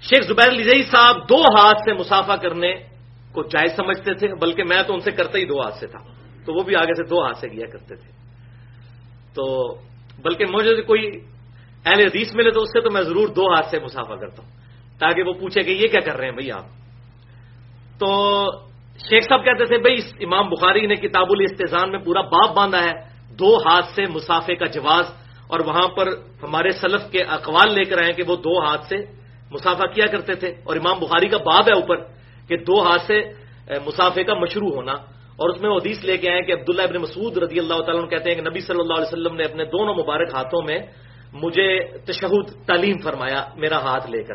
[0.00, 2.74] شیخ زبیر لزئی صاحب دو ہاتھ سے مسافہ کرنے
[3.32, 5.98] کو جائز سمجھتے تھے، بلکہ میں تو ان سے کرتا ہی دو ہاتھ سے تھا۔
[6.46, 8.10] تو وہ بھی آگے سے دو ہاتھ سے کیا کرتے تھے۔
[9.34, 9.74] تو
[10.22, 11.06] بلکہ مجھے کوئی
[11.86, 14.61] اہل حدیث ملے تو اس سے تو میں ضرور دو ہاتھ سے مسافہ کرتا ہوں۔
[14.98, 16.66] تاکہ وہ پوچھے کہ یہ کیا کر رہے ہیں بھائی آپ؟
[17.98, 18.10] تو
[18.98, 22.92] شیخ صاحب کہتے تھے، بھائی، امام بخاری نے کتاب الاستحزان میں پورا باپ باندھا ہے،
[23.38, 25.06] دو ہاتھ سے مسافے کا جواز،
[25.48, 26.06] اور وہاں پر
[26.42, 28.96] ہمارے سلف کے اقوال لے کر آئے کہ وہ دو ہاتھ سے
[29.50, 31.96] مسافہ کیا کرتے تھے، اور امام بخاری کا باب ہے اوپر
[32.48, 33.18] کہ دو ہاتھ سے
[33.86, 34.92] مسافے کا مشروع ہونا۔
[35.32, 38.26] اور اس میں حدیث لے کے آئے کہ عبداللہ ابن مسعود رضی اللہ تعالیٰ کہتے
[38.28, 40.78] ہیں کہ نبی صلی اللہ علیہ وسلم نے اپنے دونوں مبارک ہاتھوں میں
[41.32, 41.68] مجھے
[42.06, 44.34] تشہد، تعلیم فرمایا، میرا ہاتھ لے کر۔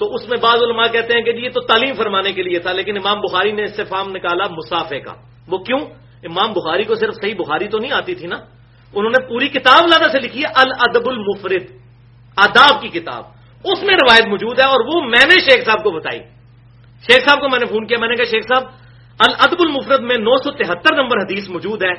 [0.00, 2.58] تو اس میں بعض علماء کہتے ہیں کہ جی یہ تو تعلیم فرمانے کے لیے
[2.58, 5.12] تھا، لیکن امام بخاری نے اس سے فام نکالا مسافے کا۔
[5.48, 5.78] وہ کیوں؟
[6.22, 8.36] امام بخاری کو صرف صحیح بخاری تو نہیں آتی تھی نا؟
[8.94, 11.64] انہوں نے پوری کتاب لادا سے لکھی ہے، الادب المفرد،
[12.36, 13.24] آداب کی کتاب۔
[13.64, 16.18] اس میں روایت موجود ہے اور وہ میں نے شیخ صاحب کو بتائی۔
[17.02, 18.62] شیخ صاحب کو میں نے فون کیا، میں نے کہا، شیخ صاحب،
[19.18, 21.92] الادب المفرد میں نو سو تہتر نمبر حدیث موجود ہے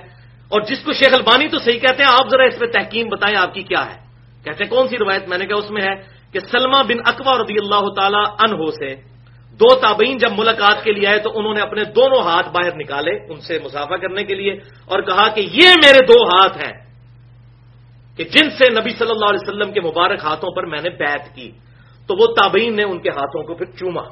[0.49, 3.37] اور جس کو شیخ البانی تو صحیح کہتے ہیں، آپ ذرا اس پہ تحقیم بتائیں
[3.37, 3.97] آپ کی کیا ہے۔
[4.43, 7.39] کہتے ہیں، کون سی روایت میں نے کہا، اس میں ہے۔ کہ سلما بن اکبر
[7.39, 8.95] رضی اللہ تعالی انہو سے
[9.51, 13.33] دو تابعین جب ملاقات کے لیے آئے تو انہوں نے اپنے دونوں ہاتھ باہر نکالے
[13.33, 14.53] ان سے مسافہ کرنے کے لیے
[14.85, 16.91] اور کہا کہ یہ میرے دو ہاتھ ہیں
[18.17, 21.35] کہ جن سے نبی صلی اللہ علیہ وسلم کے مبارک ہاتھوں پر میں نے بیت
[21.35, 21.51] کی۔
[22.07, 24.03] تو وہ تابعین نے ان کے ہاتھوں کو پھر چوما۔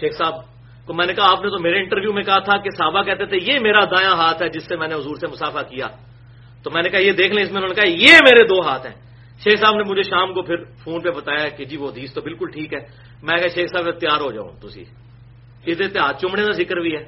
[0.00, 0.34] شیخ صاحب
[0.86, 3.26] تو میں نے کہا، آپ نے تو میرے انٹرویو میں کہا تھا کہ صحابہ کہتے
[3.26, 5.86] تھے، یہ میرا دایاں ہاتھ ہے جس سے میں نے حضور سے مسافہ کیا۔
[6.62, 8.68] تو میں نے کہا، یہ دیکھ لیں اس میں، انہوں نے کہا، یہ میرے دو
[8.68, 9.09] ہاتھ ہیں۔
[9.44, 12.20] شیخ صاحب نے مجھے شام کو پھر فون پہ بتایا کہ جی وہ حدیث تو
[12.20, 12.78] بالکل ٹھیک ہے۔
[13.22, 14.84] میں کہا، شیخ صاحب، تیار ہو جاؤں تھی
[15.66, 17.04] یہ ہاتھ چومنے کا ذکر بھی ہے۔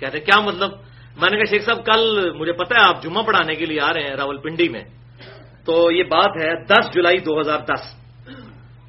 [0.00, 0.70] کہتے، کیا مطلب؟
[1.16, 3.92] میں نے کہا، شیخ صاحب، کل مجھے پتا ہے آپ جمعہ پڑھانے کے لیے آ
[3.94, 4.84] رہے ہیں راول پنڈی میں۔
[5.66, 7.96] تو یہ بات ہے دس جولائی دو ہزار دس۔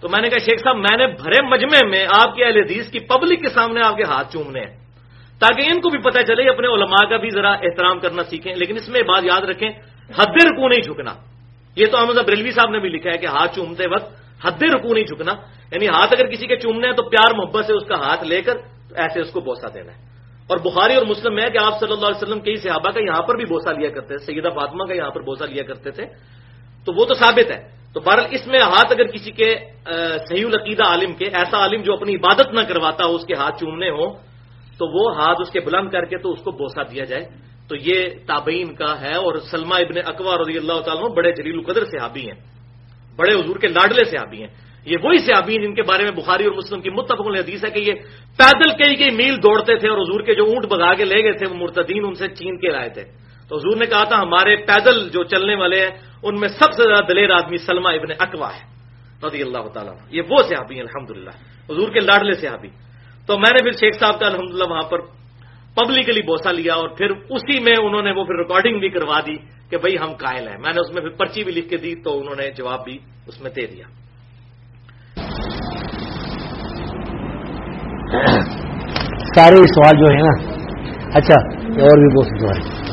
[0.02, 2.92] تو میں نے کہا، شیخ صاحب، میں نے بھرے مجمع میں آپ کے اہل حدیث
[2.92, 4.78] کی پبلک کے سامنے آپ کے ہاتھ چومنے ہیں۔
[5.40, 8.76] تاکہ ان کو بھی پتہ چلے، اپنے علماء کا بھی ذرا احترام کرنا سیکھیں۔ لیکن
[8.76, 9.70] اس میں بات یاد رکھیں،
[10.16, 11.14] حد رکو نہیں جھکنا۔
[11.78, 14.14] یہ تو احمد بریلوی صاحب نے بھی لکھا ہے کہ ہاتھ چومتے وقت
[14.46, 15.32] حد رکو نہیں جھکنا
[15.72, 18.42] یعنی ہاتھ اگر کسی کے چومنے ہیں تو پیار محبت سے اس کا ہاتھ لے
[18.42, 18.54] کر
[18.96, 20.08] ایسے اس کو بوسا دینا ہے۔
[20.48, 23.22] اور بخاری اور مسلم میں کہ آپ صلی اللہ علیہ وسلم کئی صحابہ کا یہاں
[23.22, 26.06] پر بھی بوسا لیا کرتے تھے، سیدہ فاطمہ کا یہاں پر بوسا لیا کرتے تھے۔
[26.86, 29.56] تو وہ تو ثابت ہے۔ تو بہرحال اس میں ہاتھ اگر کسی کے
[30.30, 33.60] صحیح العقیدہ عالم کے، ایسا عالم جو اپنی عبادت نہ کرواتا ہو، اس کے ہاتھ
[33.60, 34.14] چومنے ہوں،
[34.78, 37.76] تو وہ ہاتھ اس کے بلند کر کے تو اس کو بوسا دیا جائے۔ تو
[37.76, 42.22] یہ تابعین کا ہے اور سلما ابن اکوا رضی اللہ تعالیٰ بڑے جلیل القدر صحابی
[42.22, 42.40] ہیں۔
[43.16, 44.48] بڑے حضور کے لاڈلے صحابی ہیں۔
[44.86, 47.70] یہ وہی صحابی ہیں جن کے بارے میں بخاری اور مسلم کی متفق حدیث ہے
[47.70, 47.94] کہ یہ
[48.38, 51.32] پیدل کئی کئی میل دوڑتے تھے اور حضور کے جو اونٹ بگا کے لے گئے
[51.32, 53.04] تھے، وہ مرتدین ان سے چین کے لائے تھے۔
[53.50, 55.90] تو حضور نے کہا تھا، ہمارے پیدل جو چلنے والے ہیں،
[56.24, 58.64] ان میں سب سے زیادہ دلیر آدمی سلما ابن اکوا ہے۔
[59.28, 61.28] رضی اللہ تعالیٰ یہ وہ صحابی ہیں الحمد
[61.70, 62.68] حضور کے لاڈلے صحابی۔
[63.28, 65.00] تو میں نے پھر شیخ صاحب کا الحمد وہاں پر
[65.78, 69.36] پبلکلی بوسا لیا اور پھر اسی میں انہوں نے وہ پھر ریکارڈنگ بھی کروا دی
[69.70, 71.96] کہ بھائی ہم قائل ہیں۔ میں نے اس میں پھر پرچی بھی لکھ کے دی
[71.96, 72.98] تو انہوں نے جواب بھی
[73.28, 73.86] اس میں دے دیا۔
[79.36, 80.54] سارے سوال جو ہے نا
[81.14, 82.88] اچھا اور بھی بہت سوال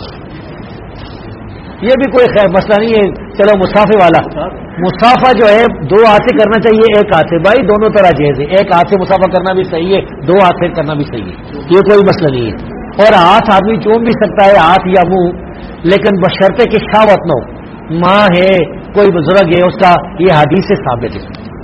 [1.74, 4.46] یہ بھی کوئی خیر، مسئلہ نہیں ہے۔ چلو مسافے والا۔
[4.78, 8.40] مسافہ جو ہے، دو ہاتھ سے کرنا چاہیے، ایک ہاتھ سے بھائی، دونوں طرح جیز
[8.40, 11.24] ہے ایک ہاتھ سے مسافہ کرنا بھی صحیح ہے، دو ہاتھ سے کرنا بھی صحیح
[11.24, 15.02] ہے۔ یہ کوئی مسئلہ نہیں ہے۔ اور ہاتھ آدمی چوم بھی سکتا ہے ہاتھ یا
[15.08, 15.30] منہ،
[15.84, 20.64] لیکن بشرطے کی شاوت نہ ہو۔ ماں ہے، کوئی بزرگ ہے، اس کا یہ حدیث
[20.64, 21.54] سے ثابت ہے۔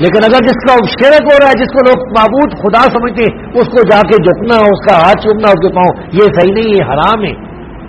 [0.00, 3.24] لیکن اگر جس کا شرک ہو رہا ہے، جس کو لوگ معبود خدا سمجھتے
[3.60, 6.64] اس کو جا کے جھکنا اس کا ہاتھ چومنا، اس کے پاؤں، یہ صحیح نہیں،
[6.64, 7.30] یہ حرام ہے۔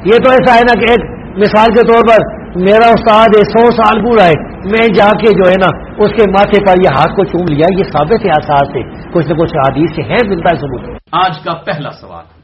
[0.05, 3.71] یہ تو ایسا ہے نا کہ ایک مثال کے طور پر میرا استاد ہے، سو
[3.71, 7.15] سال بوڑھا ہے، میں جا کے جو ہے نا اس کے ماتھے پر یہ ہاتھ
[7.15, 10.49] کو چوم لیا، یہ ثابت ہے احساس سے کچھ نہ کچھ حادیث سے ہے، ملتا
[10.53, 12.38] ہے ثبوت۔ آج کا پہلا سوال۔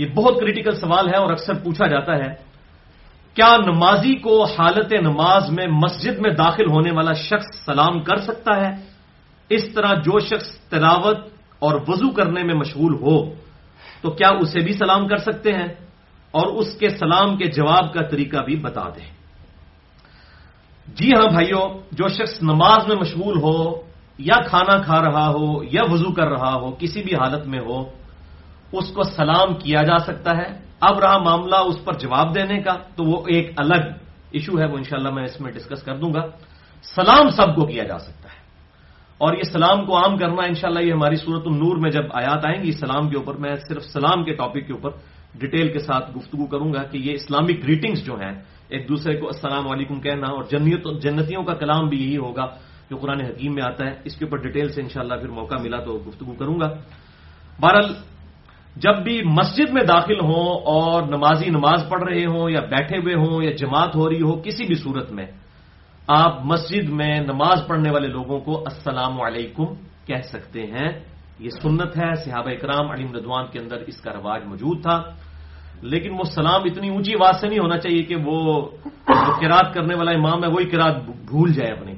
[0.00, 2.32] یہ بہت کریٹیکل سوال ہے اور اکثر پوچھا جاتا ہے،
[3.34, 8.56] کیا نمازی کو حالت نماز میں مسجد میں داخل ہونے والا شخص سلام کر سکتا
[8.56, 8.70] ہے؟
[9.50, 11.18] اس طرح جو شخص تلاوت
[11.58, 13.16] اور وضو کرنے میں مشغول ہو،
[14.02, 15.68] تو کیا اسے بھی سلام کر سکتے ہیں؟
[16.32, 19.08] اور اس کے سلام کے جواب کا طریقہ بھی بتا دیں۔
[20.86, 23.58] جی ہاں بھائیوں جو شخص نماز میں مشغول ہو،
[24.18, 27.84] یا کھانا کھا رہا ہو، یا وضو کر رہا ہو، کسی بھی حالت میں ہو
[28.72, 32.74] اس کو سلام کیا جا سکتا ہے۔ اب رہا معاملہ اس پر جواب دینے کا،
[32.96, 33.84] تو وہ ایک الگ
[34.30, 36.22] ایشو ہے، وہ انشاءاللہ میں اس میں ڈسکس کر دوں گا۔
[36.82, 38.40] سلام سب کو کیا جا سکتا ہے۔
[39.18, 42.62] اور یہ سلام کو عام کرنا انشاءاللہ یہ ہماری صورت النور میں جب آیات آئیں
[42.62, 44.90] گی، سلام کے اوپر، میں صرف سلام کے ٹاپک کے اوپر
[45.34, 49.26] ڈیٹیل کے ساتھ گفتگو کروں گا کہ یہ اسلامک گریٹنگز جو ہیں، ایک دوسرے کو
[49.26, 52.46] السلام علیکم کہنا اور جنیت، جنتیوں کا کلام بھی یہی ہوگا
[52.90, 55.76] جو قرآن حکیم میں آتا ہے۔ اس کے اوپر ڈیٹیل سے انشاءاللہ پھر موقع ملا
[55.76, 56.68] تو گفتگو کروں گا۔
[57.60, 57.94] بہرحال
[58.76, 63.14] جب بھی مسجد میں داخل ہوں اور نمازی نماز پڑھ رہے ہوں یا بیٹھے ہوئے
[63.14, 65.26] ہوں یا جماعت ہو رہی ہو، کسی بھی صورت میں
[66.06, 69.64] آپ مسجد میں نماز پڑھنے والے لوگوں کو السلام علیکم
[70.06, 70.88] کہہ سکتے ہیں۔
[71.38, 75.02] یہ سنت ہے، صحابہ اکرام علیم ردوان کے اندر اس کا رواج موجود تھا۔
[75.82, 78.68] لیکن وہ سلام اتنی اونچی آواز سے نہیں ہونا چاہیے کہ وہ
[79.40, 81.92] کراط کرنے والا امام ہے، وہی کراط بھول جائے اپنی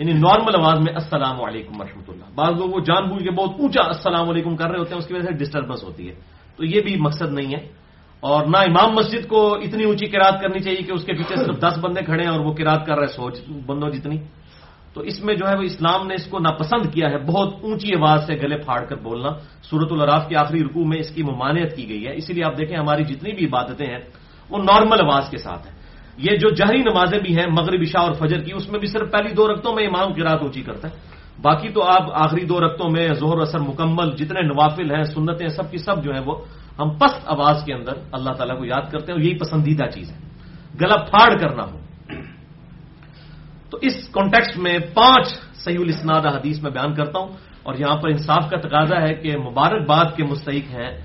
[0.00, 3.50] یعنی نارمل آواز میں السلام علیکم ورحمۃ اللہ۔ بعض لوگ وہ جان بوجھ کے بہت
[3.58, 6.14] اونچا السلام علیکم کر رہے ہوتے ہیں، اس کی وجہ سے ڈسٹربنس ہوتی ہے۔
[6.56, 7.68] تو یہ بھی مقصد نہیں ہے۔
[8.20, 11.60] اور نہ امام مسجد کو اتنی اونچی کراط کرنی چاہیے کہ اس کے پیچھے صرف
[11.60, 14.18] دس بندے کھڑے ہیں اور وہ کراط کر رہے سوچ بندوں جتنی۔
[14.94, 17.96] تو اس میں جو ہے وہ اسلام نے اس کو ناپسند کیا ہے، بہت اونچی
[17.96, 19.28] آواز سے گلے پھاڑ کر بولنا۔
[19.62, 22.58] سورت الراف کے آخری رکوع میں اس کی ممانعت کی گئی ہے۔ اسی لیے آپ
[22.58, 23.98] دیکھیں ہماری جتنی بھی عبادتیں ہیں،
[24.50, 25.79] وہ نارمل آواز کے ساتھ ہیں۔
[26.20, 29.10] یہ جو جہری نمازیں بھی ہیں، مغرب، عشاء اور فجر کی، اس میں بھی صرف
[29.12, 30.94] پہلی دو رقطوں میں امام کی رات اونچی کرتا ہے۔
[31.42, 35.70] باقی تو آپ آخری دو رقطوں میں زہر اثر مکمل، جتنے نوافل ہیں، سنتیں سب
[35.70, 36.44] کی سب جو ہے وہ
[36.78, 40.10] ہم پست آواز کے اندر اللہ تعالیٰ کو یاد کرتے ہیں اور یہی پسندیدہ چیز
[40.10, 40.18] ہے۔
[40.80, 41.78] گلا پھاڑ کرنا ہو۔
[43.70, 47.28] تو اس کانٹیکسٹ میں پانچ صحیح الاسناد حدیث میں بیان کرتا ہوں
[47.62, 50.98] اور یہاں پر انصاف کا تقاضا ہے کہ مبارکباد کے مستحق ہیں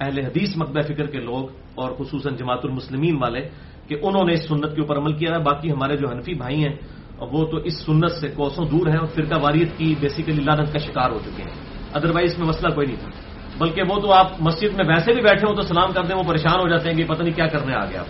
[0.00, 3.48] اہل حدیث مقبہ فکر کے لوگ اور خصوصاً جماعت المسلمین والے۔
[3.94, 6.64] کہ انہوں نے اس سنت کے اوپر عمل کیا ہے، باقی ہمارے جو حنفی بھائی
[6.64, 6.76] ہیں
[7.18, 10.78] وہ تو اس سنت سے کوسوں دور ہیں اور فرقہ واریت کی بیسیکلی لانت کا
[10.78, 11.50] شکار ہو چکے ہیں۔
[11.94, 13.10] ادروائز اس میں مسئلہ کوئی نہیں تھا۔
[13.58, 16.22] بلکہ وہ تو آپ مسجد میں ویسے بھی بیٹھے ہو تو سلام کر دیں، وہ
[16.22, 18.02] پریشان ہو جاتے ہیں کہ پتہ نہیں کیا کرنے آ گیا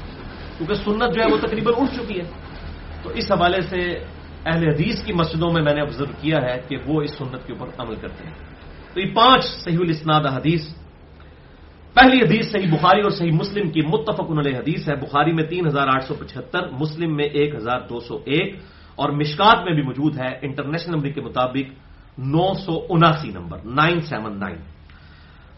[0.59, 2.25] کیونکہ سنت جو ہے وہ تقریباً اٹھ چکی ہے۔
[3.03, 3.79] تو اس حوالے سے
[4.47, 7.53] اہل حدیث کی مسجدوں میں میں نے آبزرو کیا ہے کہ وہ اس سنت کے
[7.53, 8.35] اوپر عمل کرتے ہیں۔
[8.95, 10.69] تو یہ پانچ صحیح الاسناد حدیث
[11.95, 15.67] پہلی حدیث صحیح بخاری اور صحیح مسلم کی متفق علیہ حدیث ہے۔ بخاری میں تین
[15.67, 18.57] ہزار آٹھ سو پچہتر، مسلم میں ایک ہزار دو سو ایک
[18.97, 21.67] اور مشکات میں بھی موجود ہے۔ انٹرنیشنل نمبر کے مطابق
[22.19, 24.57] نو سو اناسی نمبر، نائن سیون نائن۔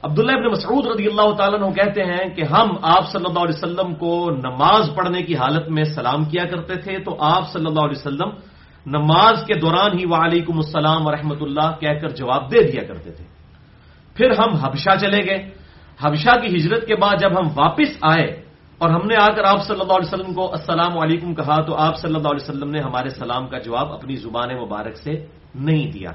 [0.02, 3.58] عبداللہ ابن مسعود رضی اللہ تعالیٰ عنہ کہتے ہیں کہ ہم آپ صلی اللہ علیہ
[3.58, 7.80] وسلم کو نماز پڑھنے کی حالت میں سلام کیا کرتے تھے تو آپ صلی اللہ
[7.80, 8.30] علیہ وسلم
[8.86, 13.24] نماز کے دوران ہی وعلیکم السلام ورحمۃ اللہ کہہ کر جواب دے دیا کرتے تھے۔
[14.16, 15.63] پھر ہم حبشہ چلے گئے۔
[16.02, 18.42] حبشہ کی ہجرت کے بعد جب ہم واپس آئے
[18.78, 21.74] اور ہم نے آ کر آپ صلی اللہ علیہ وسلم کو السلام علیکم کہا تو
[21.74, 25.92] آپ صلی اللہ علیہ وسلم نے ہمارے سلام کا جواب اپنی زبان مبارک سے نہیں
[25.92, 26.10] دیا۔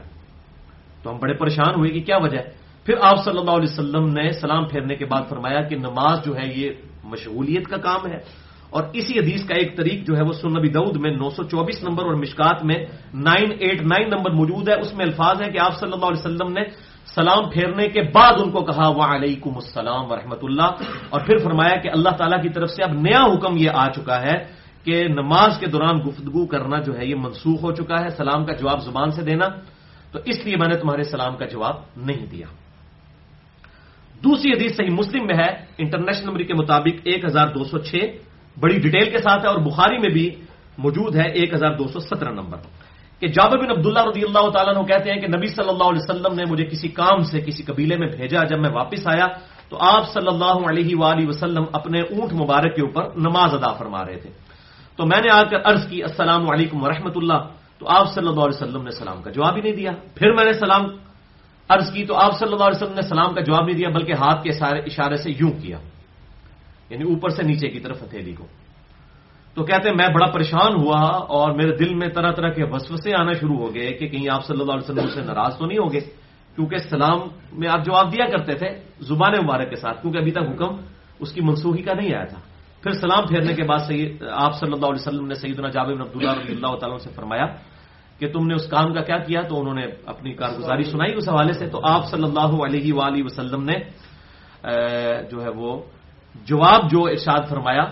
[1.04, 4.06] تو ہم بڑے پریشان ہوئے کہ کیا وجہ؟ ہے پھر آپ صلی اللہ علیہ وسلم
[4.10, 6.70] نے سلام پھیرنے کے بعد فرمایا کہ نماز جو ہے یہ
[7.04, 8.18] مشغولیت کا کام ہے
[8.70, 11.84] اور اسی حدیث کا ایک طریق جو ہے وہ سنبی دعود میں نو سو چوبیس
[11.84, 12.76] نمبر اور مشکات میں
[13.14, 16.20] نائن ایٹ نائن نمبر موجود ہے۔ اس میں الفاظ ہے کہ آپ صلی اللہ علیہ
[16.20, 16.62] وسلم نے
[17.16, 20.72] سلام پھیرنے کے بعد ان کو کہا، وعلیکم السلام ورحمۃ اللہ۔
[21.10, 24.22] اور پھر فرمایا کہ اللہ تعالیٰ کی طرف سے اب نیا حکم یہ آ چکا
[24.22, 28.45] ہے کہ نماز کے دوران گفتگو کرنا جو ہے یہ منسوخ ہو چکا ہے، سلام
[28.45, 29.47] کا جواب زبان سے دینا۔
[30.12, 32.45] تو اس لیے میں نے تمہارے سلام کا جواب نہیں دیا۔
[34.24, 37.95] دوسری حدیث صحیح مسلم میں ہے، انٹرنیشنل نمبر کے مطابق ایک ہزار دو سو چھ،
[38.60, 40.30] بڑی ڈیٹیل کے ساتھ ہے اور بخاری میں بھی
[40.78, 42.57] موجود ہے ایک ہزار دو سو سترہ نمبر۔
[43.20, 46.04] کہ جاب بن عبداللہ رضی اللہ تعالیٰ نے کہتے ہیں کہ نبی صلی اللہ علیہ
[46.04, 49.28] وسلم نے مجھے کسی کام سے کسی قبیلے میں بھیجا جب میں واپس آیا
[49.70, 54.06] تو آپ صلی اللہ علیہ وآلہ وسلم اپنے اونٹ مبارک کے اوپر نماز ادا فرما
[54.06, 54.30] رہے تھے۔
[54.96, 57.40] تو میں نے آ کر عرض کی، السلام علیکم ورحمۃ اللہ۔
[57.80, 60.46] تو آپ صلی اللہ علیہ وسلم نے سلام کا جواب ہی نہیں دیا۔ پھر میں
[60.46, 60.84] نے سلام
[61.70, 64.14] عرض کی تو آپ صلی اللہ علیہ وسلم نے سلام کا جواب نہیں دیا، بلکہ
[64.14, 64.50] ہاتھ کے
[64.90, 65.78] اشارے سے یوں کیا
[66.90, 68.48] یعنی اوپر سے نیچے کی طرف ہتھیلی کو۔
[69.56, 71.02] تو کہتے ہیں، میں بڑا پریشان ہوا
[71.36, 74.43] اور میرے دل میں طرح طرح کے وسوسے آنا شروع ہو گئے کہ کہیں آپ
[74.47, 76.02] صلی اللہ علیہ وسلم سے ناراض تو نہیں ہوگے
[76.56, 77.20] کیونکہ سلام
[77.60, 78.70] میں آپ جواب دیا کرتے تھے
[79.10, 80.72] زبان مبارک کے ساتھ، کیونکہ ابھی تک حکم
[81.20, 82.39] اس کی منسوخی کا نہیں آیا تھا۔
[82.84, 83.80] پھر سلام پھیرنے کے بعد
[84.32, 87.47] آپ صلی اللہ علیہ وسلم نے سیدنا جاب عبداللہ رضی اللہ تعالیٰ سے فرمایا
[88.20, 91.28] کہ تم نے اس کام کا کیا کیا؟ تو انہوں نے اپنی کارگزاری سنائی اس
[91.30, 93.78] حوالے سے۔ تو آپ صلی اللہ علیہ وآلہ وسلم نے
[95.32, 95.72] جو ہے وہ
[96.47, 97.84] جواب جو ارشاد فرمایا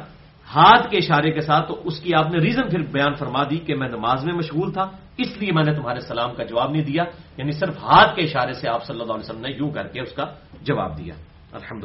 [0.56, 3.58] ہاتھ کے اشارے کے ساتھ تو اس کی آپ نے ریزن پھر بیان فرما دی
[3.58, 6.84] کہ میں نماز میں مشغول تھا، اس لیے میں نے تمہارے سلام کا جواب نہیں
[6.84, 7.04] دیا
[7.38, 10.02] یعنی صرف ہاتھ کے اشارے سے آپ صلی اللہ علیہ وسلم نے یوں کر کے
[10.02, 10.26] اس کا
[10.62, 11.14] جواب دیا۔
[11.52, 11.84] الحمد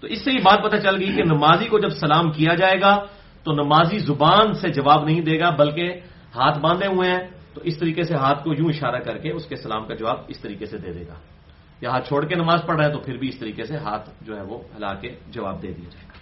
[0.00, 2.80] تو اس سے یہ بات پتہ چل گئی کہ نمازی کو جب سلام کیا جائے
[2.80, 3.04] گا
[3.44, 6.00] تو نمازی زبان سے جواب نہیں دے گا، بلکہ
[6.36, 7.24] ہاتھ باندھے ہوئے ہیں،
[7.54, 10.18] تو اس طریقے سے ہاتھ کو یوں اشارہ کر کے اس کے سلام کا جواب
[10.28, 11.14] اس طریقے سے دے دے گا۔
[11.80, 14.10] یا ہاتھ چھوڑ کے نماز پڑھ رہا ہے تو پھر بھی اس طریقے سے ہاتھ
[14.20, 16.13] جو ہے وہ ہلا کے جواب دے دیا جائے گا۔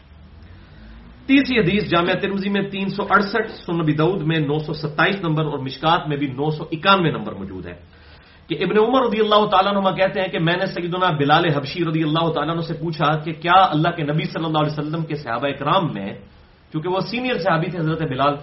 [1.26, 5.44] تیسری حدیث جامعہ ترمزی میں تین سو اڑسٹھ سنبی دعود میں نو سو ستائیس نمبر
[5.44, 7.76] اور مشکات میں بھی نو سو اکانوے نمبر موجود ہے
[8.48, 11.80] کہ ابن عمر رضی اللہ تعالیٰ نما کہتے ہیں کہ میں نے سیدنا بلال حبشی
[11.84, 15.14] رضی اللہ تعالیٰ سے پوچھا کہ کیا اللہ کے نبی صلی اللہ علیہ وسلم کے
[15.14, 16.10] صحابہ اکرام میں
[16.72, 18.34] کیونکہ وہ سینئر صحابی تھے حضرت بلال،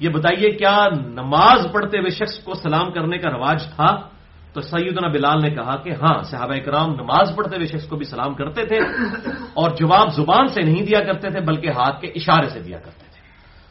[0.00, 0.76] یہ بتائیے کیا
[1.16, 3.90] نماز پڑھتے ہوئے شخص کو سلام کرنے کا رواج تھا؟
[4.52, 8.06] تو سیدنا بلال نے کہا کہ ہاں صحابہ کرام نماز پڑھتے ہوئے شخص کو بھی
[8.06, 8.78] سلام کرتے تھے
[9.54, 13.04] اور جواب زبان سے نہیں دیا کرتے تھے، بلکہ ہاتھ کے اشارے سے دیا کرتے
[13.10, 13.20] تھے۔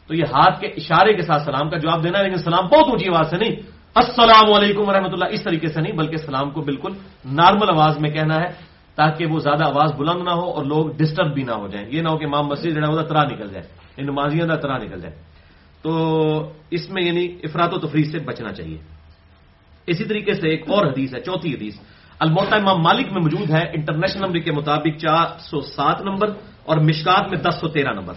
[0.06, 3.08] تو یہ ہاتھ کے اشارے کے ساتھ سلام کا جواب دینا لیکن سلام بہت اونچی
[3.08, 3.56] آواز سے نہیں۔
[3.94, 6.92] السلام علیکم ورحمۃ اللہ، اس طریقے سے نہیں، بلکہ سلام کو بالکل
[7.24, 8.46] نارمل آواز میں کہنا ہے
[8.94, 12.02] تاکہ وہ زیادہ آواز بلند نہ ہو اور لوگ ڈسٹرب بھی نہ ہو جائیں۔ یہ
[12.02, 13.64] نہ ہو کہ مام مسجد جو ہے وہ ترا نکل جائے۔
[14.02, 15.14] نمازیاں کا ترا نکل جائے۔
[15.82, 18.97] تو اس میں یعنی افراد و تفریح سے بچنا چاہیے۔
[19.88, 21.74] اسی طریقے سے ایک اور حدیث ہے، چوتھی حدیث۔
[22.20, 26.28] الموتا امام مالک میں موجود ہے، انٹرنیشنل نمبر کے مطابق چار سو سات نمبر
[26.64, 28.14] اور مشکات میں دس سو تیرہ نمبر۔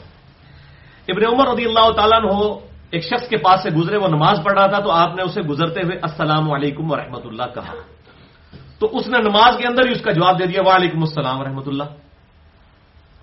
[1.07, 2.59] ابن عمر رضی اللہ تعالیٰ ہو
[2.91, 5.41] ایک شخص کے پاس سے گزرے، وہ نماز پڑھ رہا تھا، تو آپ نے اسے
[5.41, 7.73] گزرتے ہوئے السلام علیکم و اللہ کہا۔
[8.79, 11.61] تو اس نے نماز کے اندر ہی اس کا جواب دے دیا، وعلیکم السلام و
[11.67, 11.83] اللہ۔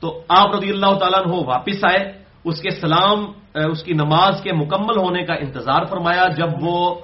[0.00, 2.12] تو آپ رضی اللہ تعالیٰ ہو واپس آئے،
[2.44, 6.94] اس کے سلام، اس کی نماز کے مکمل ہونے کا انتظار فرمایا، جب وہ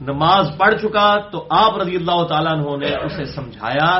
[0.00, 3.90] نماز پڑھ چکا تو آپ رضی اللہ تعالیٰ عنہ نے اسے سمجھایا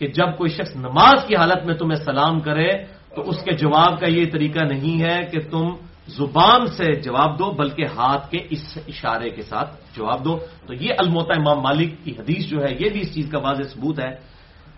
[0.00, 2.70] کہ جب کوئی شخص نماز کی حالت میں تمہیں سلام کرے
[3.14, 5.66] تو اس کے جواب کا یہ طریقہ نہیں ہے کہ تم
[6.10, 10.90] زبان سے جواب دو، بلکہ ہاتھ کے اس اشارے کے ساتھ جواب دو۔ تو یہ
[10.98, 14.12] الموتا امام مالک کی حدیث جو ہے، یہ بھی اس چیز کا واضح ثبوت ہے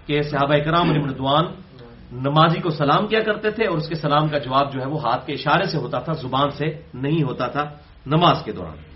[0.07, 1.45] کہ صحابہ کرام مردوان
[2.13, 5.01] نمازی کو سلام کیا کرتے تھے اور اس کے سلام کا جواب جو ہے وہ
[5.01, 7.65] ہاتھ کے اشارے سے ہوتا تھا، زبان سے نہیں ہوتا تھا
[8.07, 8.92] نماز کے دوران۔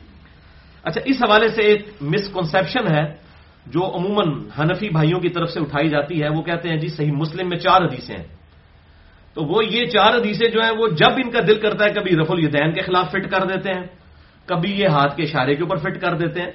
[0.86, 3.04] اچھا اس حوالے سے ایک مسکنسپشن ہے
[3.66, 7.12] جو عموماً حنفی بھائیوں کی طرف سے اٹھائی جاتی ہے۔ وہ کہتے ہیں جی صحیح
[7.12, 8.24] مسلم میں چار حدیثیں ہیں۔
[9.34, 12.16] تو وہ یہ چار حدیثیں جو ہیں، وہ جب ان کا دل کرتا ہے، کبھی
[12.16, 13.86] رف الیدین کے خلاف فٹ کر دیتے ہیں،
[14.46, 16.50] کبھی یہ ہاتھ کے اشارے کے اوپر فٹ کر دیتے ہیں۔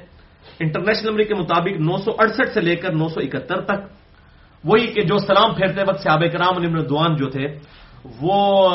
[0.59, 4.01] انٹرنیشنل نمبر کے مطابق نو سو اڑسٹھ سے لے کر نو سو اکہتر تک۔
[4.63, 7.47] وہی کہ جو سلام پھیرتے وقت صحابہ کرام علیہ دوان جو تھے
[8.21, 8.69] وہ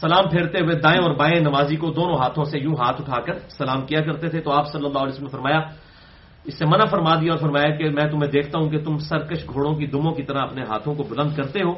[0.00, 3.38] سلام پھیرتے ہوئے دائیں اور بائیں نمازی کو دونوں ہاتھوں سے یوں ہاتھ اٹھا کر
[3.48, 5.60] سلام کیا کرتے تھے تو آپ صلی اللہ علیہ وسلم نے فرمایا،
[6.44, 9.46] اس سے منع فرما دیا اور فرمایا کہ میں تمہیں دیکھتا ہوں کہ تم سرکش
[9.46, 11.72] گھوڑوں کی دموں کی طرح اپنے ہاتھوں کو بلند کرتے ہو،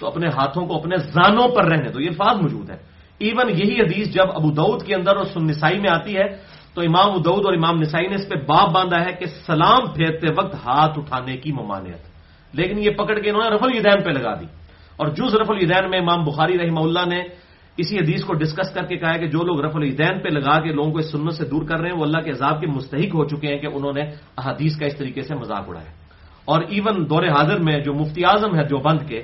[0.00, 2.76] تو اپنے ہاتھوں کو اپنے زانوں پر رہنے دو۔ یہ الفاظ موجود ہے
[3.18, 6.26] ایون یہی حدیث جب ابو دعود کے اندر اور سن نسائی میں آتی ہے،
[6.74, 10.26] تو امام ادعود اور امام نسائی نے اس پہ باپ باندھا ہے کہ سلام پھیرتے
[10.38, 12.00] وقت ہاتھ اٹھانے کی ممانعت۔
[12.52, 14.46] لیکن یہ پکڑ کے انہوں نے رفل الدین پہ لگا دی۔
[14.96, 17.22] اور جز رف الدین میں امام بخاری رحمہ اللہ نے
[17.76, 20.60] اسی حدیث کو ڈسکس کر کے کہا ہے کہ جو لوگ رف الدین پہ لگا
[20.60, 22.66] کے لوگوں کو اس سنت سے دور کر رہے ہیں، وہ اللہ کے عذاب کے
[22.66, 24.02] مستحق ہو چکے ہیں کہ انہوں نے
[24.38, 25.90] احادیث کا اس طریقے سے مذاق اڑایا۔
[26.44, 29.22] اور ایون دور حاضر میں جو مفتی اعظم ہے جو بند کے،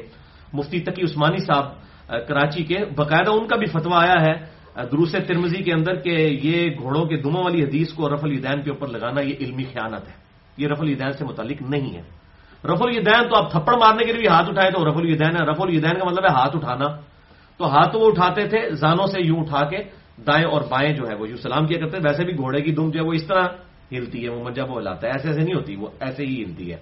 [0.52, 1.64] مفتی تقی عثمانی صاحب
[2.28, 6.70] کراچی کے، باقاعدہ ان کا بھی فتویٰ آیا ہے دروس ترمزی کے اندر کہ یہ
[6.82, 10.12] گھوڑوں کے دموں والی حدیث کو رف الدین کے اوپر لگانا یہ علمی خیانت ہے۔
[10.56, 12.02] یہ رف الدین سے متعلق نہیں ہے۔
[12.64, 15.60] رف الدین تو آپ تھپڑ مارنے کے لیے ہاتھ اٹھائے تو رف الدین ہے۔ رف
[15.60, 16.86] الدین کا مطلب ہے ہاتھ اٹھانا۔
[17.56, 19.76] تو ہاتھ وہ اٹھاتے تھے، زانوں سے یوں اٹھا کے
[20.26, 22.90] دائیں اور بائیں جو ہے وہ یوں سلام کیا کرتے ویسے بھی گھوڑے کی دم
[22.90, 23.42] جو ہے وہ اس طرح
[23.92, 26.72] ہلتی ہے، وہ منجا وہ ہلاتا ہے۔ ایسے ایسے نہیں ہوتی، وہ ایسے ہی ہلتی
[26.72, 26.76] ہے۔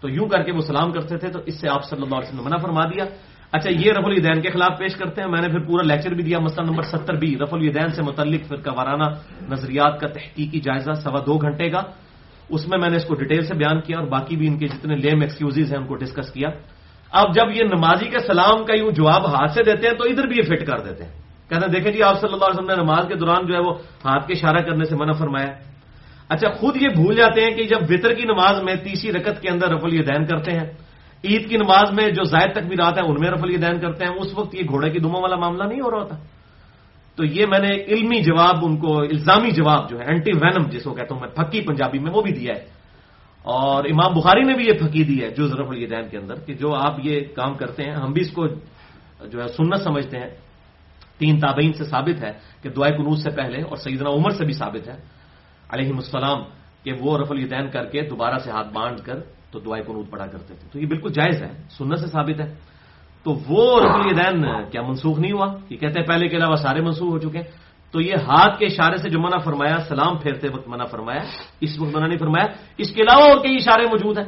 [0.00, 2.28] تو یوں کر کے وہ سلام کرتے تھے۔ تو اس سے آپ صلی اللہ علیہ
[2.28, 3.04] وسلم منع فرما دیا۔
[3.52, 6.24] اچھا یہ رف الدین کے خلاف پیش کرتے ہیں۔ میں نے پھر پورا لیکچر بھی
[6.24, 9.04] دیا، مسئلہ نمبر ستر بھی رف الدین سے متعلق فرقہ وارانہ
[9.50, 11.80] نظریات کا تحقیقی جائزہ سوا دو گھنٹے کا۔
[12.48, 14.66] اس میں میں نے اس کو ڈیٹیل سے بیان کیا اور باقی بھی ان کے
[14.66, 16.48] جتنے لیم ایکسکیوز ہیں ان کو ڈسکس کیا۔
[17.12, 20.26] اب جب یہ نمازی کے سلام کا یوں جواب ہاتھ سے دیتے ہیں تو ادھر
[20.26, 21.12] بھی یہ فٹ کر دیتے ہیں۔
[21.48, 23.60] کہتے ہیں، دیکھیں جی آپ صلی اللہ علیہ وسلم نے نماز کے دوران جو ہے
[23.60, 23.74] وہ
[24.04, 25.46] ہاتھ کے اشارہ کرنے سے منع فرمایا۔
[26.28, 29.48] اچھا خود یہ بھول جاتے ہیں کہ جب وطر کی نماز میں تیسری رکت کے
[29.48, 30.66] اندر رف الدین کرتے ہیں،
[31.24, 34.04] عید کی نماز میں جو زائد تک بھی رات ہے ان میں رف الدین کرتے
[34.04, 36.16] ہیں، اس وقت یہ گھوڑے کی دموں والا معاملہ نہیں ہو رہا ہوتا۔
[37.16, 40.84] تو یہ میں نے علمی جواب ان کو، الزامی جواب جو ہے اینٹی وینم جس
[40.84, 42.64] کو کہتا ہوں میں پھکی پنجابی میں، وہ بھی دیا ہے۔
[43.42, 46.54] اور امام بخاری نے بھی یہ پھکی دی ہے، جو ضرف الدین کے اندر، کہ
[46.54, 48.46] جو آپ یہ کام کرتے ہیں، ہم بھی اس کو
[49.26, 50.30] جو ہے سنت سمجھتے ہیں۔
[51.18, 54.52] تین تابعین سے ثابت ہے کہ دعائے قنوط سے پہلے اور سیدنا عمر سے بھی
[54.52, 54.96] ثابت ہے۔
[55.70, 56.38] علیہ السلام،
[56.84, 60.26] کہ وہ رف الدین کر کے دوبارہ سے ہاتھ باندھ کر تو دعائیں قنوط پڑا
[60.26, 62.75] کرتے تھے۔ تو یہ بالکل جائز ہے، سنت سے ثابت ہے۔
[63.26, 66.80] تو وہ رف الدین کیا منسوخ نہیں ہوا؟ یہ کہتے ہیں پہلے کے علاوہ سارے
[66.80, 67.44] منسوخ ہو چکے ہیں۔
[67.92, 71.20] تو یہ ہاتھ کے اشارے سے جو منع فرمایا، سلام پھیرتے وقت منع فرمایا،
[71.60, 72.46] اس وقت منع نہیں فرمایا۔
[72.78, 74.24] اس کے علاوہ اور کئی اشارے موجود ہیں۔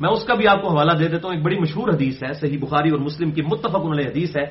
[0.00, 2.32] میں اس کا بھی آپ کو حوالہ دے دیتا ہوں۔ ایک بڑی مشہور حدیث ہے،
[2.32, 4.44] صحیح بخاری اور مسلم کی متفق علیہ حدیث ہے۔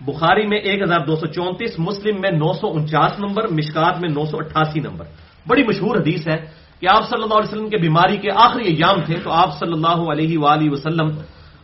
[0.00, 4.08] بخاری میں ایک ہزار دو سو چونتیس، مسلم میں نو سو انچاس نمبر، مشکات میں
[4.08, 5.04] نو سو اٹھاسی نمبر۔
[5.46, 6.36] بڑی مشہور حدیث ہے
[6.80, 9.72] کہ آپ صلی اللہ علیہ وسلم کے بیماری کے آخری ایام تھے، تو آپ صلی
[9.72, 11.08] اللہ علیہ وآلہ وسلم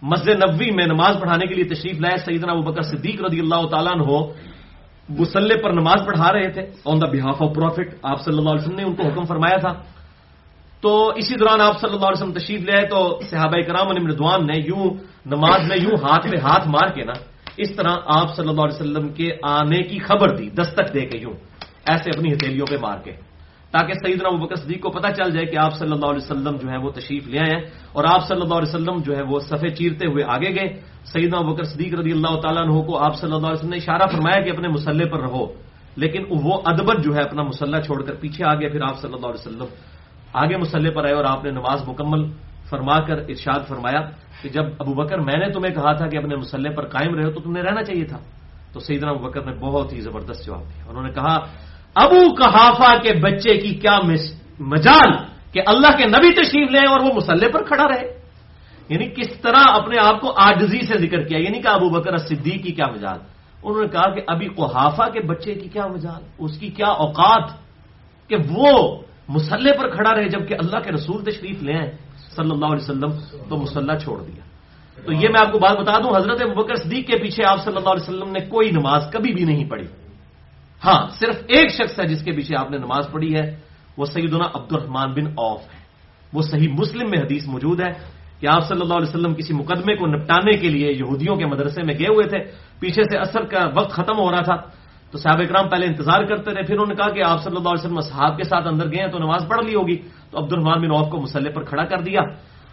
[0.03, 3.67] مسجد نبوی میں نماز پڑھانے کے لیے تشریف لائے سیدنا ابو بکر صدیق رضی اللہ
[3.67, 4.33] تعالیٰ ہو
[5.09, 8.63] مسلح پر نماز پڑھا رہے تھے۔ آن دا بہاف آف پروفٹ آپ صلی اللہ علیہ
[8.63, 9.73] وسلم نے ان کو حکم فرمایا تھا۔
[10.81, 14.47] تو اسی دوران آپ صلی اللہ علیہ وسلم تشریف لے تو صحابہ کرام علی مردوان
[14.47, 14.95] نے یوں
[15.27, 17.13] نماز میں یوں ہاتھ میں ہاتھ مار کے نا
[17.57, 21.19] اس طرح آپ صلی اللہ علیہ وسلم کے آنے کی خبر دی، دستک دے کے
[21.19, 21.33] یوں،
[21.87, 23.13] ایسے اپنی ہتھیلیوں پہ مار کے۔
[23.73, 26.57] تاکہ سیدنا ابو بکر صدیق کو پتہ چل جائے کہ آپ صلی اللہ علیہ وسلم
[26.57, 27.61] جو ہے وہ تشریف لے آئے
[27.93, 31.39] اور آپ صلی اللہ علیہ وسلم جو ہے وہ صفے چیرتے ہوئے آگے گئے۔ سیدنا
[31.39, 34.07] ابو بکر صدیق رضی اللہ تعالیٰ عنہ کو آپ صلی اللہ علیہ وسلم نے اشارہ
[34.12, 35.47] فرمایا کہ اپنے مسلح پر رہو۔
[35.97, 39.14] لیکن وہ ادبت جو ہے اپنا مسلح چھوڑ کر پیچھے آ گیا پھر آپ صلی
[39.14, 39.66] اللہ علیہ وسلم
[40.32, 42.31] آگے مسلح پر آئے اور آپ نے نماز مکمل
[42.70, 44.01] فرما کر ارشاد فرمایا
[44.43, 47.31] کہ جب ابو بکر، میں نے تمہیں کہا تھا کہ اپنے مسلح پر قائم رہے
[47.31, 48.19] تو تم نے رہنا چاہیے تھا۔
[48.73, 51.39] تو سیدنا ابو بکر نے بہت ہی زبردست جواب دیا۔ انہوں نے کہا
[51.94, 53.98] ابو کہافا کے بچے کی کیا
[54.59, 55.12] مجال
[55.52, 58.23] کہ اللہ کے نبی تشریف لیں اور وہ مسلح پر کھڑا رہے؟
[58.89, 62.62] یعنی کس طرح اپنے آپ کو آجزی سے ذکر کیا؟ یعنی کہ ابو بکر صدیق
[62.62, 63.19] کی کیا مجال؟
[63.62, 67.51] انہوں نے کہا کہ ابھی کوحافہ کے بچے کی کیا مجال؟ اس کی کیا اوقات
[68.28, 71.97] کہ وہ مسلح پر کھڑا رہے جبکہ اللہ کے رسول تشریف لے آئے،
[72.36, 73.10] صلی اللہ علیہ وسلم
[73.48, 74.44] تو مسلح چھوڑ دیا۔
[75.06, 77.77] تو یہ میں آپ کو بات بتا دوں، حضرت بکر صدیق کے پیچھے آپ صلی
[77.77, 79.86] اللہ علیہ وسلم نے کوئی نماز کبھی بھی نہیں پڑھی۔
[80.85, 83.57] ہاں صرف ایک شخص ہے جس کے پیچھے آپ نے نماز پڑھی ہے،
[83.97, 85.83] وہ سیدنا عبد الرحمان بن اوف ہے۔
[86.33, 87.91] وہ صحیح مسلم میں حدیث موجود ہے
[88.41, 91.83] کہ آپ صلی اللہ علیہ وسلم کسی مقدمے کو نپٹانے کے لیے یہودیوں کے مدرسے
[91.83, 92.39] میں گئے ہوئے تھے۔
[92.81, 94.57] پیچھے سے اثر کا وقت ختم ہو رہا تھا۔
[95.11, 97.69] تو صاحب اکرام پہلے انتظار کرتے رہے، پھر انہوں نے کہا کہ آپ صلی اللہ
[97.69, 99.97] علیہ وسلم صحاب کے ساتھ اندر گئے ہیں تو نماز پڑھ لی ہوگی۔
[100.31, 102.21] تو عبد الرحمان بن اوف کو مسلح پر کھڑا کر دیا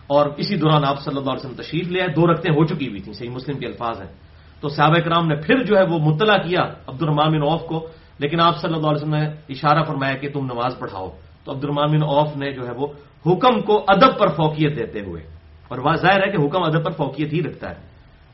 [0.07, 2.87] اور اسی دوران آپ صلی اللہ علیہ وسلم تشریف لے آئے۔ دو رکھتے ہو چکی
[2.87, 4.13] ہوئی تھیں، صحیح مسلم کے الفاظ ہیں۔
[4.61, 7.87] تو صحابہ کرام نے پھر جو ہے وہ مطلع کیا عبد الرحمان بن اوف کو۔
[8.19, 11.09] لیکن آپ صلی اللہ علیہ وسلم نے اشارہ فرمایا کہ تم نماز پڑھاؤ۔
[11.43, 12.87] تو عبد الرحمان بن اوف نے جو ہے وہ
[13.25, 15.21] حکم کو ادب پر فوقیت دیتے ہوئے،
[15.69, 17.79] اور وہ ظاہر ہے کہ حکم ادب پر فوقیت ہی رکھتا ہے۔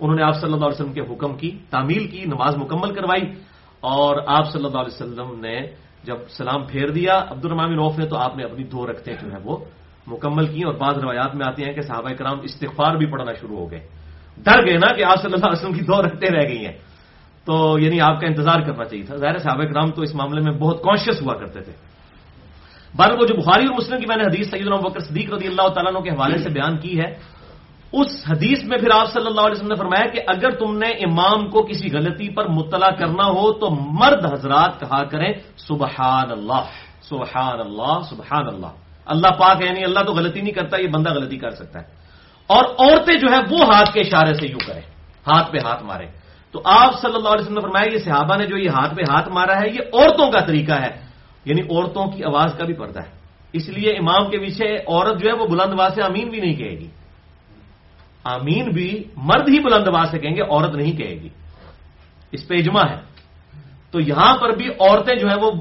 [0.02, 3.26] انہوں نے آپ صلی اللہ علیہ وسلم کے حکم کی، تعمیل کی، نماز مکمل کروائی،
[3.84, 5.58] اور آپ صلی اللہ علیہ وسلم نے
[6.04, 9.14] جب سلام پھیر دیا عبد الرحمان بن اوف نے، تو آپ نے اپنی دو رکھتے
[9.22, 9.56] جو ہے وہ
[10.08, 13.58] مکمل کی اور بعض روایات میں آتی ہیں کہ صحابہ کرام استغفار بھی پڑھنا شروع
[13.58, 13.84] ہو گئے۔
[14.38, 16.78] ڈر گئے نا کہ آپ صلی اللہ علیہ وسلم کی دو رکھتے رہ گئی ہیں۔
[17.46, 20.52] تو یعنی آپ کا انتظار کرنا چاہیے تھا۔ ظاہر صحابہ کرام تو اس معاملے میں
[20.52, 21.72] بہت کانشیس ہوا کرتے تھے۔
[22.96, 25.68] بار وہ جو بخاری اور مسلم کی میں نے حدیث سعید بکر صدیق رضی اللہ
[25.68, 27.36] تعالیٰ کے حوالے سے بیان کی ہے،
[27.92, 30.88] اس حدیث میں پھر آپ صلی اللہ علیہ وسلم نے فرمایا کہ اگر تم نے
[30.88, 36.64] امام کو کسی غلطی پر مطلع کرنا ہو تو مرد حضرات کہا کریں سبحان اللہ
[37.02, 38.72] سبحان اللہ سبحان اللہ
[39.06, 41.86] اللہ پاک ہے یعنی اللہ تو غلطی نہیں کرتا، یہ بندہ غلطی کر سکتا ہے۔
[42.48, 44.82] اور عورتیں جو ہے وہ ہاتھ کے اشارے سے یوں کریں،
[45.28, 46.25] ہاتھ پہ ہاتھ مارے۔
[46.56, 49.02] تو آپ صلی اللہ علیہ وسلم نے فرمایا یہ صحابہ نے جو یہ ہاتھ پہ
[49.02, 51.06] ہاتھ مارا ہے، یہ عورتوں کا طریقہ ہے۔
[51.46, 53.10] یعنی عورتوں کی آواز کا بھی پردہ ہے۔
[53.54, 56.54] اس لیے امام کے پیچھے عورت جو ہے وہ بلند آواز سے امین بھی نہیں
[56.54, 56.88] کہے گی۔
[58.24, 61.30] آمین بھی مرد ہی بلند آواز سے کہیں گے، عورت نہیں کہے گی۔
[62.32, 63.00] اس پہ اجماع ہے۔
[63.92, 65.52] تو یہاں پر بھی عورتیں جو ہے وہ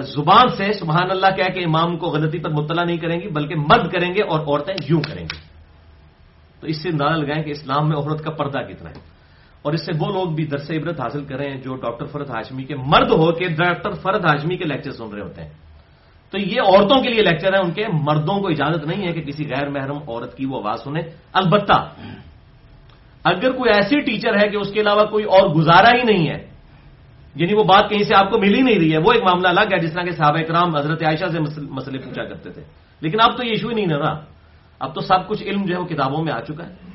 [0.00, 3.54] زبان سے سبحان اللہ کہہ کے امام کو غلطی پر مطلع نہیں کریں گی، بلکہ
[3.56, 5.36] مرد کریں گے اور عورتیں یوں کریں گی۔
[6.60, 9.19] تو اس سے اندازہ لگائیں کہ اسلام میں عورت کا پردہ کتنا ہے۔
[9.62, 12.76] اور اس سے وہ لوگ بھی درس عبرت حاصل کریں جو ڈاکٹر فرد ہاشمی کے
[12.76, 15.50] مرد ہو کے ڈاکٹر فرد ہاشمی کے لیکچر سن رہے ہوتے ہیں۔
[16.30, 19.20] تو یہ عورتوں کے لیے لیکچر ہے ان کے مردوں کو اجازت نہیں ہے کہ
[19.20, 21.88] کسی غیر محرم عورت کی وہ آواز سنیں۔ البتہ
[23.24, 26.50] اگر کوئی ایسی ٹیچر ہے کہ اس کے علاوہ کوئی اور گزارا ہی نہیں ہے
[27.34, 29.48] یعنی وہ بات کہیں سے آپ کو مل ہی نہیں رہی ہے، وہ ایک معاملہ
[29.48, 32.62] الگ ہے، جس طرح کے صحابہ کرام حضرت عائشہ سے مسئلے پوچھا کرتے تھے۔
[33.00, 34.20] لیکن اب تو یہ ایشو ہی نہیں رہا۔
[34.78, 36.89] اب تو سب کچھ علم جو ہے وہ کتابوں میں آ چکا ہے۔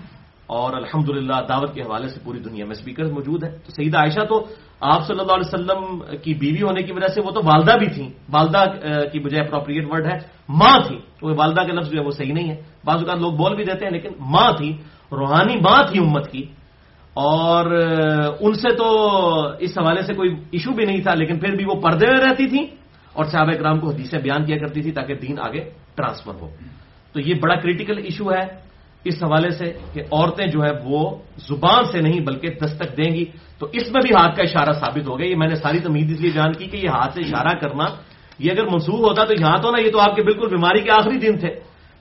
[0.47, 1.07] اور الحمد
[1.49, 4.47] دعوت کے حوالے سے پوری دنیا میں اسپیکر موجود ہے تو سیدہ عائشہ تو
[4.81, 7.87] آپ صلی اللہ علیہ وسلم کی بیوی ہونے کی وجہ سے وہ تو والدہ بھی
[7.87, 8.65] تھیں۔ والدہ
[9.13, 10.17] کی بجائے اپروپریٹ ورڈ ہے،
[10.49, 13.33] ماں تھی۔ تو والدہ کے لفظ جو ہے وہ صحیح نہیں ہے۔ بعض اوقات لوگ
[13.33, 14.77] بول بھی دیتے ہیں، لیکن ماں تھی،
[15.11, 16.43] روحانی ماں تھی امت کی۔
[17.13, 17.65] اور
[18.39, 18.87] ان سے تو
[19.59, 22.47] اس حوالے سے کوئی ایشو بھی نہیں تھا، لیکن پھر بھی وہ پردے میں رہتی
[22.47, 22.65] تھیں
[23.13, 26.49] اور صحابہ کرام کو حدیثیں بیان کیا کرتی تھی تاکہ دین آگے ٹرانسفر ہو۔
[27.13, 28.64] تو یہ بڑا کریٹیکل ایشو ہے۔
[29.05, 33.25] اس حوالے سے کہ عورتیں جو ہے وہ زبان سے نہیں بلکہ دستک دیں گی۔
[33.59, 36.11] تو اس میں بھی ہاتھ کا اشارہ ثابت ہو گیا۔ یہ میں نے ساری تمید
[36.11, 37.85] اس لیے جان کی کہ یہ ہاتھ سے اشارہ کرنا،
[38.39, 40.91] یہ اگر منسوخ ہوتا تو یہاں تو نا یہ تو آپ کے بالکل بیماری کے
[40.91, 41.49] آخری دن تھے۔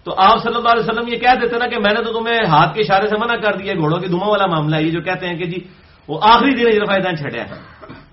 [0.05, 2.39] تو آپ صلی اللہ علیہ وسلم یہ کہہ دیتے نا کہ میں نے تو تمہیں
[2.49, 5.01] ہاتھ کے اشارے سے منع کر دیا، گھوڑوں کے دھواں والا معاملہ ہے۔ یہ جو
[5.01, 5.59] کہتے ہیں کہ جی
[6.09, 6.65] وہ آخری دن
[7.05, 7.55] دن چھڑیا ہے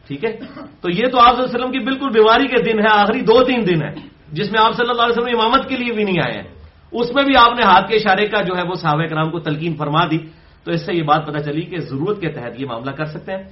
[0.08, 0.38] ٹھیک ہے؟
[0.82, 3.22] تو یہ تو آپ صلی اللہ علیہ وسلم کی بالکل بیماری کے دن ہے، آخری
[3.22, 3.94] دو تین دن ہے
[4.32, 6.61] جس میں آپ صلی اللہ علیہ وسلم امامت کے لیے بھی نہیں آئے ہیں۔
[6.92, 9.40] اس میں بھی آپ نے ہاتھ کے اشارے کا جو ہے وہ صحابہ کرام کو
[9.40, 10.18] تلقین فرما دی۔
[10.64, 13.32] تو اس سے یہ بات پتہ چلی کہ ضرورت کے تحت یہ معاملہ کر سکتے
[13.32, 13.44] ہیں۔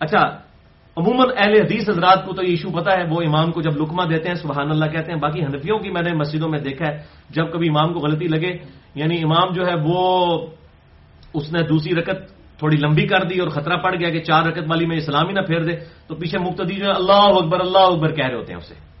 [0.00, 0.22] اچھا
[0.96, 4.04] عموماً اہل حدیث حضرات کو تو یہ ایشو پتا ہے، وہ امام کو جب لکما
[4.04, 6.98] دیتے ہیں، سبحان اللہ کہتے ہیں، باقی حنفیوں کی میں نے مسجدوں میں دیکھا ہے،
[7.30, 8.58] جب کبھی امام کو غلطی لگے
[8.94, 10.46] یعنی امام جو ہے وہ
[11.34, 14.64] اس نے دوسری رکت تھوڑی لمبی کر دی اور خطرہ پڑ گیا کہ چار رکت
[14.68, 15.72] والی میں اسلام ہی نہ پھیر دے،
[16.06, 18.91] تو پیچھے مقتدی جو ہے، اللہ اکبر اللہ اکبر کہہ رہے ہوتے ہیں اسے۔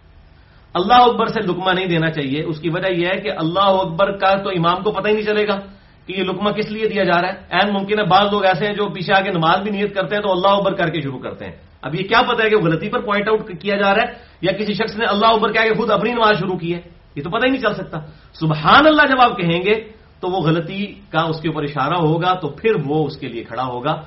[0.74, 4.16] اللہ اکبر سے لکما نہیں دینا چاہیے۔ اس کی وجہ یہ ہے کہ اللہ اکبر
[4.16, 5.58] کا تو امام کو پتہ ہی نہیں چلے گا
[6.06, 8.66] کہ یہ لکما کس لیے دیا جا رہا ہے۔ این ممکن ہے بعض لوگ ایسے
[8.66, 11.18] ہیں جو پیچھے آگے نماز بھی نیت کرتے ہیں تو اللہ اکبر کر کے شروع
[11.18, 14.02] کرتے ہیں۔ اب یہ کیا پتا ہے کہ غلطی پر پوائنٹ آؤٹ کیا جا رہا
[14.02, 16.80] ہے یا کسی شخص نے اللہ اکبر کہہ کے خود اپنی نماز شروع کی ہے۔
[17.16, 17.98] یہ تو پتہ ہی نہیں چل سکتا۔
[18.32, 19.74] سبحان اللہ جب آپ کہیں گے
[20.20, 23.44] تو وہ غلطی کا اس کے اوپر اشارہ ہوگا تو پھر وہ اس کے لیے
[23.44, 24.02] کھڑا ہوگا۔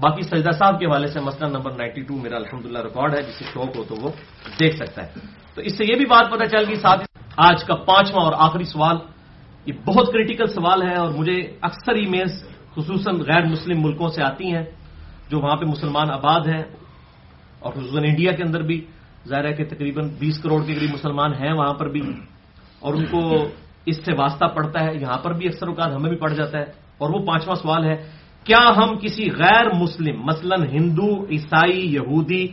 [0.00, 3.44] باقی سجدہ صاحب کے حوالے سے مسئلہ نمبر نائنٹی ٹو میرا الحمد ریکارڈ ہے جسے
[3.54, 4.10] شوق ہو تو وہ
[4.60, 5.10] دیکھ سکتا ہے۔
[5.58, 7.02] تو اس سے یہ بھی بات پتہ چل گئی ساتھ
[7.34, 8.96] آج کا پانچواں اور آخری سوال.
[9.66, 12.34] یہ بہت کریٹیکل سوال ہے اور مجھے اکثر ای میلز
[12.74, 14.62] خصوصاً غیر مسلم ملکوں سے آتی ہیں
[15.30, 16.62] جو وہاں پہ مسلمان آباد ہیں
[17.58, 18.78] اور خصوصاً انڈیا کے اندر بھی
[19.26, 22.02] ظاہر ہے کہ تقریباً بیس کروڑ کے قریب مسلمان ہیں وہاں پر بھی
[22.78, 23.22] اور ان کو
[23.90, 24.94] اس سے واسطہ پڑتا ہے.
[24.94, 26.66] یہاں پر بھی اکثر اوقات ہمیں بھی پڑ جاتا ہے
[27.02, 27.96] اور وہ پانچواں سوال ہے،
[28.46, 32.44] کیا ہم کسی غیر مسلم، مثلا ہندو، عیسائی، یہودی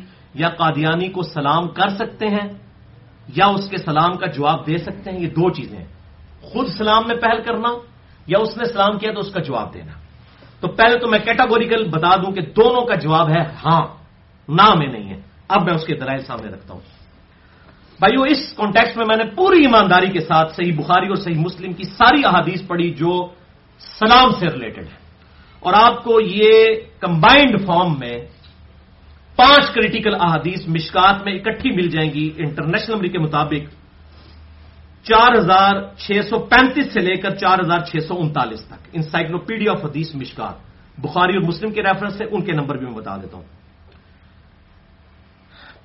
[0.42, 2.65] یا قادیانی کو سلام کر سکتے ہیں؟
[3.28, 5.86] یا اس کے سلام کا جواب دے سکتے ہیں، یہ دو چیزیں ہیں۔
[6.42, 7.70] خود سلام میں پہل کرنا
[8.28, 9.92] یا اس نے سلام کیا تو اس کا جواب دینا۔
[10.60, 13.82] تو پہلے تو میں کیٹاگوریکل بتا دوں کہ دونوں کا جواب ہے ہاں
[14.48, 16.82] نہ میں نہیں ہے۔ اب میں اس کے دلائل سامنے رکھتا ہوں۔
[18.00, 21.74] بھائیو، اس کانٹیکس میں میں نے پوری ایمانداری کے ساتھ صحیح بخاری اور صحیح مسلم
[21.74, 23.28] کی ساری احادیث پڑھی جو
[23.80, 25.06] سلام سے ریلیٹڈ ہے
[25.60, 26.64] اور آپ کو یہ
[27.00, 28.18] کمبائنڈ فارم میں
[29.36, 33.64] پانچ کریٹیکل احادیث مشکات میں اکٹھی مل جائیں گی انٹرنیشنل نمبر کے مطابق.
[35.06, 38.82] چار ہزار چھ سو پینتیس سے لے کر چار ہزار چھ سو انتالیس تک.
[38.94, 40.56] انسائکلوپیڈیا آف حدیث مشکات.
[40.98, 43.48] بخاری اور مسلم کے ریفرنس سے ان کے نمبر بھی میں بتا دیتا ہوں.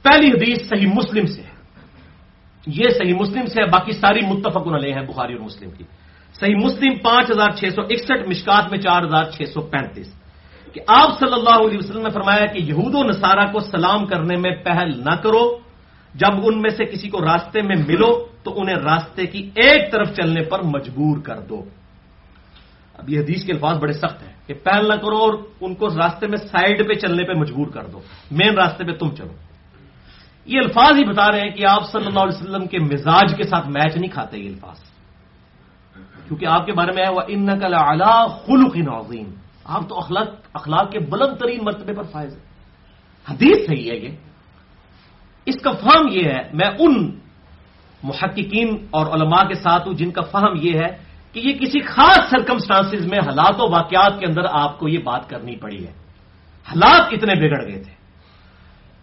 [0.02, 1.42] پہلی حدیث صحیح مسلم سے
[2.66, 5.84] یہ صحیح مسلم سے ہے، باقی ساری متفق علیہ ہیں بخاری اور مسلم کی.
[6.34, 10.08] صحیح مسلم پانچ ہزار چھ سو اکسٹھ مشکات میں چار ہزار چھ سو پینتیس.
[10.72, 14.36] کہ آپ صلی اللہ علیہ وسلم نے فرمایا کہ یہود و نصارہ کو سلام کرنے
[14.36, 15.58] میں پہل نہ کرو،
[16.14, 20.08] جب ان میں سے کسی کو راستے میں ملو تو انہیں راستے کی ایک طرف
[20.16, 21.64] چلنے پر مجبور کر دو۔
[22.98, 25.88] اب یہ حدیث کے الفاظ بڑے سخت ہیں کہ پہل نہ کرو اور ان کو
[25.88, 29.34] راستے میں سائڈ پہ چلنے پہ مجبور کر دو، مین راستے پہ تم چلو۔
[30.44, 33.42] یہ الفاظ ہی بتا رہے ہیں کہ آپ صلی اللہ علیہ وسلم کے مزاج کے
[33.42, 34.78] ساتھ میچ نہیں کھاتے یہ الفاظ۔
[36.28, 38.14] کیونکہ آپ کے بارے میں ہے وہ ان نقل اعلی
[38.46, 42.44] خلق نوزین آپ تو اخلاق اخلاق کے بلند ترین مرتبے پر فائز ہیں۔
[43.30, 44.16] حدیث صحیح ہے یہ۔
[45.46, 47.18] اس کا فہم یہ ہے، میں ان
[48.02, 50.96] محققین اور علماء کے ساتھ ہوں جن کا فہم یہ ہے
[51.32, 55.30] کہ یہ کسی خاص سرکمسٹانسز میں حالات و واقعات کے اندر آپ کو یہ بات
[55.30, 55.92] کرنی پڑی ہے۔
[56.64, 57.92] حالات اتنے بگڑ گئے تھے۔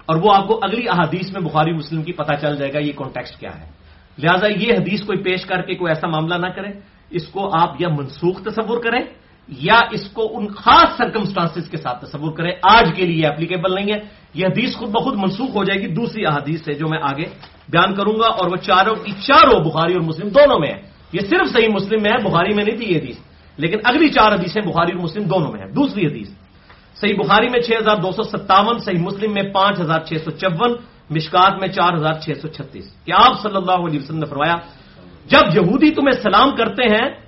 [0.06, 2.92] اور وہ آپ کو اگلی احادیث میں بخاری مسلم کی پتہ چل جائے گا یہ
[2.96, 3.70] کانٹیکسٹ کیا ہے۔
[4.18, 6.70] لہٰذا یہ حدیث کوئی پیش کر کے کوئی ایسا معاملہ نہ کرے
[7.10, 9.02] اس کو آپ یا منسوخ تصور کریں
[9.48, 13.94] یا اس کو ان خاص سرکمسٹانسز کے ساتھ تصور کریں، آج کے لیے اپلیکیبل نہیں
[13.94, 14.00] ہے۔
[14.34, 17.26] یہ حدیث خود بخود منسوخ ہو جائے گی۔ دوسری احادیث سے جو میں آگے
[17.70, 20.82] بیان کروں گا اور وہ چاروں کی چاروں بخاری اور مسلم دونوں میں ہے۔
[21.14, 23.16] یہ صرف صحیح مسلم میں ہے، بخاری میں نہیں تھی یہ حدیث۔
[23.58, 26.30] لیکن اگلی چار حدیثیں بخاری اور مسلم دونوں میں ہے دوسری حدیث۔
[27.02, 30.32] صحیح بخاری میں چھ ہزار دو سو ستاون، صحیح مسلم میں پانچ ہزار چھ سو
[30.32, 30.74] چون،
[31.10, 34.56] مشکات میں چار ہزار چھ سو چھتیس۔ کہ آپ صلی اللہ علیہ وسلم نے فرمایا،
[35.26, 37.27] جب یہودی تمہیں سلام کرتے ہیں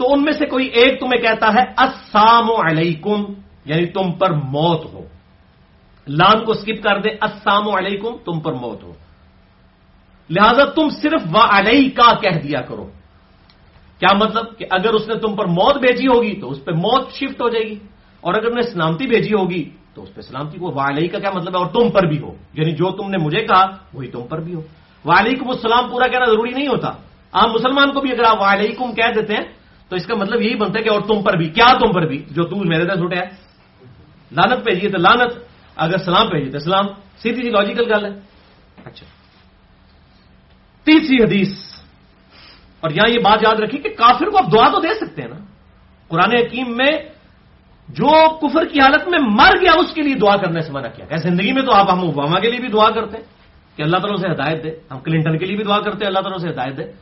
[0.00, 3.24] تو ان میں سے کوئی ایک تمہیں کہتا ہے، السلام علیکم
[3.64, 5.00] یعنی تم پر موت ہو۔
[6.08, 8.92] لام کو سکپ کر دے، السلام علیکم، تم پر موت ہو۔
[10.30, 12.90] لہذا تم صرف و علیہ کا کہہ دیا کرو۔
[13.98, 17.12] کیا مطلب کہ اگر اس نے تم پر موت بھیجی ہوگی تو اس پہ موت
[17.12, 17.78] شفٹ ہو جائے گی،
[18.20, 21.56] اور اگر نے سلامتی بھیجی ہوگی تو اس پہ سلامتی کو والی کا کیا مطلب
[21.56, 24.40] ہے؟ اور تم پر بھی ہو۔ یعنی جو تم نے مجھے کہا، وہی تم پر
[24.40, 24.62] بھی ہو۔
[25.04, 26.88] وعلیکم السلام پورا کہنا ضروری نہیں ہوتا۔
[27.32, 29.59] عام مسلمان کو بھی اگر آپ وعلیکم کہہ دیتے ہیں
[29.90, 32.06] تو اس کا مطلب یہی بنتا ہے کہ اور تم پر بھی، کیا تم پر
[32.06, 33.20] بھی؟ جو تم میرے دس اٹھے
[34.32, 35.32] لانت بھیجیے تو لانت
[35.76, 36.86] اگر سلام بھیجیے تو سلام۔
[37.22, 38.10] سیدھی جی سی لاجیکل گل ہے۔
[38.84, 39.06] اچھا۔
[40.84, 41.48] تیسری حدیث۔
[42.80, 45.28] اور یہاں یہ بات یاد رکھیے کہ کافر کو آپ دعا تو دے سکتے ہیں
[45.28, 45.44] نا۔
[46.08, 46.90] قرآن حکیم میں
[47.88, 51.06] جو کفر کی حالت میں مر گیا، اس کے لیے دعا کرنے سے منع کیا
[51.06, 53.24] کہ زندگی میں تو آپ ہم اوباما کے لیے بھی دعا کرتے ہیں
[53.76, 56.20] کہ اللہ تعالیٰ سے ہدایت دے۔ ہم کلنٹن کے لیے بھی دعا کرتے ہیں، اللہ
[56.20, 56.92] تعالیٰ سے ہدایت دے۔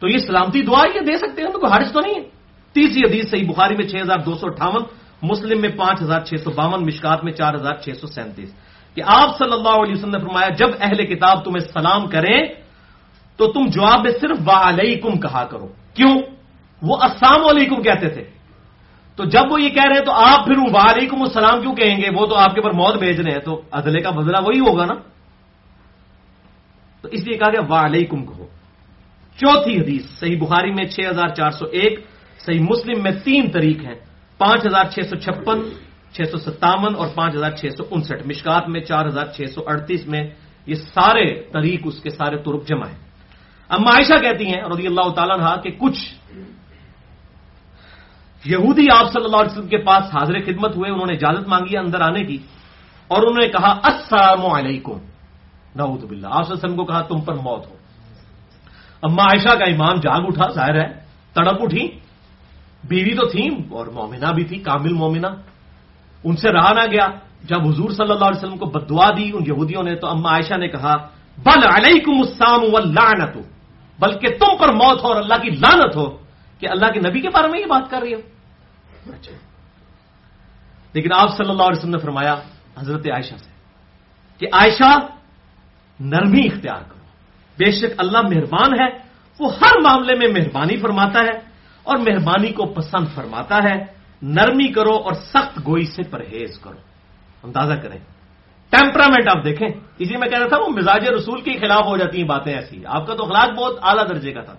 [0.00, 2.37] تو یہ سلامتی دعا یہ دے سکتے ہیں کوئی حرش تو نہیں ہے۔
[2.72, 4.82] تیسری حدیث صحیح بخاری میں چھ ہزار دو سو اٹھاون،
[5.22, 8.54] مسلم میں پانچ ہزار چھ سو باون مشکات میں چار ہزار چھ سو سینتیس۔
[8.94, 12.42] کہ آپ صلی اللہ علیہ وسلم نے فرمایا، جب اہل کتاب تمہیں سلام کریں،
[13.36, 16.18] تو تم جواب میں صرف وا علیکم کہا کرو۔ کیوں؟
[16.82, 18.24] وہ السلام علیکم کہتے تھے۔
[19.16, 22.10] تو جب وہ یہ کہہ رہے ہیں، تو آپ پھر وعلیکم السلام کیوں کہیں گے؟
[22.14, 24.84] وہ تو آپ کے اوپر موت بھیج رہے ہیں۔ تو عدلے کا بدلہ وہی ہوگا
[24.84, 24.94] نا۔
[27.00, 28.46] تو اس لیے کہا گیا وعلیکم کہو۔
[29.36, 32.07] چوتھی حدیث، صحیح بخاری میں چھ ہزار چار سو ایک
[32.48, 33.94] صحیح مسلم میں تین طریق ہیں۔
[34.38, 35.60] پانچ ہزار چھ سو چھپن،
[36.12, 39.62] چھ سو ستاون اور پانچ ہزار چھ سو انسٹھ۔ مشکات میں چار ہزار چھ سو
[39.66, 40.30] اڑتیس میں
[40.66, 42.98] یہ سارے طریق اس کے سارے ترک جمع ہیں۔
[43.68, 46.14] اب عائشہ کہتی ہیں رضی اللہ تعالیٰ رہا کہ کچھ
[48.44, 51.76] یہودی آپ صلی اللہ علیہ وسلم کے پاس حاضر خدمت ہوئے، انہوں نے اجازت مانگی
[51.76, 52.38] اندر آنے کی
[53.08, 54.98] اور انہوں نے کہا، السلام علیکم۔
[55.76, 57.76] نعوذ باللہ۔ آپ صلی اللہ علیہ وسلم کو کہا، تم پر موت ہو۔
[59.02, 61.00] اما عائشہ کا ایمان جاگ اٹھا، ظاہر ہے،
[61.34, 61.88] تڑپ اٹھی۔
[62.84, 65.26] بیوی تو تھی اور مومنہ بھی تھی، کامل مومنہ۔
[66.24, 67.08] ان سے رہا نہ گیا۔
[67.44, 70.54] جب حضور صلی اللہ علیہ وسلم کو بدعا دی ان یہودیوں نے، تو اما عائشہ
[70.54, 70.94] نے کہا،
[71.38, 73.36] بل علیکم السلام واللعنت
[73.98, 76.16] بلکہ تم پر موت ہو اور اللہ کی لانت ہو
[76.58, 78.20] کہ اللہ کے نبی کے بارے میں یہ بات کر رہی ہو۔
[80.92, 82.34] لیکن آپ صلی اللہ علیہ وسلم نے فرمایا،
[82.78, 83.50] حضرت عائشہ سے،
[84.38, 84.98] کہ عائشہ،
[86.00, 87.06] نرمی اختیار کرو۔
[87.58, 88.98] بے شک اللہ مہربان ہے،
[89.40, 91.47] وہ ہر معاملے میں مہربانی فرماتا ہے۔
[91.88, 93.84] اور مہربانی کو پسند فرماتا ہے،
[94.22, 96.78] نرمی کرو اور سخت گوئی سے پرہیز کرو۔
[97.42, 97.98] اندازہ کریں۔
[98.70, 102.20] ٹیمپرامنٹ آپ دیکھیں۔ اسی میں کہہ رہا تھا وہ مزاج رسول کے خلاف ہو جاتی
[102.20, 104.52] ہیں باتیں ایسی۔ آپ کا تو اخلاق بہت اعلیٰ درجے کا تھا۔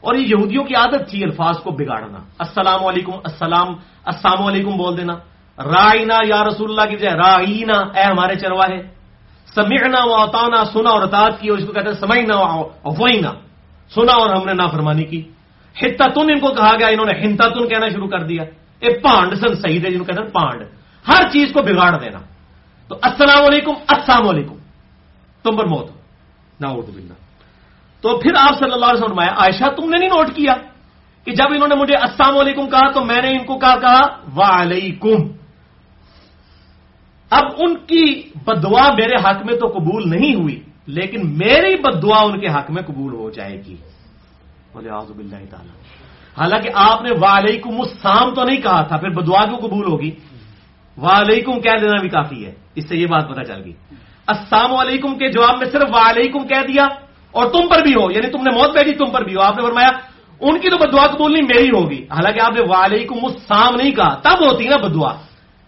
[0.00, 3.68] اور یہ یہودیوں کی عادت تھی الفاظ کو بگاڑنا۔ السلام علیکم، السلام
[4.04, 5.12] السلام علیکم بول دینا۔
[5.58, 8.82] رائنا یا رسول اللہ کی جائے رائنا اے ہمارے چرواہے
[9.54, 12.36] سمعنا و اوتانا سنا اور اطاعت کی اور اس کو کہتے ہیں سمعنا
[12.84, 13.32] افوائنا
[13.94, 15.30] سنا اور ہم نے نافرمانی کی۔
[15.78, 18.42] ہتا تن ان کو کہا گیا، انہوں نے ہنتاتن کہنا شروع کر دیا۔
[18.78, 20.62] اے پانڈ، سن صحیح ہے جن کو کہتے ہیں پانڈ۔
[21.08, 22.18] ہر چیز کو بگاڑ دینا۔
[22.88, 24.54] تو السلام علیکم السلام علیکم۔
[25.42, 25.90] تم پر موت۔
[26.64, 27.12] ہو نہ
[28.00, 30.54] تو پھر آپ صلی اللہ علیہ وسلم عائشہ، تم نے نہیں نوٹ کیا
[31.24, 34.00] کہ جب انہوں نے مجھے السلام علیکم کہا تو میں نے ان کو کہا کہا،
[34.36, 35.28] وعلیکم۔
[37.30, 42.22] اب ان کی بدوا میرے حق میں تو قبول نہیں ہوئی، لیکن میری بد دعا
[42.22, 43.76] ان کے حق میں قبول ہو جائے گی۔
[44.74, 45.74] بولے آزب اللہ تعالیٰ۔
[46.38, 50.10] حالانکہ آپ نے وعلیکم السلام تو نہیں کہا تھا، پھر بدعا کیوں قبول ہوگی؟
[50.96, 53.72] وعلیکم کہہ دینا بھی کافی ہے، اس سے یہ بات پتہ چل گئی۔
[54.26, 56.84] السلام علیکم کے جواب میں صرف وعلیکم کہہ دیا
[57.32, 59.56] اور تم پر بھی ہو یعنی تم نے موت بیٹھی، تم پر بھی ہو۔ آپ
[59.56, 59.90] نے فرمایا،
[60.40, 64.14] ان کی تو بدعا قبول نہیں، میری ہوگی۔ حالانکہ آپ نے وعلیکم السلام نہیں کہا،
[64.14, 65.14] تب ہوتی نا بدعا۔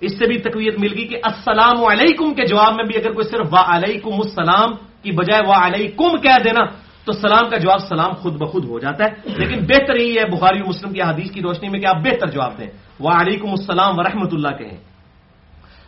[0.01, 3.29] اس سے بھی تقویت مل گئی کہ السلام علیکم کے جواب میں بھی اگر کوئی
[3.29, 4.71] صرف وعلیکم السلام
[5.03, 6.61] کی بجائے وعلیکم کہہ دینا
[7.05, 10.59] تو سلام کا جواب سلام خود بخود ہو جاتا ہے۔ لیکن بہتر یہی ہے بخاری
[10.63, 12.67] مسلم کی حدیث کی روشنی میں کہ آپ بہتر جواب دیں۔
[13.01, 14.77] وعلیکم السلام ورحمۃ اللہ کہیں۔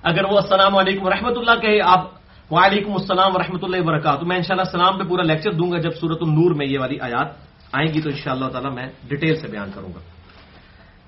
[0.02, 2.10] اگر وہ السلام علیکم ورحمۃ اللہ کہے آپ
[2.50, 5.90] وعلیکم السلام ورحمۃ اللہ وبرکاتہ۔ تو میں انشاءاللہ سلام پہ پورا لیکچر دوں گا جب
[5.90, 7.28] سورت النور میں یہ والی آیات
[7.72, 9.98] آئیں گی تو انشاءاللہ تعالی میں ڈیٹیل سے بیان کروں گا۔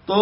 [0.06, 0.16] تو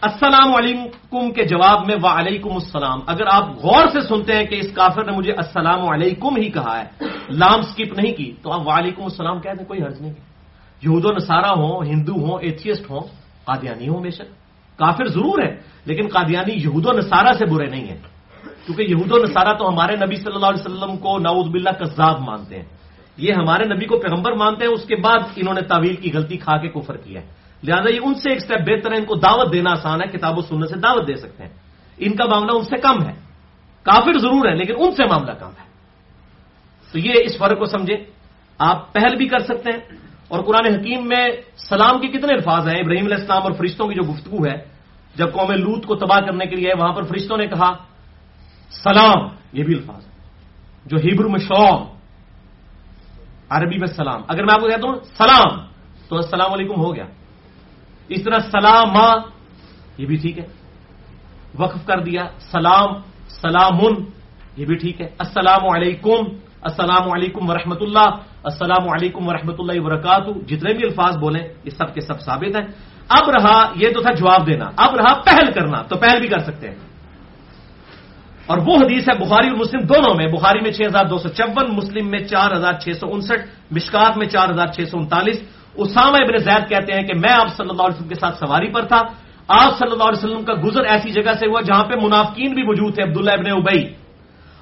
[0.00, 4.72] السلام علیکم کے جواب میں وعلیکم السلام۔ اگر آپ غور سے سنتے ہیں کہ اس
[4.74, 9.02] کافر نے مجھے السلام علیکم ہی کہا ہے، لام سکپ نہیں کی، تو آپ وعلیکم
[9.02, 10.12] السلام کہہ دیں، کوئی حرض نہیں۔
[10.82, 13.00] یہود و نصارہ ہوں، ہندو ہوں، ایتھیسٹ ہوں،
[13.44, 14.30] قادیانی ہوں بے شک۔
[14.78, 17.98] کافر ضرور ہے لیکن قادیانی یہود و نصارہ سے برے نہیں ہیں۔
[18.66, 22.20] کیونکہ یہود و نصارہ تو ہمارے نبی صلی اللہ علیہ وسلم کو نعوذ باللہ کذاب
[22.20, 22.64] مانتے ہیں۔
[23.16, 26.36] یہ ہمارے نبی کو پیغمبر مانتے ہیں، اس کے بعد انہوں نے تعویل کی غلطی
[26.36, 29.14] کھا کے کفر کیا ہے۔ لہٰذا یہ ان سے ایک سٹیپ بہتر ہے، ان کو
[29.14, 31.50] دعوت دینا آسان ہے، کتاب و سننے سے دعوت دے سکتے ہیں۔
[31.98, 33.14] ان کا معاملہ ان سے کم ہے۔
[33.82, 35.68] کافر ضرور ہے لیکن ان سے معاملہ کم ہے۔
[36.92, 38.04] تو یہ اس فرق کو سمجھے
[38.58, 39.80] آپ پہل بھی کر سکتے ہیں۔
[40.28, 41.26] اور قرآن حکیم میں
[41.56, 44.68] سلام کے کتنے الفاظ ہیں۔ ابراہیم علیہ السلام اور فرشتوں کی جو گفتگو ہے،
[45.14, 47.76] جب قوم لوت کو تباہ کرنے کے لیے وہاں پر فرشتوں نے کہا،
[48.70, 50.12] سلام، یہ بھی الفاظ ہے
[50.86, 51.84] جو ہیبر میں شوم
[53.48, 55.58] عربی میں سلام۔ اگر میں آپ کو کہتا ہوں، سلام،
[56.08, 57.06] تو السلام علیکم ہو گیا۔
[58.08, 59.20] اس طرح سلام
[59.98, 60.46] یہ بھی ٹھیک ہے۔
[61.58, 62.86] وقف کر دیا، سلام
[63.28, 63.78] سلام
[64.56, 66.22] یہ بھی ٹھیک ہے۔ السلام علیکم
[66.62, 68.10] السلام علیکم ورحمۃ اللہ
[68.44, 72.66] السلام علیکم ورحمۃ اللہ وبرکاتہ۔ جتنے بھی الفاظ بولیں، یہ سب کے سب ثابت ہیں۔
[73.08, 76.38] اب رہا، یہ تو تھا جواب دینا۔ اب رہا پہل کرنا، تو پہل بھی کر
[76.38, 76.76] سکتے ہیں۔
[78.46, 81.28] اور وہ حدیث ہے بخاری اور مسلم دونوں میں۔ بخاری میں چھ ہزار دو سو
[81.28, 85.40] چون، مسلم میں چار ہزار چھ سو انسٹھ، مشکات میں چار ہزار چھ سو انتالیس
[85.78, 88.72] اسامہ ابن زید کہتے ہیں کہ میں آپ صلی اللہ علیہ وسلم کے ساتھ سواری
[88.72, 89.02] پر تھا۔
[89.48, 92.62] آپ صلی اللہ علیہ وسلم کا گزر ایسی جگہ سے ہوا جہاں پہ منافقین بھی
[92.62, 93.94] موجود تھے، عبداللہ ابن ابئی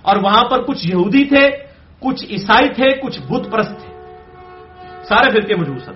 [0.03, 1.49] اور وہاں پر کچھ یہودی تھے،
[2.01, 3.95] کچھ عیسائی تھے، کچھ بت پرست تھے۔
[5.05, 5.93] سارے فرقے موجود سن۔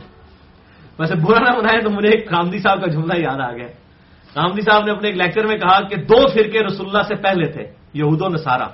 [0.99, 3.67] ویسے برا نہ بنائے تو مجھے ایک کامدی صاحب کا جملہ یاد آ گیا۔
[4.35, 7.47] کامدی صاحب نے اپنے ایک لیکچر میں کہا کہ دو فرقے رسول اللہ سے پہلے
[7.53, 7.63] تھے،
[7.95, 8.69] یہود و نصارہ۔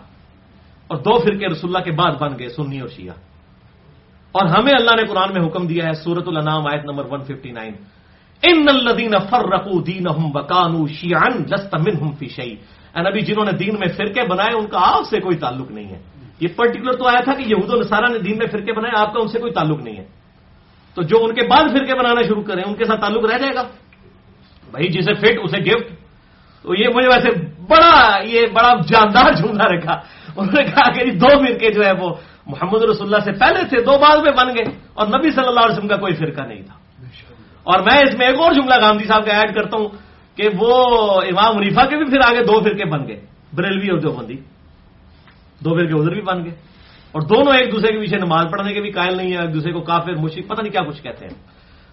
[0.89, 3.14] اور دو فرقے رسول اللہ کے بعد بن گئے، سنی اور شیعہ۔
[4.36, 7.72] اور ہمیں اللہ نے قرآن میں حکم دیا ہے سورت الانام آیت نمبر 159
[8.42, 12.54] ان الذين فرقوا دينهم وكانوا شيعا لست منهم في شيء۔
[12.96, 15.88] اے نبی، جنہوں نے دین میں فرقے بنائے، ان کا آپ سے کوئی تعلق نہیں
[15.88, 15.98] ہے۔
[16.40, 19.14] یہ پرٹیکولر تو آیا تھا کہ یہود و نصارہ نے دین میں فرقے بنائے، آپ
[19.14, 20.04] کا ان سے کوئی تعلق نہیں ہے۔
[20.94, 23.54] تو جو ان کے بعد فرقے بنانا شروع کریں، ان کے ساتھ تعلق رہ جائے
[23.54, 23.62] گا۔
[24.70, 25.96] بھائی، جسے فٹ، اسے گفٹ۔
[26.62, 29.92] تو یہ مجھے ویسے بڑا، یہ بڑا جاندار جملہ رکھا
[30.36, 32.14] انہوں نے کہا کہ جی، دو فرقے جو ہے وہ
[32.47, 35.60] محمد رسول اللہ سے پہلے تھے، دو بعد میں بن گئے اور نبی صلی اللہ
[35.60, 36.74] علیہ وسلم کا کوئی فرقہ نہیں تھا۔
[37.62, 39.89] اور میں اس میں ایک اور جملہ گاندھی صاحب کا ایڈ کرتا ہوں
[40.36, 40.85] کہ وہ
[41.23, 43.20] امام منیفا کے بھی پھر آگے دو فرقے بن گئے،
[43.52, 44.35] بریلوی اور دیوبندی۔
[45.60, 46.55] دو فرقے ادھر بھی بن گئے۔
[47.12, 49.73] اور دونوں ایک دوسرے کے پیچھے نماز پڑھنے کے بھی قائل نہیں ہے ایک دوسرے
[49.73, 51.35] کو کافر مشرق پتہ نہیں کیا کچھ کہتے ہیں۔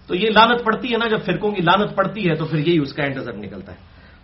[0.08, 2.80] تو یہ لانت پڑتی ہے نا، جب فرقوں کی لانت پڑتی ہے تو پھر یہی
[2.80, 3.78] اس کا اینڈ نکلتا ہے۔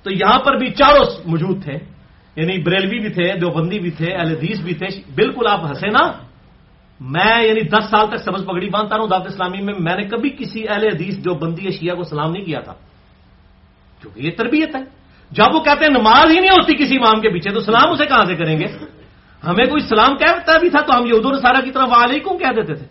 [0.04, 1.99] تو یہاں پر بھی چاروں موجود تھے۔
[2.40, 6.12] یعنی بریلوی بھی تھے، دیوبندی بھی تھے، اہل حدیث بھی تھے، بالکل آپ ہنسے نا۔
[7.00, 10.04] میں یعنی دس سال تک سبز پگڑی باندھتا رہا ہوں، دعوت اسلامی میں میں نے
[10.04, 12.74] کبھی کسی اہل حدیث جو بندی شیعہ کو سلام نہیں کیا تھا۔
[14.02, 14.82] کیونکہ یہ تربیت ہے۔
[15.32, 18.06] جب وہ کہتے ہیں نماز ہی نہیں ہوتی کسی امام کے پیچھے، تو سلام اسے
[18.06, 18.66] کہاں سے کریں گے؟
[19.48, 22.74] ہمیں کوئی سلام کہتا بھی تھا تو ہم یہود سارا کی طرف وعلیکم کہہ دیتے
[22.74, 22.86] تھے۔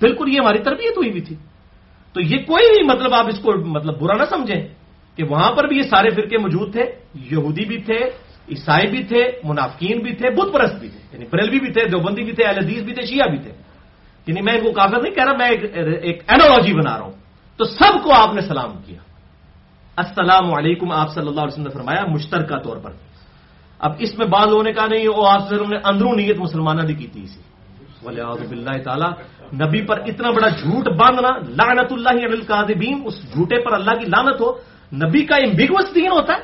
[0.00, 1.36] بالکل یہ ہماری تربیت ہوئی بھی تھی۔
[2.12, 4.68] تو یہ کوئی بھی مطلب آپ اس کو مطلب برا نہ سمجھیں۔
[5.16, 6.82] کہ وہاں پر بھی یہ سارے فرقے موجود تھے،
[7.14, 7.98] یہودی بھی تھے،
[8.48, 12.22] عیسائی بھی تھے، منافقین بھی تھے، بت پرست بھی تھے یعنی بریلوی بھی تھے، دیوبندی
[12.22, 13.52] بھی تھے، اہل حدیث بھی تھے، شیعہ بھی تھے۔
[14.26, 15.50] یعنی میں ان کو کافر نہیں کہہ رہا، میں
[16.02, 17.12] ایک اینالوجی بنا رہا ہوں۔
[17.56, 18.98] تو سب کو آپ نے سلام کیا۔
[19.96, 22.90] السلام علیکم، آپ صلی اللہ علیہ وسلم نے فرمایا، مشترکہ طور پر۔
[23.78, 26.94] اب اس میں بعض ہونے کا نہیں، وہ آپ سے نے اندروں نیت مسلمانہ نے
[26.94, 27.40] کی تھی اسی
[28.02, 29.10] ولی بلّہ تعالیٰ،
[29.54, 34.40] نبی پر اتنا بڑا جھوٹ باندھنا، لعنت اللہ القاذبین اس جھوٹے پر اللہ کی لانت
[34.40, 36.38] ہو نبی کا امبیگوس دین ہوتا ہے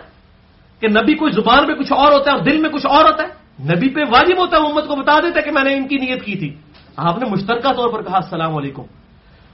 [0.80, 3.24] کہ نبی کوئی زبان پہ کچھ اور ہوتا ہے اور دل میں کچھ اور ہوتا
[3.24, 5.88] ہے۔ نبی پہ واجب ہوتا ہے، امت کو بتا دیتا ہے کہ میں نے ان
[5.88, 6.54] کی نیت کی تھی۔
[6.96, 8.82] آپ نے مشترکہ طور پر کہا، السلام علیکم۔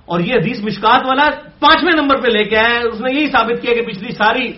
[0.05, 1.29] اور یہ حدیث مشکات والا
[1.61, 4.53] پانچویں نمبر پہ لے کے آیا، اس نے یہی ثابت کیا کہ پچھلی ساری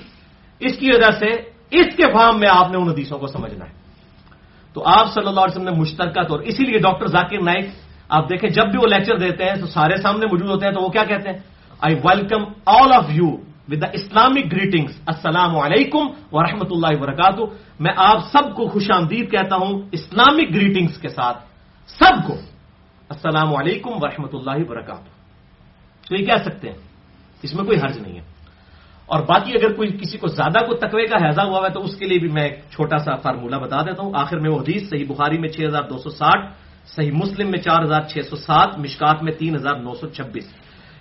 [0.61, 1.27] اس کی وجہ سے
[1.71, 3.73] اس کے فارم میں آپ نے ان حدیثوں کو سمجھنا ہے۔
[4.75, 7.71] تو آپ صلی اللہ علیہ وسلم نے مشترکہ طور، اسی لیے ڈاکٹر ذاکر نائک،
[8.09, 10.81] آپ دیکھیں، جب بھی وہ لیکچر دیتے ہیں تو سارے سامنے موجود ہوتے ہیں تو
[10.81, 11.39] وہ کیا کہتے ہیں؟
[11.81, 17.43] I welcome all of you with the Islamic greeting السلام علیکم و رحمۃ اللہ وبرکاتہ
[17.79, 21.39] میں آپ سب کو خوش آمدید کہتا ہوں اسلامک گریٹنگس کے ساتھ.
[21.99, 22.35] سب کو.
[23.11, 25.11] السلام علیکم و رحمۃ اللہ وبرکاتہ
[26.07, 26.79] تو یہ کہہ سکتے ہیں.
[27.45, 28.25] اس میں کوئی حرج نہیں ہے.
[29.07, 31.95] اور باقی اگر کوئی کسی کو زیادہ کو تقوی کا حیضہ ہوا ہے تو اس
[31.99, 34.13] کے لیے بھی میں ایک چھوٹا سا فارمولہ بتا دیتا ہوں.
[34.15, 36.41] آخر میں وہ حدیث، صحیح بخاری میں 6260
[36.95, 40.47] صحیح مسلم میں 4607 مشکات میں 3926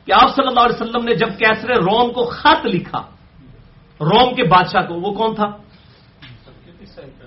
[0.06, 3.02] کہ آپ صلی اللہ علیہ وسلم نے جب کیسر روم کو خط لکھا،
[4.02, 5.50] روم کے بادشاہ کو، وہ کون تھا؟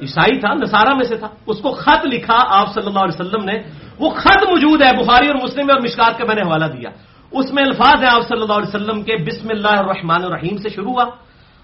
[0.01, 3.45] عیسائی تھا، نصارہ میں سے تھا۔ اس کو خط لکھا آپ صلی اللہ علیہ وسلم
[3.45, 3.57] نے۔
[3.99, 6.91] وہ خط موجود ہے بخاری اور مسلم اور مشکات کا میں نے حوالہ دیا۔
[7.33, 10.69] اس میں الفاظ ہیں آپ صلی اللہ علیہ وسلم کے بسم اللہ الرحمن الرحیم سے
[10.69, 11.05] شروع ہوا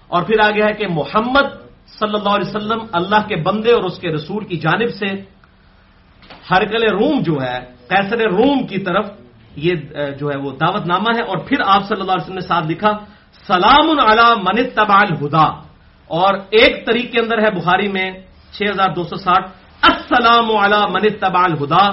[0.07, 1.47] اور پھر آگے ہے کہ محمد
[1.99, 5.05] صلی اللہ علیہ وسلم اللہ کے بندے اور اس کے رسول کی جانب سے
[6.51, 9.05] ہرکل روم جو ہے، قیصر روم کی طرف
[9.65, 9.73] یہ
[10.19, 12.67] جو ہے وہ دعوت نامہ ہے اور پھر آپ صلی اللہ علیہ وسلم نے ساتھ
[12.67, 12.97] لکھا،
[13.47, 15.47] سلام علی من تبا الہدا۔
[16.07, 18.11] اور ایک طریق کے اندر ہے بخاری میں
[18.51, 21.85] چھ ہزار دو سو ساٹھ، السلام علی من تبا الہدا۔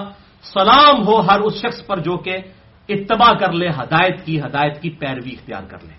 [0.43, 2.36] سلام ہو ہر اس شخص پر جو کہ
[2.88, 5.94] اتباع کر لے، ہدایت کی ہدایت کی پیروی اختیار کر لے۔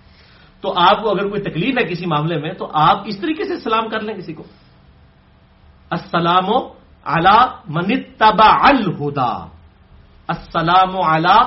[0.61, 3.59] تو آپ کو اگر کوئی تکلیف ہے کسی معاملے میں، تو آپ اس طریقے سے
[3.59, 4.43] سلام کر لیں کسی کو۔
[5.89, 6.45] السلام
[7.03, 7.37] علی
[7.67, 9.56] من تبا الہدا۔
[10.27, 11.39] السلام علی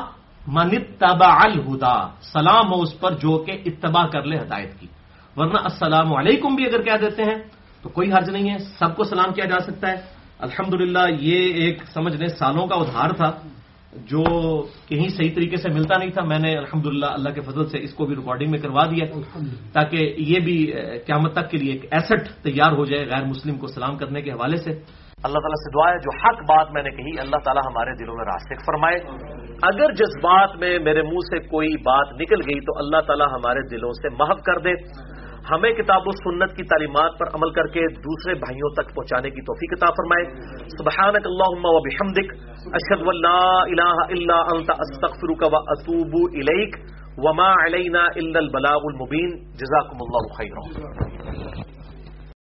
[0.49, 1.97] من تبا الہدا۔
[2.33, 4.87] سلام ہو اس پر جو کہ اتباع کر لے ہدایت کی۔
[5.37, 7.39] ورنہ السلام علیکم بھی اگر کہہ دیتے ہیں
[7.83, 9.99] تو کوئی حرج نہیں ہے سب کو سلام کیا جا سکتا ہے۔
[10.47, 13.31] الحمدللہ یہ ایک سمجھ لیں سالوں کا ادھار تھا
[14.11, 14.25] جو
[14.89, 17.93] کہیں صحیح طریقے سے ملتا نہیں تھا۔ میں نے الحمدللہ اللہ کے فضل سے اس
[17.95, 19.05] کو بھی ریکارڈنگ میں کروا دیا
[19.77, 19.99] تاکہ
[20.31, 20.57] یہ بھی
[21.07, 24.31] قیامت تک کے لیے ایک ایسٹ تیار ہو جائے غیر مسلم کو سلام کرنے کے
[24.33, 24.73] حوالے سے۔
[25.25, 28.17] اللہ تعالیٰ سے دعا ہے، جو حق بات میں نے کہی، اللہ تعالیٰ ہمارے دلوں
[28.17, 28.97] میں راسک فرمائے۔
[29.63, 33.93] اگر جذبات میں میرے منہ سے کوئی بات نکل گئی تو اللہ تعالیٰ ہمارے دلوں
[33.93, 34.71] سے محف کر دے۔
[35.51, 39.41] ہمیں کتاب و سنت کی تعلیمات پر عمل کر کے دوسرے بھائیوں تک پہنچانے کی
[39.41, 40.25] توفیق عطا فرمائے۔
[40.69, 46.77] سبحانک اللہم و بحمدک، اشہد واللہ الہ الا انت، استغفرک و اتوب الیک۔
[47.19, 50.91] وما علینا الا البلاغ المبین۔ جزاکم اللہ خیرہ